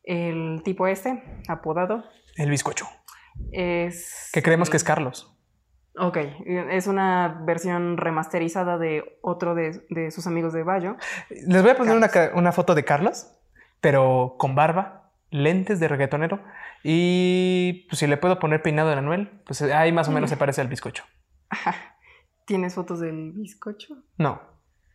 el 0.05 0.63
tipo 0.65 0.87
este, 0.87 1.23
apodado, 1.49 2.05
El 2.37 2.51
bizcocho. 2.51 2.87
es... 3.53 4.31
Que 4.33 4.43
creemos 4.43 4.71
que 4.71 4.77
es 4.77 4.85
Carlos. 4.85 5.37
Ok, 5.97 6.17
es 6.47 6.87
una 6.87 7.43
versión 7.45 7.97
remasterizada 7.99 8.79
de 8.79 9.19
otro 9.21 9.55
de, 9.55 9.85
de 9.91 10.11
sus 10.11 10.27
amigos 10.27 10.53
de 10.55 10.63
Bayo. 10.63 10.97
Les 11.47 11.61
voy 11.63 11.71
a 11.73 11.77
poner 11.77 11.97
una, 11.97 12.09
una 12.35 12.53
foto 12.53 12.75
de 12.75 12.85
Carlos, 12.85 13.31
pero 13.81 14.37
con 14.39 14.55
barba, 14.55 15.11
lentes 15.31 15.81
de 15.81 15.89
reggaetonero. 15.89 16.41
Y 16.83 17.87
pues 17.89 17.99
si 17.99 18.07
le 18.07 18.17
puedo 18.17 18.39
poner 18.39 18.63
peinado 18.63 18.89
de 18.91 18.97
Anuel, 18.97 19.43
pues 19.47 19.61
ahí 19.63 19.93
más 19.93 20.09
o 20.09 20.13
menos 20.13 20.31
se 20.31 20.37
parece 20.37 20.61
al 20.63 20.69
bizcocho. 20.69 21.05
¿Tienes 22.47 22.75
fotos 22.75 23.01
del 23.01 23.33
bizcocho? 23.33 23.95
No, 24.19 24.41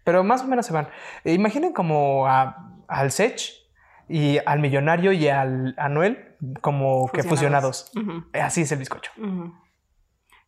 pero 0.04 0.24
más 0.24 0.42
o 0.44 0.48
menos 0.48 0.66
se 0.66 0.74
van. 0.74 0.90
Eh, 1.24 1.34
Imaginen 1.34 1.74
como 1.74 2.28
a- 2.28 2.74
al 2.88 3.12
Sech 3.12 3.52
y 4.10 4.40
al 4.46 4.60
millonario 4.60 5.12
y 5.12 5.28
al 5.28 5.76
Anuel 5.78 6.36
como 6.62 7.08
que 7.12 7.22
fusionados. 7.30 7.92
Eh, 8.34 8.42
Así 8.42 8.62
es 8.62 8.72
el 8.72 8.80
bizcocho. 8.80 9.12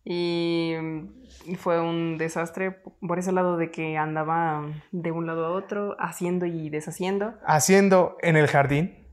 Y 0.04 0.74
fue 1.58 1.80
un 1.80 2.18
desastre 2.18 2.82
por 3.02 3.20
ese 3.20 3.32
lado 3.32 3.58
de 3.58 3.70
que 3.70 3.98
andaba 3.98 4.66
de 4.92 5.12
un 5.12 5.28
lado 5.28 5.46
a 5.46 5.52
otro, 5.52 5.96
haciendo 6.00 6.46
y 6.46 6.70
deshaciendo, 6.70 7.36
Haciendo 7.46 8.18
en 8.22 8.38
el 8.38 8.48
jardín, 8.48 9.08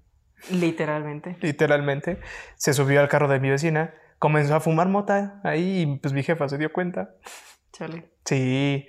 literalmente. 0.50 1.36
literalmente, 1.40 2.20
se 2.54 2.72
subió 2.72 3.00
al 3.00 3.08
carro 3.08 3.28
de 3.28 3.40
mi 3.40 3.50
vecina, 3.50 3.94
comenzó 4.18 4.54
a 4.54 4.60
fumar 4.60 4.88
mota 4.88 5.40
ahí 5.44 5.82
y 5.82 5.98
pues 5.98 6.14
mi 6.14 6.22
jefa 6.22 6.48
se 6.48 6.58
dio 6.58 6.72
cuenta. 6.72 7.14
Chale. 7.72 8.10
Sí. 8.24 8.86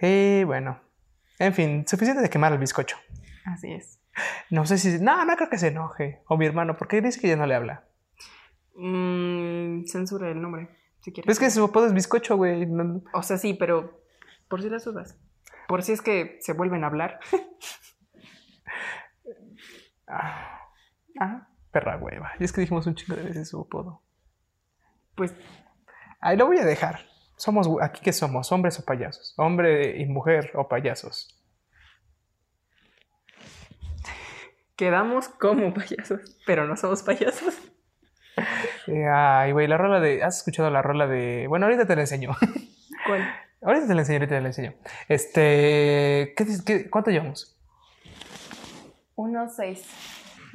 Y 0.00 0.44
bueno. 0.44 0.80
En 1.38 1.54
fin, 1.54 1.84
suficiente 1.86 2.22
de 2.22 2.30
quemar 2.30 2.52
el 2.52 2.58
bizcocho. 2.58 2.96
Así 3.46 3.72
es. 3.72 4.00
No 4.50 4.66
sé 4.66 4.78
si... 4.78 4.98
No, 5.00 5.24
no 5.24 5.36
creo 5.36 5.48
que 5.48 5.58
se 5.58 5.68
enoje. 5.68 6.22
O 6.26 6.36
mi 6.36 6.46
hermano, 6.46 6.76
porque 6.76 7.00
dice 7.00 7.20
que 7.20 7.28
ya 7.28 7.36
no 7.36 7.46
le 7.46 7.54
habla. 7.54 7.84
Mm, 8.74 9.84
censura 9.84 10.30
el 10.30 10.40
nombre, 10.40 10.68
si 11.00 11.12
quieres. 11.12 11.30
Es 11.30 11.38
que 11.38 11.50
su 11.50 11.64
apodo 11.64 11.86
es 11.86 11.94
bizcocho, 11.94 12.36
güey. 12.36 12.66
No- 12.66 13.02
O 13.12 13.22
sea, 13.22 13.36
sí, 13.38 13.54
pero 13.54 14.02
por 14.48 14.62
si 14.62 14.68
las 14.70 14.84
dudas. 14.84 15.16
Por 15.68 15.82
si 15.82 15.92
es 15.92 16.02
que 16.02 16.38
se 16.40 16.52
vuelven 16.52 16.84
a 16.84 16.88
hablar. 16.88 17.20
Ah, 20.06 20.68
Ajá. 21.18 21.48
perra 21.70 21.96
hueva. 21.96 22.32
Y 22.38 22.44
es 22.44 22.52
que 22.52 22.60
dijimos 22.60 22.86
un 22.86 22.94
chingo 22.94 23.16
de 23.16 23.22
veces 23.22 23.48
su 23.48 23.60
apodo. 23.60 24.02
Pues 25.14 25.32
Ahí 26.20 26.36
lo 26.36 26.46
voy 26.46 26.58
a 26.58 26.64
dejar. 26.66 27.06
Somos, 27.36 27.66
aquí 27.80 28.02
que 28.02 28.12
somos, 28.12 28.52
hombres 28.52 28.78
o 28.78 28.84
payasos. 28.84 29.32
Hombre 29.38 29.98
y 29.98 30.04
mujer 30.06 30.50
o 30.54 30.68
payasos. 30.68 31.38
quedamos 34.76 35.28
como 35.28 35.72
payasos, 35.72 36.36
pero 36.44 36.66
no 36.66 36.76
somos 36.76 37.02
payasos. 37.02 37.54
Eh, 38.88 39.06
ay, 39.08 39.52
güey, 39.52 39.66
la 39.68 39.76
rola 39.78 40.00
de. 40.00 40.22
¿Has 40.22 40.38
escuchado 40.38 40.70
la 40.70 40.82
rola 40.82 41.06
de.? 41.06 41.46
Bueno, 41.48 41.66
ahorita 41.66 41.86
te 41.86 41.94
la 41.94 42.02
enseño. 42.02 42.30
¿Cuál? 43.06 43.22
ahorita 43.62 43.86
te 43.86 43.94
la 43.94 44.00
enseño, 44.00 44.16
ahorita 44.18 44.34
te 44.36 44.40
la 44.40 44.48
enseño. 44.48 44.74
Este. 45.08 46.34
¿qué, 46.66 46.90
cuánto 46.90 47.10
llevamos? 47.10 47.56
Uno, 49.14 49.48
seis. 49.48 49.84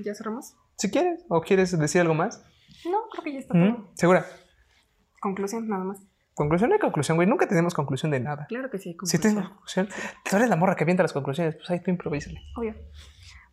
¿Ya 0.04 0.14
cerramos? 0.14 0.56
Si 0.78 0.92
quieres, 0.92 1.26
o 1.30 1.42
quieres 1.42 1.78
decir 1.78 2.02
algo 2.02 2.14
más. 2.14 2.44
No, 2.86 3.10
creo 3.12 3.24
que 3.24 3.34
ya 3.34 3.40
está 3.40 3.54
¿Mm? 3.54 3.76
todo. 3.76 3.90
¿Segura? 3.96 4.26
Conclusión, 5.20 5.68
nada 5.68 5.84
más. 5.84 6.00
Conclusión 6.34 6.70
de 6.70 6.78
conclusión, 6.78 7.18
güey. 7.18 7.28
Nunca 7.28 7.48
tenemos 7.48 7.74
conclusión 7.74 8.12
de 8.12 8.20
nada. 8.20 8.46
Claro 8.48 8.70
que 8.70 8.78
sí, 8.78 8.90
hay 8.90 8.94
Si 8.94 8.98
conclusión. 8.98 9.22
tenemos 9.22 9.50
conclusión, 9.50 9.90
tú 10.30 10.36
eres 10.36 10.50
la 10.50 10.56
morra 10.56 10.76
que 10.76 10.84
avienta 10.84 11.02
las 11.04 11.14
conclusiones, 11.14 11.56
pues 11.56 11.70
ahí 11.72 11.82
tú 11.82 11.90
improvísale. 11.90 12.40
Obvio. 12.56 12.76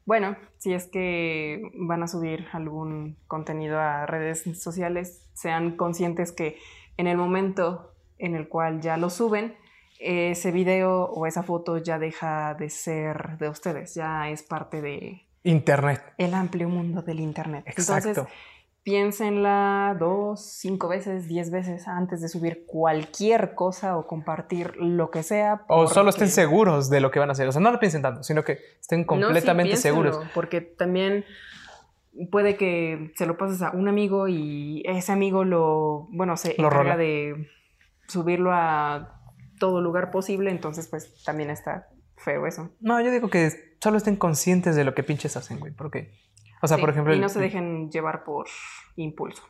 Bueno, 0.06 0.36
si 0.58 0.74
es 0.74 0.86
que 0.86 1.62
van 1.74 2.02
a 2.02 2.08
subir 2.08 2.46
algún 2.52 3.16
contenido 3.26 3.78
a 3.80 4.06
redes 4.06 4.44
sociales, 4.60 5.26
sean 5.32 5.76
conscientes 5.76 6.32
que 6.32 6.58
en 6.96 7.06
el 7.06 7.16
momento 7.16 7.94
en 8.18 8.34
el 8.34 8.48
cual 8.48 8.80
ya 8.80 8.96
lo 8.96 9.10
suben, 9.10 9.56
ese 9.98 10.52
video 10.52 11.04
o 11.04 11.26
esa 11.26 11.42
foto 11.42 11.78
ya 11.78 11.98
deja 11.98 12.54
de 12.54 12.68
ser 12.68 13.38
de 13.38 13.48
ustedes, 13.48 13.94
ya 13.94 14.28
es 14.28 14.42
parte 14.42 14.82
de 14.82 15.24
Internet. 15.44 16.02
el 16.16 16.32
amplio 16.32 16.70
mundo 16.70 17.02
del 17.02 17.20
internet. 17.20 17.64
Exacto. 17.66 18.08
Entonces, 18.08 18.34
piénsenla 18.84 19.96
dos, 19.98 20.44
cinco 20.58 20.88
veces, 20.88 21.26
diez 21.26 21.50
veces 21.50 21.88
antes 21.88 22.20
de 22.20 22.28
subir 22.28 22.64
cualquier 22.66 23.54
cosa 23.54 23.96
o 23.96 24.06
compartir 24.06 24.76
lo 24.76 25.10
que 25.10 25.22
sea. 25.22 25.64
o 25.68 25.86
solo 25.88 26.10
estén 26.10 26.28
seguros 26.28 26.90
de 26.90 27.00
lo 27.00 27.10
que 27.10 27.18
van 27.18 27.30
a 27.30 27.32
hacer. 27.32 27.48
O 27.48 27.52
sea, 27.52 27.62
no 27.62 27.72
lo 27.72 27.80
piensen 27.80 28.02
tanto, 28.02 28.22
sino 28.22 28.44
que 28.44 28.58
estén 28.80 29.00
No, 29.00 29.04
sí, 29.04 29.22
completamente 29.22 29.76
seguros. 29.78 30.20
Porque 30.34 30.60
también 30.60 31.24
puede 32.30 32.56
que 32.56 33.12
se 33.16 33.26
lo 33.26 33.36
pases 33.36 33.62
a 33.62 33.70
un 33.70 33.88
amigo 33.88 34.28
y 34.28 34.82
ese 34.86 35.12
amigo 35.12 35.44
lo, 35.44 36.06
bueno, 36.10 36.36
se 36.36 36.48
Lo 36.58 36.66
encarga 36.66 36.78
rola. 36.92 36.96
de 36.98 37.48
subirlo 38.06 38.52
a 38.52 39.20
todo 39.58 39.80
lugar 39.80 40.10
posible, 40.10 40.50
entonces 40.50 40.88
pues 40.88 41.22
también 41.24 41.48
está 41.48 41.88
feo 42.18 42.46
eso. 42.46 42.70
No, 42.80 43.00
yo 43.00 43.10
digo 43.10 43.28
que 43.30 43.50
solo 43.82 43.96
estén 43.96 44.16
conscientes 44.16 44.76
de 44.76 44.84
lo 44.84 44.94
que 44.94 45.02
pinches 45.02 45.36
hacen, 45.36 45.58
güey. 45.58 45.72
Porque, 45.72 46.12
o 46.64 46.68
sea, 46.68 46.76
Sí, 46.76 46.80
por 46.80 46.90
ejemplo. 46.90 47.12
y 47.12 47.16
el- 47.16 47.20
no 47.22 47.28
se 47.28 47.40
dejen 47.40 47.90
llevar 47.90 48.24
por 48.24 48.46
impulso. 48.96 49.42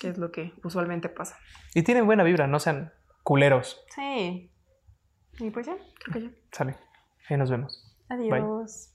Que 0.00 0.08
es 0.08 0.18
lo 0.18 0.32
que 0.32 0.52
usualmente 0.64 1.08
pasa. 1.08 1.38
Y 1.74 1.82
tienen 1.82 2.06
buena 2.06 2.24
vibra, 2.24 2.46
no 2.46 2.58
sean 2.58 2.92
culeros. 3.22 3.84
Sí. 3.94 4.50
Y 5.38 5.50
pues 5.50 5.66
ya, 5.66 5.76
creo 6.02 6.12
que 6.14 6.22
ya. 6.22 6.30
Sale. 6.50 6.76
Ahí 7.28 7.36
nos 7.36 7.50
vemos. 7.50 7.96
Adiós. 8.08 8.94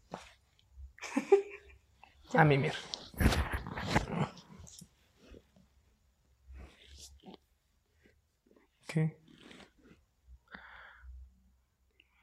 A 2.33 2.43
mimir. 2.43 2.73
¿Qué? 8.87 9.17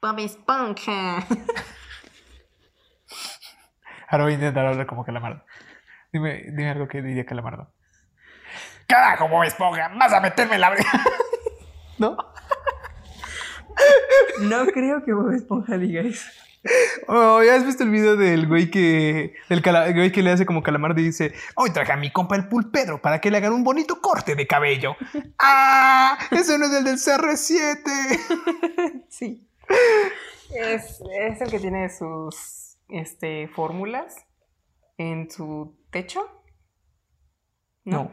Bob 0.01 0.19
Esponja. 0.19 1.25
Ahora 4.15 4.23
voy 4.23 4.31
a 4.31 4.35
intentar 4.35 4.65
hablar 4.65 4.87
como 4.87 5.03
Calamardo. 5.03 5.43
Dime, 6.13 6.43
dime 6.45 6.69
algo 6.69 6.87
que 6.87 7.01
diría 7.01 7.25
Calamardo. 7.25 7.69
¡Carajo, 8.87 9.27
Bob 9.27 9.43
Esponja! 9.43 9.91
¡Vas 9.99 10.13
a 10.13 10.21
meterme 10.21 10.55
en 10.55 10.61
la... 10.61 10.73
¿No? 11.97 12.15
No 14.39 14.65
creo 14.67 15.03
que 15.03 15.11
Bob 15.11 15.33
Esponja 15.33 15.77
diga 15.77 16.01
eso. 16.01 16.25
Oh, 17.09 17.43
¿ya 17.43 17.55
has 17.55 17.65
visto 17.65 17.83
el 17.83 17.89
video 17.89 18.15
del 18.15 18.47
güey 18.47 18.71
que... 18.71 19.35
Del 19.49 19.61
cala- 19.61 19.91
güey 19.91 20.13
que 20.13 20.23
le 20.23 20.31
hace 20.31 20.45
como 20.45 20.63
Calamardo 20.63 21.01
y 21.01 21.03
dice... 21.03 21.33
Hoy 21.57 21.73
traje 21.73 21.91
a 21.91 21.97
mi 21.97 22.09
compa 22.09 22.37
el 22.37 22.47
pulpedro 22.47 23.01
para 23.01 23.19
que 23.19 23.29
le 23.31 23.39
hagan 23.39 23.51
un 23.51 23.65
bonito 23.65 23.99
corte 23.99 24.35
de 24.35 24.47
cabello. 24.47 24.95
¡Ah! 25.39 26.17
¡Eso 26.31 26.57
no 26.57 26.67
es 26.67 26.71
el 26.71 26.85
del 26.85 26.95
CR7! 26.95 29.03
Sí. 29.09 29.45
Es, 30.55 31.01
es 31.19 31.41
el 31.41 31.51
que 31.51 31.59
tiene 31.59 31.89
sus 31.89 32.74
este, 32.89 33.47
fórmulas 33.47 34.25
en 34.97 35.29
su 35.29 35.77
techo. 35.91 36.21
No. 37.83 38.11